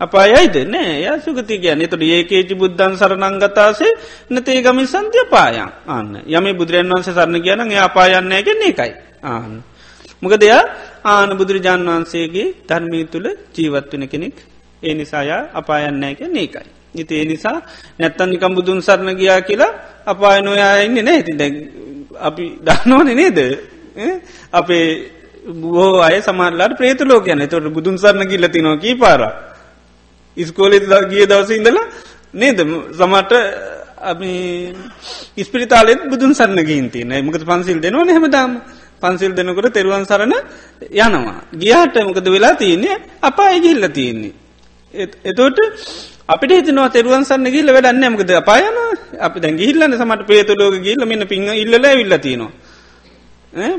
අපායයිද 0.00 0.56
නෑ. 0.66 1.04
ය 1.04 1.20
සුගති 1.20 1.58
කියන්න. 1.58 1.82
තුට 1.84 2.02
ඒකේචි 2.02 2.54
බුද්ධන් 2.54 2.96
සරනංගතාසේ 2.96 3.92
නතේ 4.30 4.62
ගමි 4.62 4.84
සන්තිය 4.86 5.24
පායන් 5.26 5.68
අන්න. 5.86 6.12
යම 6.26 6.46
බුදුරන් 6.56 6.88
වන්සේ 6.88 7.12
සරණ 7.12 7.36
කියන 7.38 7.60
ඒ 7.66 7.80
අපායන්නෑ 7.80 8.42
කෙන්නේ 8.42 8.70
එකයි 8.70 8.92
ආන්න. 9.24 9.62
මොක 10.22 10.34
දෙයා 10.34 10.62
ආන 11.04 11.30
බුදුරජාන් 11.32 11.84
වහන්සේගේ 11.84 12.48
ධර්මී 12.64 13.04
තුළ 13.06 13.26
ජීවත්වන 13.54 14.04
කෙනෙක්. 14.08 14.36
ඒ 14.82 14.94
නිසායා 14.94 15.42
අපායන්නෑ 15.54 16.14
කෙ 16.14 16.24
ඒකයි. 16.34 16.68
ඉති 16.94 17.14
ඒ 17.14 17.26
නිසා 17.26 17.58
නැත්තන් 17.98 18.30
නිකම් 18.30 18.52
බුදුන් 18.54 18.80
සරණ 18.80 19.16
ගියා 19.16 19.40
කියලා 19.42 19.72
අපාය 20.06 20.40
නොයා 20.40 20.74
ඉන්න 20.78 20.98
නෑ. 21.00 21.22
ති 21.22 21.32
අපි 22.18 22.44
දන්නවන 22.58 23.08
නේද? 23.14 23.38
අපේ 24.52 24.86
බෝ 25.54 26.00
අය 26.00 26.22
සමාරලාට 26.22 26.76
ප්‍රේත 26.76 27.00
ලෝක 27.02 27.26
යන 27.26 27.44
තොට 27.46 27.68
බුදුන් 27.68 27.96
සරණ 27.96 28.28
ගිල්ලති 28.28 28.60
නොකී 28.60 28.96
පාරා 28.96 29.49
ඉස්කෝලෙ 30.42 30.78
ගිය 31.12 31.24
දවස 31.30 31.50
ඉඳලා 31.58 31.86
නේද? 32.34 32.58
සමට 32.98 33.32
අපි 34.10 34.32
ඉස්පිරිතාලෙත් 35.42 36.04
බුදුන් 36.12 36.32
සරන්න 36.38 36.60
ගීන්ති 36.68 37.00
නෑ 37.04 37.22
මොකද 37.26 37.42
පන්සිල් 37.50 37.80
දෙනවා 37.84 38.14
හෙමදාම. 38.18 38.52
පන්සිල් 39.02 39.32
දෙනකොට 39.38 39.72
තෙරුවන් 39.76 40.04
සරණ 40.10 40.34
යනවා. 41.04 41.36
ගියාට 41.62 41.96
මොකද 42.08 42.28
වෙලා 42.36 42.54
තියන්නේ? 42.62 42.96
අපා 43.28 43.48
ඇගිල්ල 43.54 43.88
තියෙන්නේ. 43.98 44.34
එතෝට 45.30 45.58
අපිට 46.32 46.52
හිතනවා 46.56 46.88
තෙරුවන් 46.96 47.24
සන්න 47.28 47.46
ගිල්ල 47.54 47.72
වැඩන්න 47.76 48.04
මකද 48.12 48.30
අපායන 48.42 48.76
අපි 49.26 49.38
දැ 49.44 49.52
ගිල්ලන්න 49.62 49.96
සමට 50.00 50.26
පේතුලෝක 50.30 50.76
ගිල්ල 50.86 51.02
මෙන්න 51.10 51.26
පිංහ 51.32 51.48
ඉල්ල 51.62 51.74
විල්ල 51.82 52.16
තිනවා. 52.26 52.52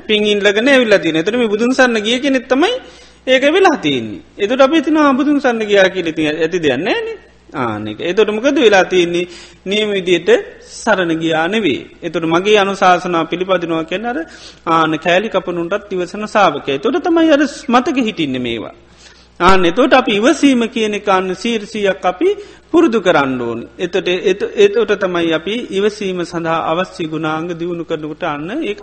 පින් 0.08 0.24
ඉල්ලගෙන 0.34 0.70
විල්ල 0.82 0.98
තින 1.04 1.16
එතරම 1.22 1.44
බුදුන් 1.54 1.74
සන්න 1.78 1.98
ගිය 2.08 2.20
කෙනෙත්තමයි 2.26 2.72
ඒක 3.28 3.44
වෙලා 3.48 3.78
තියන්නේ. 3.78 4.22
එතුට 4.36 4.62
අපි 4.62 4.82
තින 4.82 4.98
අබුදුන් 5.00 5.40
සන්න 5.40 5.62
ගයා 5.64 5.90
කියලති 5.90 6.28
ඇති 6.28 6.60
දෙයන්නේ 6.60 6.98
න. 6.98 7.08
ආනෙක 7.56 8.00
එතොට 8.02 8.30
මොකද 8.30 8.58
වෙලා 8.58 8.86
තියන්නේ? 8.86 9.28
නියම 9.64 9.90
විදියට 9.92 10.30
සරණ 10.74 11.12
ගියානෙවේ 11.16 11.82
එතුට 12.02 12.26
මගේ 12.26 12.58
අනුශාසනා 12.58 13.26
පිළිපදිනවා 13.26 13.84
කෙන්නර 13.84 14.18
ආන 14.68 14.94
කෑලි 15.00 15.30
කපනුන්ටත් 15.30 15.92
ඉවසන 15.92 16.26
සාාවකය 16.28 16.80
තොට 16.80 16.98
තමයි 17.00 17.30
අර 17.30 17.44
මතක 17.68 17.98
හිටින්න 18.00 18.38
මේවා. 18.40 18.74
ආන 19.40 19.66
එතොට 19.66 19.94
අපි 19.94 20.14
ඉවසීම 20.14 20.64
කියන 20.70 20.98
කාන්න 21.02 21.30
සීර්සියක් 21.36 22.04
අපි 22.04 22.30
පුරුදු 22.72 23.00
කරන්න 23.02 23.42
ඕනි. 23.42 23.66
එතට 23.78 24.10
එතොට 24.58 24.98
තමයි 24.98 25.34
අපි 25.34 25.56
ඉවසීම 25.72 26.20
සඳහා 26.24 26.60
අවස්සි 26.72 27.06
ගුණාංග 27.06 27.54
දියුණු 27.54 27.86
කරනකට 27.86 28.24
අන්න 28.26 28.52
ඒ 28.64 28.76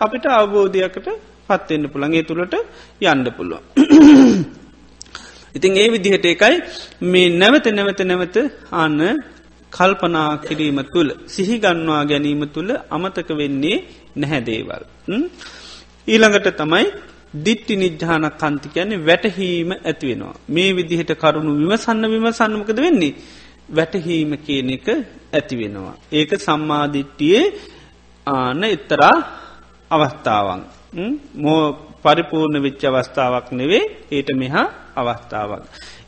අපිට 0.00 0.26
අවබෝධයකට 0.32 1.08
පත්වෙන්න 1.48 1.86
පුළන්ගේ 1.86 2.22
තුළට 2.22 2.54
යන්න 3.04 3.26
පුළුව. 3.32 3.62
ඉතින් 5.54 5.72
ඒ 5.76 5.88
විදිහට 5.88 6.26
එකයි 6.26 6.54
මේ 7.04 7.32
නැවත 7.32 7.66
නැවත 7.70 8.00
නැවත 8.02 8.36
අන්න 8.74 9.00
කල්පනා 9.72 10.30
කිරීම 10.38 10.78
තුළ 10.86 11.10
සිහිගන්වා 11.26 12.02
ගැනීම 12.04 12.42
තුළ 12.48 12.70
අමතක 12.90 13.28
වෙන්නේ 13.32 13.76
නැහැදේවල්. 14.16 14.82
ඊළඟට 16.08 16.48
තමයි 16.56 16.86
දිට්ටි 17.36 17.74
නිජ්‍යාන 17.76 18.26
කන්ති 18.32 18.68
කියන්නේ 18.68 19.04
වැටහීම 19.04 19.70
ඇතිවෙනවා. 19.80 20.36
මේ 20.48 20.70
විදිහට 20.72 21.12
කරුණු 21.14 21.52
විමසන්න 21.60 22.04
විමසන්නමකද 22.06 22.78
වෙන්නේ. 22.78 23.14
වැටහීම 23.68 24.30
කියන 24.38 24.70
එක 24.70 24.86
ඇතිවෙනවා. 25.32 25.94
ඒක 26.12 26.30
සම්මාධිට්ටියේ 26.38 27.44
ආන 28.26 28.64
එත්තරා 28.66 29.16
අවස්ථාවන්. 29.90 30.62
මෝ 31.36 31.62
පරිපූර්ණ 32.02 32.62
විච්ච 32.62 32.82
අවස්ථාවක් 32.84 33.48
නෙවේ 33.52 33.84
ඒට 34.10 34.30
මෙහා 34.34 34.66
අවස්ථාවක්. 34.96 35.62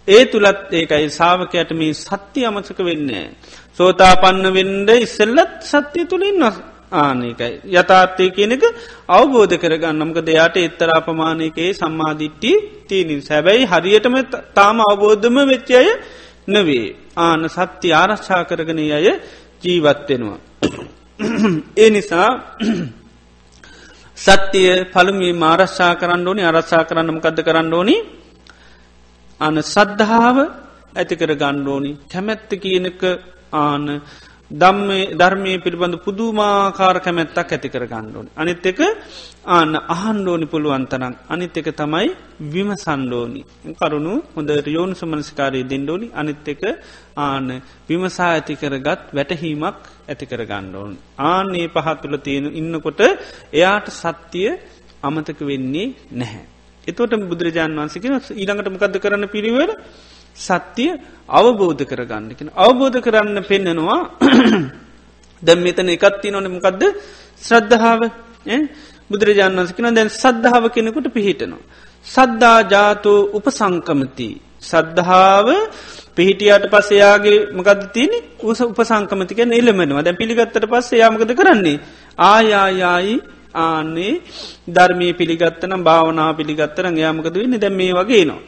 ඒ 0.08 0.22
තුළත් 0.26 0.72
ඒකයි 0.72 1.08
සාාවකයට 1.10 1.70
මේ 1.72 1.92
සත්‍ය 1.96 2.40
අමසක 2.44 2.78
වෙන්නේ. 2.80 3.26
සෝතා 3.78 4.14
පන්න 4.16 4.46
වෙන්ඩ 4.52 4.90
ඉස්සල්ලත් 4.96 5.52
සත්‍යය 5.62 6.04
තුළින් 6.06 6.36
නොස් 6.36 6.56
ආනකයි. 6.92 7.52
යථාර්ථය 7.72 8.26
කියනක 8.30 8.64
අවබෝධ 9.08 9.54
කරගන්නමක 9.56 10.18
දෙයාට 10.20 10.56
එත්තර 10.58 10.90
අපමානයකයේ 10.90 11.72
සම්මාධිට්ටි 11.74 12.52
තියනින් 12.88 13.20
සැබැයි 13.20 13.64
හරියටම 13.64 14.16
තාම 14.54 14.78
අවබෝධම 14.82 15.36
වෙච්චය 15.46 15.84
නවේ. 16.48 16.86
ආන 17.18 17.42
සත්‍ය 17.48 17.88
ආරශ්ා 17.92 18.42
කරගන 18.44 18.80
අය 18.90 19.08
ජීවත්වෙනවා. 19.62 20.38
ඒ 21.76 21.90
නිසා 21.90 22.30
සත්‍යය 24.18 24.70
පළමි 24.94 25.28
මාරශ්ා 25.34 25.92
කරන්න 25.94 26.28
ඕනි. 26.28 26.42
අරශ්ා 26.42 26.82
කරන්න 26.88 27.10
මකද 27.16 27.38
කරන්න 27.42 27.74
ඕනි? 27.74 27.96
අන 29.40 29.56
සද්ධාව 29.64 30.36
ඇතිකර 30.96 31.30
ගණ්ඩෝනි 31.34 31.92
කැමැත්ත 32.12 32.50
කියනක 32.56 33.02
ආන 33.52 33.84
දම්ම 34.50 34.90
ධර්මය 35.12 35.52
පිළිබඳ 35.60 35.96
පුදුමාකාර 36.00 36.96
කැමැත්තක් 37.04 37.52
ඇති 37.52 37.68
කර 37.68 37.84
ගණ්ඩෝනි. 37.84 38.30
අනිත් 38.34 38.64
එක 38.66 38.80
ආන 39.46 39.76
අහන්ඩෝනි 39.94 40.46
පුළුවන්තනක් 40.46 41.16
අනිත් 41.28 41.56
එක 41.60 41.68
තමයි 41.76 42.08
විම 42.52 42.70
සන්ඩෝනි. 42.74 43.42
කරුණු 43.76 44.14
හොඳට 44.34 44.68
යෝනු 44.68 44.94
සමනස්කාරී 44.94 45.64
දෙන්ඩෝනි 45.64 46.08
අනිත් 46.14 46.48
එක 46.48 46.62
ආන 47.18 47.46
විමසා 47.88 48.30
ඇති 48.30 48.56
කරගත් 48.56 49.00
වැටහීමක් 49.12 49.76
ඇති 50.08 50.24
කර 50.26 50.42
ගණ්ඩෝන්. 50.44 50.92
ආනේ 51.22 51.68
පහත්තුල 51.68 52.16
තියෙන 52.18 52.46
ඉන්නකොට 52.50 53.00
එයාට 53.52 53.88
සත්‍යය 53.92 54.48
අමතක 55.02 55.40
වෙන්නේ 55.42 55.94
නැහැ. 56.12 56.44
එතෝට 56.86 57.12
බුදුරජාන් 57.30 57.76
වන්සිකෙන 57.76 58.16
ඊළඟට 58.32 58.72
මොකද 58.74 58.96
කරන්න 58.96 59.28
පිළිවෙල 59.28 59.72
සත්‍යය 60.38 60.90
අවබෝධ 61.30 61.82
කරගන්නකෙන. 61.84 62.48
අවබෝධ 62.56 62.98
කරන්න 62.98 63.38
පෙන්නනවා 63.44 64.00
දැම් 65.42 65.58
මෙතන 65.60 65.88
එකත්ති 65.88 66.28
නොන 66.30 66.46
මොකක්ද 66.48 66.82
ශ්‍රද්ධාව 67.40 68.00
බුදුරජාන් 69.10 69.52
වන්සිකෙන 69.54 69.94
දැන් 69.94 70.10
සද්ධාව 70.12 70.64
කෙනෙකුට 70.68 71.08
පිහිටනවා. 71.10 71.62
සද්ධා 72.06 72.58
ජාතු 72.64 73.12
උපසංකමති. 73.32 74.28
සද්ධාව 74.62 75.46
පිහිටියට 76.16 76.64
පස්ස 76.66 76.90
යාගේ 76.94 77.38
මකද 77.52 77.80
තියන 77.88 78.12
උස 78.42 78.60
උපසංකමතික 78.62 79.40
එල්ලමෙනවා 79.52 80.02
දැ 80.02 80.14
පිළිගත්තට 80.14 80.64
පස්ස 80.64 80.88
යාමකද 80.94 81.32
කරන්නේ 81.32 81.78
ආයායායි 82.24 83.14
ආන්නේ 83.56 84.14
ධර්මී 84.68 85.12
පිළිගත්තනම් 85.14 85.82
භාවනා 85.82 86.30
පිළිගත්තරන 86.34 86.96
යාමකද 86.96 87.34
වෙන්න 87.34 87.56
දැ 87.56 87.72
මේ 87.72 87.92
වගේ 87.94 88.24
නවා. 88.24 88.42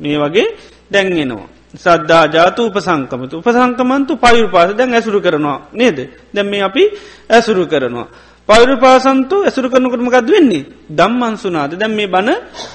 මේ 0.00 0.18
වගේ 0.18 0.48
දැන්ගෙනවා. 0.92 1.48
සද්ධා 1.74 2.24
ජාතු 2.28 2.68
උපසංකමතු 2.68 3.34
උපසංකමන්තු 3.38 4.12
පයුරු 4.16 4.48
පාස 4.48 4.70
දැන් 4.72 4.92
ඇසුරු 4.92 5.20
කරනවා 5.20 5.58
නේද 5.72 5.98
දැම් 6.28 6.46
මේ 6.46 6.62
අපි 6.62 6.82
ඇසුරු 7.28 7.64
කරනවා. 7.66 8.08
පවරු 8.48 8.74
පාසන්තු 8.76 9.36
ඇසුරු 9.42 9.68
කරනකටමකද 9.70 10.28
වෙන්නේ 10.28 10.64
දම්මන් 10.90 11.34
සුනාද 11.36 11.72
දැම් 11.74 11.92
මේ 11.92 12.06
බණ 12.06 12.30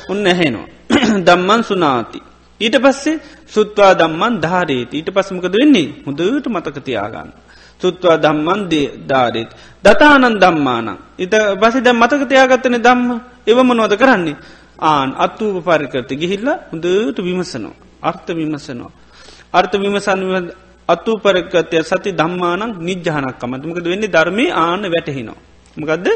උන්න 0.09 0.26
ඇහෙනවා. 0.26 0.68
දම්මන් 1.28 1.61
සුනාති. 1.63 2.20
ඊට 2.61 2.76
පස්සේ 2.76 3.22
සුත්වා 3.47 3.93
දම්මන් 3.93 4.34
ධාරේති 4.38 4.93
ඊට 4.95 5.09
පස්සමකද 5.09 5.53
වෙන්නේ 5.53 5.88
හොඳට 6.05 6.47
මතකතියාගන්න. 6.47 7.30
සුත්වා 7.82 8.18
දම්මන් 8.18 8.61
ධාරේත්. 9.05 9.49
දතානන් 9.84 10.36
දම්මානං. 10.36 10.89
ඉත 11.15 11.34
බසි 11.55 11.80
දැම් 11.80 11.97
මතකතියාගත්තන 11.97 12.78
දම්ම 12.80 13.09
එවමනෝද 13.45 13.93
කරන්නේ. 13.95 14.38
ආන් 14.82 15.09
අත්වූප 15.15 15.61
පරිකරති 15.63 16.13
ගිහිල්ල 16.15 16.47
හොඳට 16.72 17.20
විමසනවා. 17.20 17.86
අර්ථ 18.02 18.30
විමසනවා. 18.30 18.91
අර්ථ 19.54 19.76
විමසන් 19.76 20.52
අත්තු 20.89 21.12
පරකතය 21.18 21.84
සති 21.84 22.12
දම්මානක් 22.12 22.78
නිජ්ජානක්කමටමකද 22.80 23.86
වෙන්නේ 23.86 24.08
ධර්මය 24.08 24.45
ආන 24.52 24.82
වැටහිනවා. 24.86 25.39
මකදද 25.78 26.08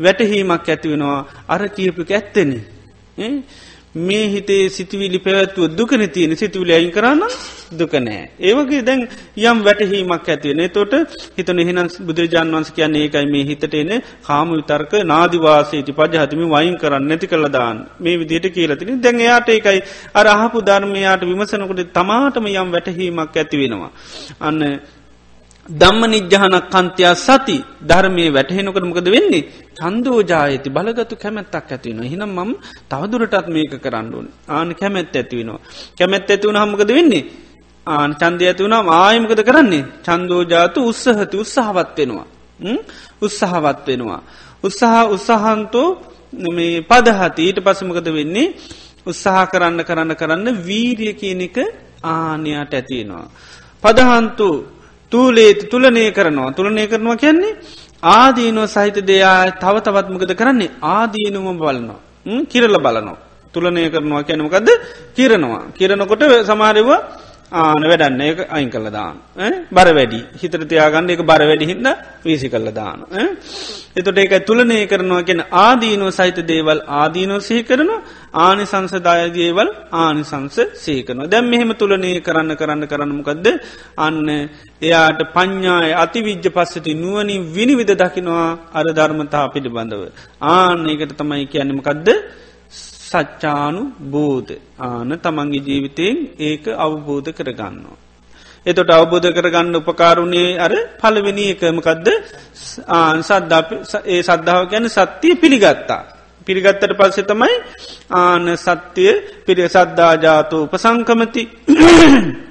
වැටහීමක් 0.00 0.68
ඇතිවෙනවා 0.68 1.26
අර 1.48 1.62
කියපු 1.68 2.02
ඇත්තෙන. 2.10 2.50
මේ 3.94 4.28
හිතේ 4.28 4.68
සිතිවිලි 4.68 5.18
පැවැත්තුව 5.18 5.76
දුකන 5.76 6.02
තියෙන 6.08 6.36
සිතුවිලි 6.36 6.72
අයින් 6.72 6.90
කරන්න 6.90 7.22
දුකනෑ. 7.72 8.30
ඒවගේ 8.40 8.82
දැන් 8.82 9.02
යම් 9.40 9.58
වැටහීමක් 9.60 10.28
ඇතිවෙන 10.28 10.70
තොට 10.70 10.94
හිතන 11.36 11.58
එහෙනම් 11.58 11.88
බුදුරජාන් 12.00 12.50
වන්ස 12.50 12.72
කියන්නේ 12.72 13.02
ඒකයි 13.02 13.26
මේ 13.26 13.44
හිතට 13.44 13.74
එන 13.74 13.92
කාම 14.22 14.50
විතර්ක 14.50 14.92
නාදිවාසේට 15.04 15.90
පජහතම 15.92 16.42
වයින් 16.48 16.76
කරන්න 16.76 17.08
නැති 17.08 17.26
කළදාන්න 17.26 17.78
මේ 18.00 18.18
විදියට 18.18 18.50
කියලතින 18.50 19.00
දැන් 19.00 19.20
එයාට 19.20 19.48
ඒකයි 19.50 19.80
අර 20.14 20.26
අහපු 20.28 20.58
ධර්මයාට 20.62 21.22
විමසනකොට 21.22 21.86
තමාටම 21.92 22.50
යම් 22.52 22.68
වැටහීමක් 22.72 23.36
ඇතිවෙනවා. 23.36 23.90
අන්න 24.40 24.60
දම්ම 25.66 26.02
නිජ්්‍යානක් 26.06 26.66
කන්තයා 26.68 27.14
සති 27.16 27.56
ධර්මය 27.82 28.24
වැටහෙනකට 28.28 28.84
මොකද 28.84 29.08
වෙන්නේ? 29.08 29.48
චන්දෝජායති 29.74 30.68
බලගතු 30.68 31.14
කැමැත්තක් 31.16 31.70
ඇතිවෙන 31.70 32.04
හිනම් 32.04 32.30
මම 32.30 32.50
තවදුරටත් 32.86 33.48
මේක 33.48 33.72
කරන්නුවන් 33.78 34.28
ආන 34.48 34.68
කැමැත් 34.74 35.14
ඇතිවෙනවා 35.14 35.60
කැමැත් 35.98 36.30
ඇතිවුණ 36.30 36.58
හමකද 36.58 36.90
වෙන්නේ? 36.90 37.24
ආන 37.86 38.10
චන්දය 38.14 38.44
ඇතිවුණම් 38.44 38.88
ආයමකද 38.94 39.40
කරන්නේ? 39.42 39.84
චන්දෝජාතු 40.02 40.78
උත්සහති 40.84 41.36
උත්සාහවත් 41.36 41.96
වෙනවා. 41.98 42.26
උත්සාහවත් 43.22 43.86
වෙනවා. 43.86 44.22
උත්සාහ 44.62 45.04
උත්සහන්තෝ 45.08 45.88
මේ 46.50 46.82
පදහති. 46.82 47.40
ඊට 47.42 47.58
පසමකද 47.60 48.08
වෙන්නේ? 48.10 48.54
උත්සාහ 49.06 49.44
කරන්න 49.46 49.80
කරන්න 49.80 50.12
කරන්න 50.14 50.46
වීරිය 50.60 51.14
කියන 51.14 51.40
එක 51.40 51.56
ආනයාට 52.04 52.72
ඇතියෙනවා 52.72 53.26
පදහන්තු 53.82 54.48
තූලේති 55.14 55.70
තුළනය 55.72 56.04
කරනවා. 56.16 56.54
තුළනය 56.58 56.84
කරනවා 56.92 57.20
කියන්නේ 57.24 57.52
ආදීනුව 58.14 58.66
සහිත 58.74 58.96
දෙයා 59.10 59.36
තව 59.62 59.76
තවත්මකද 59.86 60.32
කරන්නේ? 60.40 60.70
ආදීනුම 60.94 61.46
බලනවා. 61.62 62.00
කිරල 62.52 62.76
බලනවා. 62.86 63.18
තුළනය 63.54 63.84
කරනවා 63.94 64.22
කැනමකද 64.28 64.68
කිරනවා. 65.16 65.62
කිරනකොට 65.78 66.22
සමාරව 66.50 66.88
ආන 67.52 67.82
වැඩන්න 67.82 68.20
එක 68.22 68.38
අයින් 68.48 68.70
කල්ල 68.70 68.90
දාන 68.90 69.16
බර 69.70 69.88
වැඩි. 69.90 70.20
හිතර 70.34 70.60
තියාගන්න 70.64 71.10
එක 71.10 71.22
බර 71.22 71.42
වැඩි 71.42 71.66
හින්න 71.66 71.88
වීසි 72.22 72.48
කල්ල 72.48 72.68
දාන 72.72 73.06
එතොට 73.96 74.18
ඒක 74.18 74.34
තුළනය 74.44 74.78
කරනවා 74.86 75.22
කියෙන 75.22 75.42
ආදීනෝ 75.58 76.10
සහිත 76.10 76.38
දේවල් 76.42 76.80
ආදීනෝ 76.92 77.40
සහි 77.40 77.62
කරන 77.62 77.90
ආනි 78.36 78.64
සංසදායදේවල් 78.64 79.70
ආනිසංස 79.94 80.56
සේකනවා 80.76 81.26
දැම් 81.26 81.46
මෙහෙම 81.46 81.72
තුළනය 81.74 82.12
කරන්න 82.20 82.56
කරන්න 82.56 82.84
කරන්නමකක්ද 82.84 83.46
අන්න 83.98 84.18
එයාට 84.82 85.20
පඤ්ඥාය 85.32 85.92
අති 85.94 86.20
විද්‍ය 86.20 86.50
පස්සති 86.50 86.94
නුවනින් 86.94 87.44
විනිවිධ 87.48 87.94
දකිනවා 87.94 88.48
අර 88.72 88.86
ධර්මතා 88.90 89.46
පිළිබඳව. 89.48 90.02
ආන 90.48 90.86
ඒකට 90.86 91.14
තමයි 91.14 91.46
කියන්නමකක්ද 91.46 92.08
සච්චානු 93.04 93.82
බෝධ 94.06 94.52
ආන 94.80 95.10
තමන්ගේ 95.16 95.62
ජීවිතයෙන් 95.62 96.16
ඒක 96.40 96.64
අවබෝධ 96.76 97.30
කරගන්නවා. 97.32 97.98
එතොට 98.66 98.90
අවබෝධ 98.90 99.28
කරගන්න 99.30 99.76
උපකාරුණේ 99.76 100.50
අර 100.56 100.72
පලවෙනි 100.96 101.44
එකමකදද 101.52 102.08
සද්ධ 103.22 103.54
ඒ 104.06 104.20
සද්ධාව 104.22 104.62
ගැන 104.70 104.88
සත්‍යය 104.88 105.34
පිළිගත්තා. 105.36 106.02
පිළිගත්තට 106.46 106.92
පස්සේ 106.92 107.24
තමයි 107.24 107.54
ආන 108.12 108.44
සත්‍යය 108.56 109.12
පිරි 109.44 109.68
සද්ධාජාතු 109.68 110.56
උපසංකමති 110.64 111.42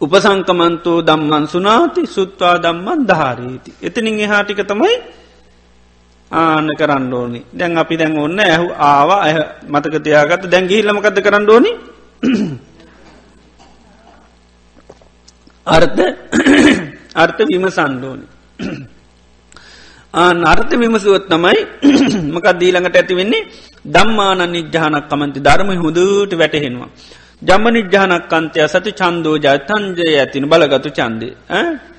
උපසංකමන්තෝ 0.00 0.98
දම්මන් 1.00 1.44
සුනාති 1.46 2.02
සුත්වා 2.06 2.56
දම්මන් 2.58 3.00
ධාරීති. 3.04 3.70
එතනින් 3.82 4.18
එහාටික 4.20 4.60
තමයි 4.64 4.94
ආන 6.34 6.66
කරන්න 6.70 7.12
ඕනි. 7.12 7.40
දැන් 7.50 7.78
අපි 7.78 7.94
දැන් 7.96 8.12
ඔන්න 8.18 8.38
ඇහු 8.40 8.66
ආවා 8.82 9.20
ඇහ 9.22 9.36
මතක 9.64 9.94
තියාගත්ත. 10.00 10.44
දැන් 10.46 10.64
ගිහිල්ලමකද 10.66 11.18
කරන්න 11.20 11.44
ඕනි? 11.48 11.70
අර්ථ 15.66 16.00
අර්ථ 17.22 17.40
විම 17.42 17.64
සන්්ඩෝනි 17.68 18.26
අර්ථ 20.44 20.72
විමසුවත් 20.74 21.24
තමයි 21.26 21.60
මකක් 22.28 22.46
දීළඟට 22.54 22.96
ඇති 22.96 23.14
වෙන්නේ? 23.14 23.48
දම්මාන 23.84 24.40
නිජ්‍යානක් 24.46 25.06
කමන්ති. 25.08 25.38
ධර්ම 25.40 25.70
හොදුට 25.76 26.32
වැටහෙනවා 26.34 26.90
ජමනිජ්‍යානක් 27.44 28.32
අන්තය 28.32 28.60
සති 28.66 28.90
චන්දෝජා 28.92 29.58
තන්ජය 29.60 30.06
ඇතින 30.14 30.44
බලගතු 30.46 30.90
චන්දය 30.90 31.28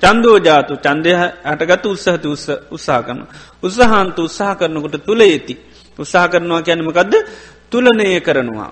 චන්දෝජාතු 0.02 0.74
චන්දය 0.78 1.12
හටගතු 1.44 1.88
උත්සහති 1.90 2.28
උත්ස 2.28 2.46
උත්සා 2.70 3.00
කරන. 3.02 3.20
උත්සහන්තු 3.62 4.20
උත්සාහ 4.22 4.52
කරනකොට 4.54 4.96
තුළ 5.00 5.22
ඇති. 5.22 5.54
උත්සාහ 5.98 6.26
කරනවා 6.28 6.62
කියැනමකක්ද 6.62 7.14
තුළනය 7.70 8.20
කරනවා. 8.20 8.70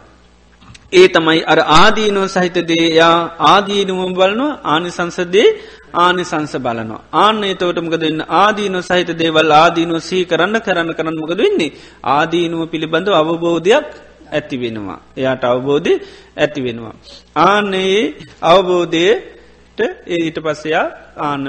ඒ 0.92 1.08
තමයි 1.08 1.40
අර 1.44 1.60
ආදීනුව 1.74 2.26
සහිතදේ 2.28 2.86
යා 2.92 3.16
ආදීනුවම් 3.44 4.12
බලනවා 4.12 4.58
ආනිසංසදේ 4.64 5.48
ආනිසංස 5.96 6.54
බලනවා. 6.56 7.02
ආන්න 7.16 7.42
එතවටමක 7.44 7.94
දෙන්න 7.96 8.20
ආදීනු 8.34 8.80
සහිත 8.82 9.10
දේවල් 9.14 9.54
ආදීනුව 9.54 9.98
සහි 10.00 10.18
කරන්න 10.24 10.56
කරන්න 10.60 10.90
කරන්න 10.92 11.16
මොකද 11.16 11.38
වෙන්නේ. 11.38 11.74
ආදීනුව 12.10 12.62
පිළිබඳ 12.66 13.08
අවබෝධයක් 13.12 13.86
ඇති 14.28 14.56
වෙනවා. 14.56 15.00
එයාට 15.16 15.44
අවබෝධය 15.44 15.94
ඇති 16.36 16.60
වෙනවා. 16.60 16.94
ආන්නේ 17.36 18.00
අවබෝධයට 18.42 19.80
ඊට 20.08 20.38
පස්සයා 20.38 20.84
ආන 21.18 21.42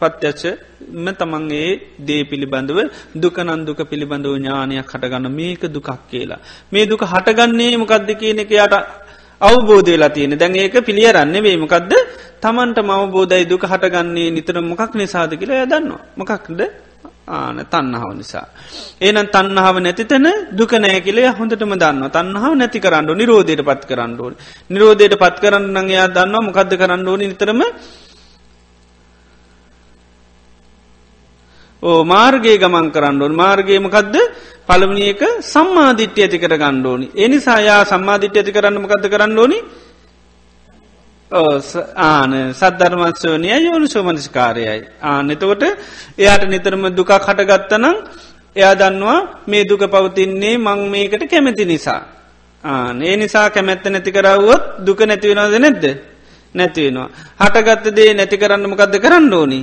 පත්්‍යච්චම 0.00 1.06
තමන්ගේ 1.12 1.70
දේ 1.98 2.22
පිළිබඳව 2.24 2.78
දුකනන්දුක 3.14 3.80
පිළිබඳව 3.84 4.36
ඥානයක් 4.36 4.86
හටගන්න 4.86 5.28
මේක 5.30 5.62
දුකක් 5.68 5.90
කියලා. 6.10 6.40
මේ 6.72 6.86
දුක 6.86 7.02
හටගන්නේ 7.04 7.76
මොකක්ද 7.76 8.10
කියන 8.14 8.38
එක 8.38 8.50
යට 8.52 8.74
අවබෝධයලා 9.40 10.08
තියෙන 10.08 10.34
දැන් 10.34 10.56
ඒක 10.56 10.76
පිළියරන්න 10.80 11.36
වේමකක්ද 11.42 11.92
තමන්ට 12.42 12.78
මවබෝධයි 12.80 13.44
දුක 13.44 13.64
හටගන්නේ 13.64 14.30
නිතර 14.30 14.56
මොකක් 14.62 14.92
නිසාද 14.94 15.32
කියලා 15.34 15.64
යදන්නවා. 15.64 16.02
මොකක්ද 16.16 16.60
ආන 17.28 17.58
තන්නහාව 17.64 18.12
නිසා. 18.16 18.46
ඒනම් 19.00 19.28
තන්නහාව 19.28 19.76
නැතිතැන 19.80 20.26
දුක 20.52 20.72
නෑ 20.74 21.00
කියලේ 21.00 21.30
හොඳටම 21.38 21.72
දන්න 21.74 22.10
තන්නහාව 22.10 22.54
නැති 22.54 22.80
කරන්න 22.80 23.10
නිරෝධයට 23.12 23.62
පත් 23.68 23.82
කරන්න 23.86 24.12
ඕන. 24.20 24.34
නිරෝධයට 24.70 25.14
පත් 25.18 25.36
කරන්න 25.40 25.76
එයා 25.84 26.08
දන්නවා 26.08 26.46
මොකක්ද 26.48 26.72
කරන්න 26.80 27.08
ඕන 27.08 27.20
නිතරම? 27.22 27.62
ඕ 31.82 32.00
මාර්ගයේ 32.04 32.58
ගමන් 32.58 32.86
කරන්න 32.90 33.22
ඕන්. 33.22 33.34
මාර්ගයමකක්ද 33.34 34.14
පළවනි 34.68 35.04
එක 35.12 35.22
සම්මාධිට්්‍ය 35.52 36.20
ඇති 36.22 36.38
කර 36.38 36.54
ගණ්ඩෝනි 36.56 37.06
එනිසා 37.16 37.60
යා 37.60 37.82
සම්මාධිට්්‍ය 37.84 38.38
ඇති 38.40 38.56
කරන්න 38.56 38.82
මොකද 38.82 39.06
කරන්න 39.12 39.38
ඕනිි? 39.38 39.85
ආන 41.30 42.32
සද්ධර්මත්සවනය 42.52 43.48
යෝනු 43.60 43.86
සෝමනස්කාරයයි. 43.86 44.86
ආන 45.02 45.30
එතකොට 45.30 45.62
එයාට 46.16 46.44
නිතරම 46.46 46.86
දුකක් 46.90 47.10
හටගත්තනම් 47.10 47.96
එයා 48.56 48.74
දන්නවා 48.74 49.42
මේ 49.46 49.64
දුක 49.64 49.82
පවතින්නේ 49.82 50.58
මං 50.58 50.80
මේකට 50.88 51.26
කැමැති 51.26 51.64
නිසා. 51.64 52.02
ආන 52.64 53.02
ඒ 53.02 53.16
නිසා 53.16 53.50
කැමැත්ත 53.50 53.84
නැති 53.86 54.12
කරවුවොත් 54.12 54.62
දුක 54.78 55.00
නැතිවෙනවාද 55.00 55.54
නැද්ද. 55.56 55.84
නැතිවෙනවා. 56.54 57.10
හටගත්ත 57.40 57.86
දේ 57.90 58.14
නැති 58.14 58.36
කරන්න 58.38 58.70
මොකක්ද 58.70 58.94
කරන්න 58.96 59.32
ඕනි. 59.32 59.60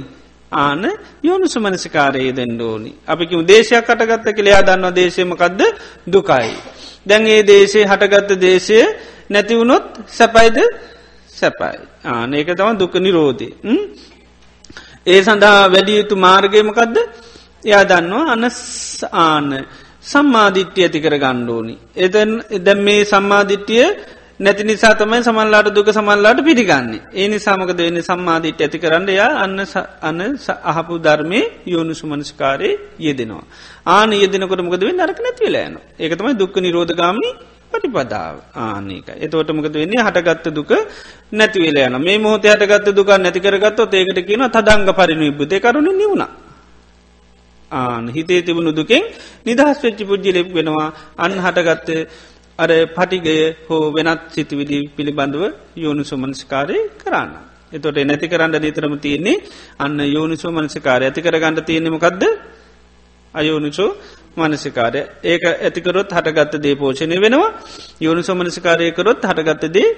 ආන 0.52 0.84
යෝනු 1.24 1.48
සුමනසිකාරයේ 1.48 2.36
දෙන්න 2.36 2.62
ඕනි. 2.62 2.92
අපිකි 3.08 3.40
දේශයක් 3.44 3.88
කටගත්ත 3.88 4.36
කළයා 4.36 4.62
දන්නවා 4.62 4.92
දේශයමකක්ද 4.92 5.62
දුකයි. 6.06 6.52
දැන් 7.08 7.28
ඒ 7.28 7.44
දේශේ 7.44 7.86
හටගත්ත 7.86 8.32
දේශය 8.38 8.80
නැතිවුණොත් 9.30 9.86
සැපයිද 10.08 10.58
සැපයි. 11.34 11.78
ආන 12.06 12.34
ඒක 12.34 12.50
තම 12.50 12.78
දුක 12.78 12.94
නිරෝධය. 12.98 13.48
ඒ 15.08 15.22
සඳහා 15.22 15.62
වැඩිය 15.68 15.98
යුතු 15.98 16.16
මාර්ගයමකක්ද 16.18 16.98
එයා 17.66 17.84
දන්නවා 17.84 18.26
අන 18.34 18.44
ආන 19.24 19.48
සම්මාධිට්්‍යය 20.04 20.84
ඇති 20.84 21.00
කර 21.00 21.16
ගණ්ඩෝනි. 21.18 21.76
එදැන් 21.98 22.32
එදැම් 22.50 22.80
මේ 22.80 23.02
සම්මාධිට්්‍යය 23.06 23.86
නැති 24.40 24.64
නිසා 24.64 24.94
තමයි 24.96 25.22
සමල්ලාට 25.22 25.70
දුක 25.70 25.90
සමල්ලාට 25.90 26.40
පිළිගන්නේ. 26.42 27.02
ඒ 27.14 27.28
නිසාමකද 27.28 27.78
වෙන්න? 27.78 28.02
සම්මාධිට 28.02 28.62
ඇති 28.62 28.78
කරන්න 28.80 29.10
යා 29.12 29.32
අන්න 29.38 29.60
අන්න 30.02 30.22
අහපු 30.64 30.98
ධර්මය 31.00 31.42
යෝනු 31.66 31.94
සුමනස්කාරය 31.94 32.70
යෙදෙනවා. 33.00 33.46
ආන 33.88 34.12
යෙදෙනකොට 34.14 34.62
මොකද 34.62 34.84
වෙන්න? 34.84 35.00
අරක 35.00 35.20
නැතිවලෑන 35.20 35.76
ඒකතමයි 36.00 36.34
දුක්ක 36.36 36.56
නිරෝධගාමි 36.58 37.30
පටිපදාව 37.74 38.36
ආනක 38.56 39.10
එතවට 39.18 39.50
මොකද 39.52 39.76
වෙන්නේ? 39.76 40.02
හටගත්ත 40.02 40.48
දුක 40.52 40.72
නැතිවලයන 41.32 41.96
මේ 42.00 42.18
මොහොත 42.20 42.46
හටගත්ත 42.46 42.88
දුක 42.92 43.10
නැතිකරගත්ත 43.18 43.94
ඒකට 43.94 44.20
කියන 44.24 44.44
තදංග 44.50 44.90
පරිණු 44.92 45.26
ඉබ්බතය 45.26 45.60
කරුණ 45.60 45.90
නිවුණ. 45.94 46.26
ආන 47.72 48.06
හිතේ 48.10 48.42
තිබුණු 48.42 48.72
දුකෙන් 48.72 49.04
නිදහස් 49.46 49.80
වෙච්චි 49.80 50.04
පුද්ජිලෙක් 50.04 50.48
වෙනවා. 50.50 50.88
අන් 51.18 51.32
හටගත්ත 51.38 51.90
අර 52.60 52.70
පටිගය 52.90 53.38
හෝ 53.68 53.84
වෙනත් 53.92 54.22
සිතිවිලි 54.30 54.80
පිළිබඳව 54.90 55.44
යෝනු 55.76 56.04
සුමනස්කාරය 56.04 56.78
කරන්න. 57.00 57.54
එතොට 57.72 57.98
නැති 58.00 58.28
කරන්න 58.28 58.56
දීතරම 58.56 58.96
තියන්නේ 58.98 59.42
අන්න 59.80 59.98
යෝනිසෝ 60.08 60.52
මනසිකාරය 60.52 61.06
ඇති 61.06 61.22
කරගන්න 61.22 61.58
තියනෙමකක්ද 61.62 62.24
අයෝනිසෝ 63.34 63.90
මනසිකාරය 64.38 65.02
ඒක 65.24 65.44
ඇතිකරොත් 65.46 66.10
හටගත්ත 66.12 66.56
දේ 66.58 66.76
පෝෂණය 66.76 67.18
වෙනවා 67.22 67.52
යෝනිසෝ 68.02 68.36
මනසිකාරයකරොත් 68.36 69.22
හටගත්ත 69.24 69.74
දේ 69.74 69.90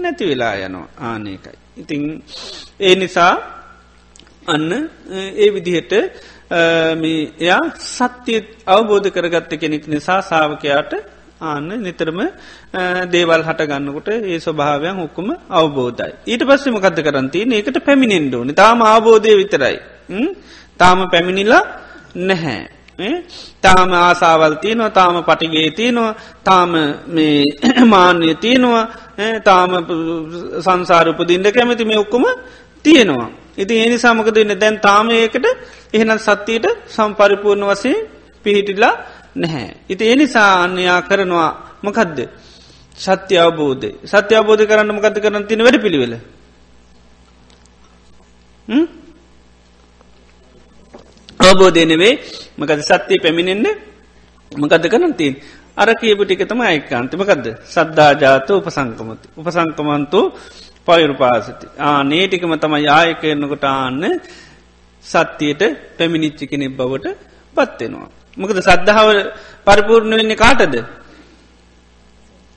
නැති 0.00 0.24
වෙලා 0.26 0.54
යනවා 0.58 0.88
ආනකයි. 1.00 1.56
ඉතිං 1.76 2.02
ඒ 2.80 2.94
නිසා 2.94 3.34
අන්න 4.46 4.72
ඒ 5.34 5.48
විදිහට 5.50 5.92
එයා 6.50 7.62
සත්‍යය 7.88 8.40
අවබෝධ 8.66 9.08
කරගත්ත 9.10 9.52
කෙනෙක් 9.54 9.86
නිසා 9.86 10.20
සාාවකයාට 10.22 10.92
ආන්න 11.42 11.68
නිතරම 11.78 12.20
දේවල් 13.06 13.42
හට 13.42 13.60
ගන්නකොට 13.62 14.08
ඒ 14.08 14.38
ස්වභාවයන් 14.38 14.96
හොක්කුම 14.96 15.28
අවබෝධයි. 15.50 16.12
ඊට 16.26 16.42
පස්සෙ 16.42 16.70
මකද 16.70 16.98
කරන්තිය 17.02 17.44
ඒකට 17.50 17.78
පැමිණෙන්ඩෝනි 17.80 18.52
තාම 18.54 18.80
ආබෝධය 18.82 19.36
විතරයි. 19.36 19.76
තාම 20.80 20.98
පැමිණිලා 21.10 21.64
නැහැ. 22.16 22.75
තාම 23.60 23.92
ආසාවල් 23.94 24.56
තියනවා 24.56 24.90
තාම 24.90 25.16
පටිගේ 25.22 25.70
තියෙනවා 25.70 26.14
තාම 26.44 26.72
මේ 27.08 27.44
මාන්‍ය 27.86 28.34
තියෙනවා 28.36 28.84
තාම 29.40 29.70
සංසාරපදින්ට 30.60 31.48
කැමති 31.50 31.84
මේ 31.84 31.98
ඔක්කොම 31.98 32.24
තියෙනවා. 32.84 33.28
ඉති 33.56 33.74
ඒනි 33.74 33.98
සමකද 33.98 34.36
ඉන්න 34.36 34.54
දැන් 34.56 34.80
තාම 34.80 35.10
ඒකට 35.12 35.46
එහෙනම් 35.92 36.18
සත්තියට 36.18 36.66
සම්පරිපූර්ණ 36.88 37.66
වසේ 37.66 37.96
පිහිටිලා 38.44 38.94
නැහැ. 39.36 39.70
ඉති 39.88 40.12
එනිසා 40.12 40.50
අන්නයා 40.62 41.00
කරනවා 41.02 41.50
මොකදද. 41.82 42.18
සත්‍ය 42.96 43.34
අවබෝධය 43.36 43.90
සත්‍ය 44.04 44.32
අවබෝධ 44.34 44.64
කරන්න 44.64 44.92
මකත 44.92 45.16
කරන 45.20 45.46
තින 45.46 45.60
වැඩ 45.60 45.82
පිළිවෙල. 45.82 46.14
අවබෝධයනවේ 51.40 52.12
මකද 52.58 52.80
සත්‍යය 52.82 53.18
පැමිණෙන්න්න 53.18 53.66
මකද 54.52 54.84
කරන 54.92 55.12
තින් 55.14 55.34
අර 55.76 55.88
කියපු 55.94 56.22
ටිකතම 56.24 56.60
අයිකාන්තිමකක්ද 56.62 57.46
සද්ධාජාත 57.66 58.48
උපසංකමති. 58.50 59.26
උපසංකමන්තු 59.36 60.20
පයුරුපාසති 60.88 61.66
ආ 61.78 62.02
නේටිකම 62.04 62.52
තම 62.56 62.74
යාය 62.80 63.10
කරනකොට 63.14 63.64
ආන්න 63.66 64.04
සත්‍යයට 65.04 65.62
පැමිණිච්චි 65.98 66.44
කෙනෙක් 66.46 66.72
බවට 66.72 67.06
පත්වෙනවා. 67.56 68.08
මොකද 68.36 68.58
සද්ධාව 68.60 69.08
පරිපූර්ණ 69.66 70.16
වෙන්නේ 70.20 70.36
කාටද? 70.36 70.74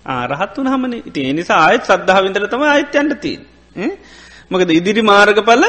ආරහත් 0.06 0.56
වන 0.58 0.68
හමන 0.68 0.94
ඉති 1.02 1.22
එනිසා 1.32 1.60
ආයත් 1.66 1.84
සද්ධාව 1.86 2.24
විඳර 2.26 2.48
තම 2.48 2.64
අයිත්‍යන්ට 2.68 3.16
තිීන් 3.24 3.42
මකද 4.52 4.70
ඉදිරි 4.72 5.04
මාර්ග 5.04 5.40
පල 5.42 5.64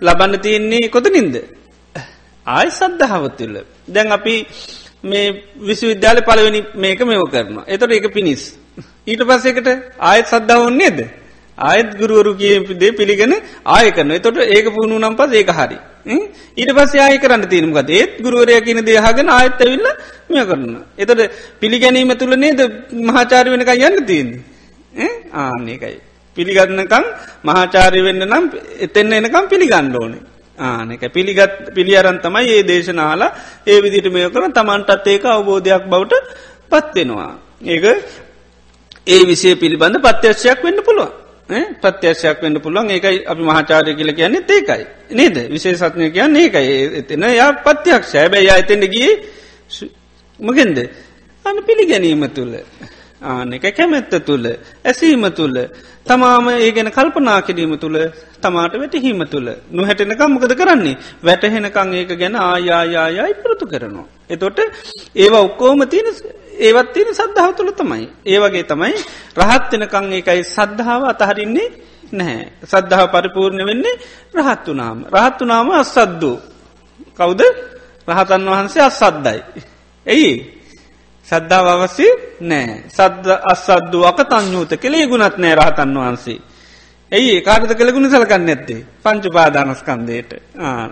ලබන්න 0.00 0.40
තියෙන්නේ 0.44 0.86
කොත 0.88 1.08
නින්ද 1.10 1.36
ආය 2.46 2.68
සද්ධාවත්තුල්ල 2.70 3.56
දැන් 3.88 4.12
අපි 4.12 4.34
මේ 5.04 5.26
විශ්වවිද්‍යාල 5.60 6.18
පලවෙනි 6.20 6.60
මේක 6.76 7.00
මෙව 7.02 7.22
කරනවා. 7.26 7.64
එතොට 7.66 7.92
ඒක 7.92 8.12
පිණිස් 8.12 8.42
ඊට 9.06 9.22
පස්සෙකට 9.22 9.68
ආයත් 10.00 10.26
සද්ධාවන්නේද 10.26 10.98
ආයත් 11.58 11.90
ගුරුවරු 11.94 12.32
කියදේ 12.34 12.92
පිළිගෙන 12.92 13.34
ආය 13.66 13.90
කරන 13.90 14.12
තොට 14.18 14.38
ඒක 14.46 14.66
පුුණු 14.68 14.98
නම් 14.98 15.14
පස් 15.14 15.32
ඒක 15.32 15.50
හරි. 15.50 15.78
ඊට 16.56 16.70
පස් 16.70 16.94
ආය 16.98 17.18
කරන්න 17.18 17.44
තිීනමකද 17.46 17.90
ඒත් 17.90 18.12
ගුරුවරය 18.18 18.60
කියන 18.60 18.80
දේහගෙන 18.82 19.28
ආයත් 19.30 19.58
ඇවිල්ල 19.58 19.86
මෙය 20.28 20.44
කරන්න. 20.44 20.74
එතට 20.96 21.20
පිළිගැනීම 21.60 22.14
තුළ 22.14 22.34
නේද 22.36 22.60
මහාචාර 23.08 23.46
වෙනක 23.46 23.70
යන්න 23.70 24.06
තියන්නේ? 24.06 25.10
ආනකයි. 25.34 25.96
පිළිගන්නකම් 26.36 27.04
මහාචාරය 27.44 28.00
වෙන්න 28.02 28.24
නම් 28.24 28.44
එතෙන්න 28.78 29.12
එනකම් 29.12 29.48
පිළිගන්න 29.48 29.94
ඕනේ. 29.94 30.31
ආනක 30.62 31.04
පිළිගත් 31.12 31.72
පිළි 31.74 31.96
අරන්තමයි 31.96 32.50
ඒ 32.50 32.62
දේශනාලා 32.64 33.30
ඒ 33.66 33.78
විදිට 33.80 34.12
මේ 34.12 34.28
කරන 34.30 34.52
තමන්ටත් 34.52 35.06
ඒක 35.06 35.24
අවබෝධයක් 35.26 35.84
බවට 35.86 36.14
පත්වෙනවා. 36.70 37.32
ඒක 37.64 37.84
ඒ 39.06 39.22
විසේ 39.26 39.54
පිළිබඳ 39.56 39.96
පත්‍යශ්යක් 40.00 40.64
වෙන්න 40.64 40.80
පුළුවන්. 40.82 41.12
ප්‍රත්‍යශයක් 41.76 42.42
වන්න 42.42 42.60
පුළුවන්. 42.60 42.90
ඒකයි 42.90 43.24
අපි 43.26 43.42
මහාචාරය 43.42 43.94
කියල 43.94 44.12
කියන්නේ 44.12 44.44
ඒකයි. 44.48 44.84
නේද? 45.10 45.36
විශේෂත්නය 45.50 46.10
කියන්න 46.10 46.36
ඒකයි. 46.36 46.72
එතන 47.00 47.22
යා 47.30 47.52
පත්‍යයක් 47.58 48.04
සෑබැයි 48.04 48.50
අතෙන්ට 48.50 48.86
ගිය 48.86 49.10
මගෙන්ද 50.40 50.78
අන 51.44 51.56
පිළිගැනීම 51.62 52.24
තුළ. 52.30 52.54
ආන 53.24 53.52
එක 53.52 53.66
කැමැත්ත 53.70 54.14
තුළ 54.20 54.46
ඇසීම 54.84 55.24
තුළ 55.30 55.56
තමාම 56.06 56.46
ඒ 56.50 56.70
ගැන 56.70 56.90
කල්පනා 56.90 57.40
කිරීම 57.42 57.74
තුළ 57.78 57.98
තමාට 58.40 58.74
වැටහීම 58.74 59.22
තුළ 59.26 59.48
නොහැටෙනකම් 59.70 60.30
මොකද 60.30 60.54
කරන්නේ 60.54 60.96
වැටහෙනකං 61.22 61.94
ඒක 61.94 62.12
ගැන 62.14 62.36
ආයායායයි 62.38 63.34
පුරතු 63.36 63.64
කරනවා. 63.66 64.06
එතොට 64.28 64.58
ඒවා 65.16 65.42
ඔක්කෝම 65.42 65.80
තියෙන 65.86 66.08
ඒවත් 66.58 66.92
තියෙන 66.92 67.14
සද්ධාව 67.14 67.52
තුළ 67.54 67.72
තමයි. 67.72 68.04
ඒවගේ 68.24 68.64
තමයි 68.64 68.94
රහත්වෙනකං 69.38 70.06
ඒකයි 70.12 70.42
සද්ධාව 70.46 71.02
අතහරින්නේ 71.04 71.68
නැහැ. 72.12 72.46
සද්ධහා 72.64 73.08
පරිපූර්ණ 73.08 73.66
වෙන්නේ 73.66 73.96
රහත් 74.36 74.66
වනාම. 74.68 74.98
රහත් 75.08 75.38
වනාම 75.40 75.68
අස්සද්දූ. 75.72 76.36
කවුද 77.12 77.40
රහතන් 78.08 78.42
වහන්සේ 78.46 78.82
අස්සද්දයි. 78.82 79.40
ඇයි 80.06 80.32
සද්ධාව 81.32 81.66
අවසි 81.74 82.06
නෑ 82.42 82.72
සද්ද 82.88 83.26
අස්සද්දු 83.52 83.98
අකතංයූත 84.04 84.72
කෙළේ 84.76 85.06
ගුණත් 85.06 85.36
නෑ 85.38 85.54
රහතන් 85.54 85.94
වහන්සේ. 85.96 86.38
ඇයි 87.12 87.40
කාරත 87.40 87.72
කළගුණ 87.72 88.08
සලකන්න 88.08 88.48
ඇත්තේ 88.48 88.80
පංචු 89.02 89.28
පාදානස්කන්දයට 89.30 90.30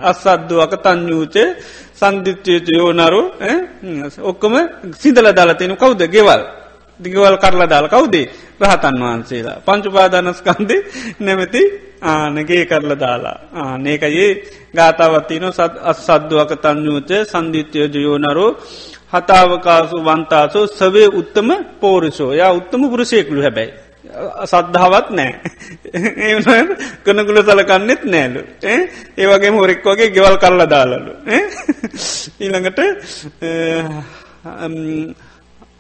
අස්සද්දු 0.05 0.57
අකතංයූච 0.61 1.37
සන්ධිත්්‍යයච 1.95 2.67
යෝනරු 2.71 3.23
ඔක්කොම 4.23 4.55
සිදල 4.95 5.27
දාලතියනු 5.31 5.77
කවුද? 5.77 6.01
ගෙවල්. 6.09 6.43
දිගවල් 7.01 7.37
කරලා 7.37 7.69
දාල 7.69 7.87
කවුදේ? 7.89 8.27
රහතන් 8.61 8.97
වහන්සේලා. 9.03 9.59
පංචුපාදානස්කන්දේ 9.61 10.81
නැමති 11.21 11.63
ආනගේ 12.03 12.65
කරල 12.67 12.93
දාලා. 12.97 13.39
ආනකයේ 13.55 14.31
ගාතාවත්තින 14.75 15.45
සත් 15.51 15.75
අස්සද්දුවක 15.83 16.53
තංයූච 16.59 17.11
සන්ධිත්‍යය 17.25 17.87
ජයෝනරෝ 17.95 18.51
හතාවකාසු 19.13 19.97
වන්තාසෝ 20.01 20.67
සවේ 20.69 21.09
උත්තම 21.11 21.49
පෝරිසෝ. 21.81 22.33
යා 22.33 22.53
උත්තම 22.53 22.83
පුරුෂයකුළු 22.91 23.43
හැබැයි. 23.43 23.73
සද්ධාවත් 24.45 25.11
නෑ 25.11 25.33
ඒ 26.25 26.37
කනකුල 27.05 27.41
සලකන්නෙත් 27.43 28.05
නෑලු 28.05 28.43
ඒවගේ 29.19 29.51
හොරෙක් 29.51 29.85
වගේ 29.85 30.11
ගෙවල් 30.11 30.37
කරල 30.37 30.63
දාලලු. 30.67 31.13
ඊළඟට 32.41 32.79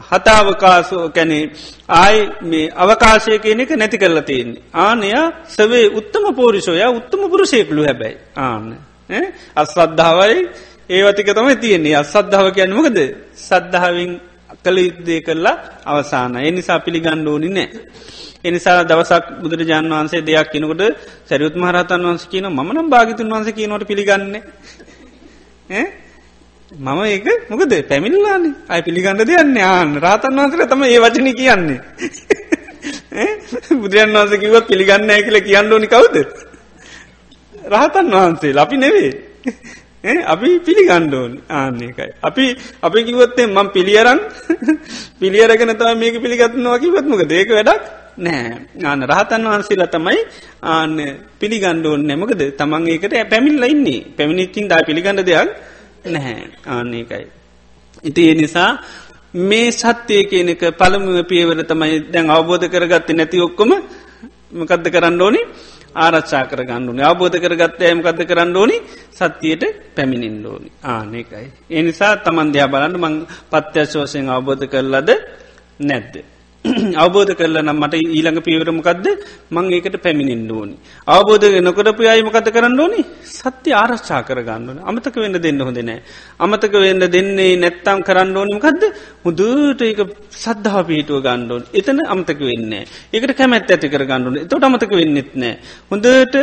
හතාවකාසෝ 0.01 1.09
කැනේ 1.09 1.45
ආයි 1.95 2.21
මේ 2.43 2.67
අවකාශය 2.77 3.39
කියන 3.39 3.61
එක 3.61 3.73
නැති 3.73 3.99
කරලා 3.99 4.23
තියෙන්නේ. 4.23 4.63
ආනයා 4.75 5.27
සවේ 5.49 5.87
උත්තම 5.95 6.25
පෝරිසෝය 6.35 6.85
උත්තම 6.91 7.23
පුරුෂයකුළු 7.31 7.85
හැබැයි. 7.85 8.17
ආන්න. 8.39 8.71
අස්වද්ධාවයි 9.57 10.49
ඒවතික 10.91 11.29
තමයි 11.31 11.57
තියෙන්නේ. 11.57 11.97
අසද්ධාව 11.97 12.47
කියන්න 12.51 12.73
මොකද? 12.73 12.99
සද්ධාවෙන් 13.41 14.11
කළ 14.59 14.79
යුද්ධය 14.81 15.17
කරලා 15.23 15.57
අවසාන 15.87 16.37
එනිසා 16.43 16.79
පිළිගණ්ඩ 16.79 17.27
ඕනි 17.27 17.49
නෑ. 17.51 17.69
එනිසා 18.45 18.79
දවසක් 18.83 19.25
බුදුරජාන් 19.43 19.87
වන්සේ 19.93 20.23
දෙයක් 20.23 20.49
කිනකොට 20.51 20.83
සැරියුත් 21.27 21.57
මහරතන් 21.57 22.03
වන්ස 22.05 22.25
කියන 22.27 22.47
මනම් 22.49 22.87
භාගිතුන් 22.89 23.29
වන්ස 23.29 23.49
කියනවට 23.51 23.87
පිළිගන්න 23.87 24.25
මම 26.71 27.01
ඒක 27.07 27.27
මොකද? 27.51 27.73
පැමිල්ලාන්නේ 27.83 28.55
අයි 28.69 28.83
පිළිගන්න 28.83 29.23
දෙයන්න 29.23 29.57
ආන්න 29.65 29.91
රාතන් 29.99 30.37
වන්සල 30.37 30.63
තම 30.67 30.83
ඒ 30.85 30.99
වචන 30.99 31.29
කියන්නේ. 31.35 31.81
බුදුරන් 33.81 34.15
වන්ස 34.15 34.33
කිවත් 34.39 34.65
පිළිගන්න 34.67 35.11
ඇ 35.11 35.23
කියල 35.23 35.39
කියන්න 35.41 35.73
ඕනි 35.73 35.89
කවුද? 35.89 36.17
රහතන් 37.67 38.07
වහන්සේ 38.13 38.59
අපි 38.59 38.77
නෙවේ 38.77 39.11
අපි 40.03 40.51
පිළිගණ්ඩෝන් 40.61 41.33
ආන්නේකයි. 41.51 42.13
අපි 42.23 42.45
අපි 42.83 43.05
කිවොත්තේ 43.05 43.47
මං 43.47 43.69
පිළියරන් 43.69 44.21
පිළියරගෙන 45.21 45.77
තම 45.77 45.99
මේක 45.99 46.17
පිළිගත්නවා 46.17 46.79
කිවත්මක 46.79 47.23
දේක 47.29 47.51
වැඩක් 47.51 47.83
නෑ. 48.19 48.67
ආන 48.83 49.03
රහතන් 49.03 49.45
වහන්සේලා 49.45 49.87
තමයි 49.87 50.21
ආන්න 50.65 50.97
පිළිගණ්ඩෝන් 51.39 52.01
නැමකද 52.03 52.43
තමන් 52.53 52.89
ඒකට 52.89 53.15
පැමිල්ල 53.31 53.65
ඉන්නේ. 53.65 54.01
පැමිණිච්චින් 54.17 54.69
දා 54.69 54.81
පිළිගඩ 54.83 55.21
දෙයක් 55.23 55.49
නැහැ 56.07 56.49
ආන්නේකයි. 56.67 57.27
ඉති 58.05 58.29
ඒ 58.29 58.35
නිසා 58.35 58.71
මේ 59.35 59.71
සත්‍යය 59.73 60.23
කියනක 60.25 60.63
පළමුුව 60.73 61.19
පියවර 61.25 61.61
තමයි 61.63 61.99
දැන් 62.13 62.31
අවබෝධ 62.31 62.67
කරගත්ත 62.67 63.13
නැති 63.13 63.41
ඔක්කොම 63.41 63.73
මකදද 64.53 64.87
කරන්න 64.89 65.21
ඕනේ? 65.21 65.45
ආරච්චා 65.97 66.45
කර 66.45 66.63
ගණ්ඩුනේ 66.65 67.05
අවබෝධ 67.05 67.39
කරගත්ත 67.39 67.81
ඇමකද 67.83 68.21
කරන්න 68.25 68.57
ඕනි 68.57 68.77
සත්‍යයට 69.13 69.65
පැමිණින් 69.95 70.47
ඕනි 70.47 70.71
ආනෙකයි. 70.87 71.47
එනිසා 71.71 72.13
තමන්දයා 72.17 72.69
බලන්න 72.69 72.99
මං 72.99 73.17
පත්‍යශෝසයෙන් 73.51 74.29
අවබෝධ 74.29 74.67
කරලද 74.67 75.11
නැද්ද. 75.81 76.15
අවබෝධ 76.97 77.31
කරල 77.33 77.57
නම් 77.59 77.79
මට 77.79 77.95
ඊළඟ 78.07 78.39
පියවරමකක්ද 78.41 79.07
මං 79.51 79.67
ඒකට 79.71 79.97
පැමිණින් 79.99 80.43
ඕනි. 80.51 80.75
අවබෝධ 81.09 81.47
නොකරපු 81.59 82.05
අයමකත 82.07 82.49
කරන්න 82.49 82.81
ඕනි 82.81 83.01
සත්‍ය 83.33 83.71
ආරශ්චා 83.73 84.21
කරගන්නන 84.23 84.83
අමතක 84.83 85.17
වෙන්න 85.17 85.39
දෙන්න 85.39 85.61
හොඳ 85.61 85.81
නෑ. 85.81 86.03
අමතක 86.39 86.75
වෙන්න 86.77 87.05
දෙන්නේ 87.09 87.57
නැත්තම් 87.57 88.03
කරන්න 88.03 88.37
ඕනිමකක්ද 88.37 88.83
මුදුට 89.25 89.81
ඒක 89.83 90.01
සද්ධහා 90.37 90.85
පිහිටුව 90.85 91.23
ගණ්ඩෝන් 91.23 91.65
එතන 91.73 92.03
අමතක 92.07 92.43
වෙන්න. 92.43 92.73
ඒකට 93.11 93.33
කැමැත් 93.35 93.71
ඇති 93.71 93.89
කර 93.89 94.05
ගණ්ඩුන 94.05 94.45
තොට 94.47 94.63
අමතක 94.63 94.93
වෙන්නෙත් 94.93 95.33
නෑ. 95.35 95.55
හොඳට 95.91 96.37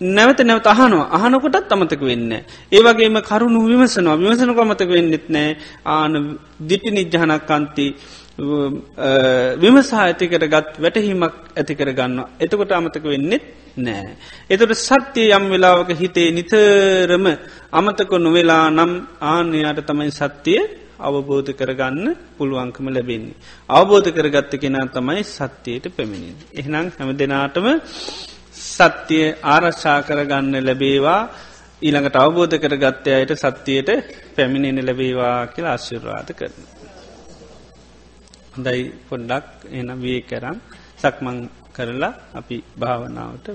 නැවත 0.00 0.40
නැවත 0.42 0.66
අහනවා 0.66 1.10
අහනකොටත් 1.12 1.68
අමතක 1.70 2.00
වෙන්න. 2.02 2.32
ඒවගේම 2.72 3.20
කරුණු 3.22 3.60
විමසනවා 3.62 4.16
විමසනක 4.16 4.58
අමතක 4.58 4.88
වෙන්නෙත් 4.88 5.28
නෑ 5.28 5.50
ආන 5.86 6.16
දිටි 6.62 6.90
නිජ්ජහනක්කන්ති 6.90 7.86
විමසා 9.62 10.02
ඇතිකර 10.02 10.44
ගත් 10.46 10.70
වැටහීමක් 10.78 11.34
ඇතිකර 11.56 11.90
ගන්න 11.92 12.18
එතකොට 12.40 12.72
අමතක 12.72 13.04
වෙන්නෙත් 13.04 13.44
නෑ. 13.78 14.16
එතට 14.50 14.72
සත්‍යය 14.78 15.32
යම් 15.36 15.44
වෙලාවක 15.52 15.90
හිතේ 15.94 16.30
නිතරම 16.30 17.26
අමතක 17.72 18.12
නොවෙලා 18.18 18.70
නම් 18.70 18.92
ආන්‍යයට 19.22 19.82
තමයි 19.86 20.10
සත්‍යය 20.12 20.62
අවබෝධ 21.00 21.52
කරගන්න 21.52 22.16
පුළුවන්කම 22.38 22.88
ලැබෙන්නේ. 22.88 23.36
අවබෝධ 23.68 24.10
කරගත්ත 24.10 24.52
කෙනා 24.62 24.86
තමයි 24.88 25.22
සත්‍යයට 25.26 25.86
පැමිණින්. 25.96 26.36
එහනම් 26.54 26.90
හැම 26.96 27.10
දෙනාටම 27.16 27.66
සත්‍යය 28.70 29.24
ආරශ්ා 29.44 30.00
කරගන්න 30.02 30.54
ලැබේවා 30.64 31.22
ඊළඟට 31.82 32.16
අවබෝධ 32.16 32.56
කරගත්තය 32.58 33.10
අයට 33.12 33.32
සත්‍යයට 33.38 33.90
පැමිණෙන 34.36 34.86
ලැබේවා 34.86 35.38
කියලා 35.46 35.74
අශ්‍යරවාද 35.74 36.30
කරන. 36.32 36.79
හොඳයි 38.52 38.82
පොඩ්ඩක් 39.08 39.46
එන 39.70 39.90
වේ 39.98 40.20
කරම් 40.22 40.56
සක්මං 40.98 41.38
කරලා 41.74 42.14
අපි 42.34 42.56
භාවනාවට 42.78 43.46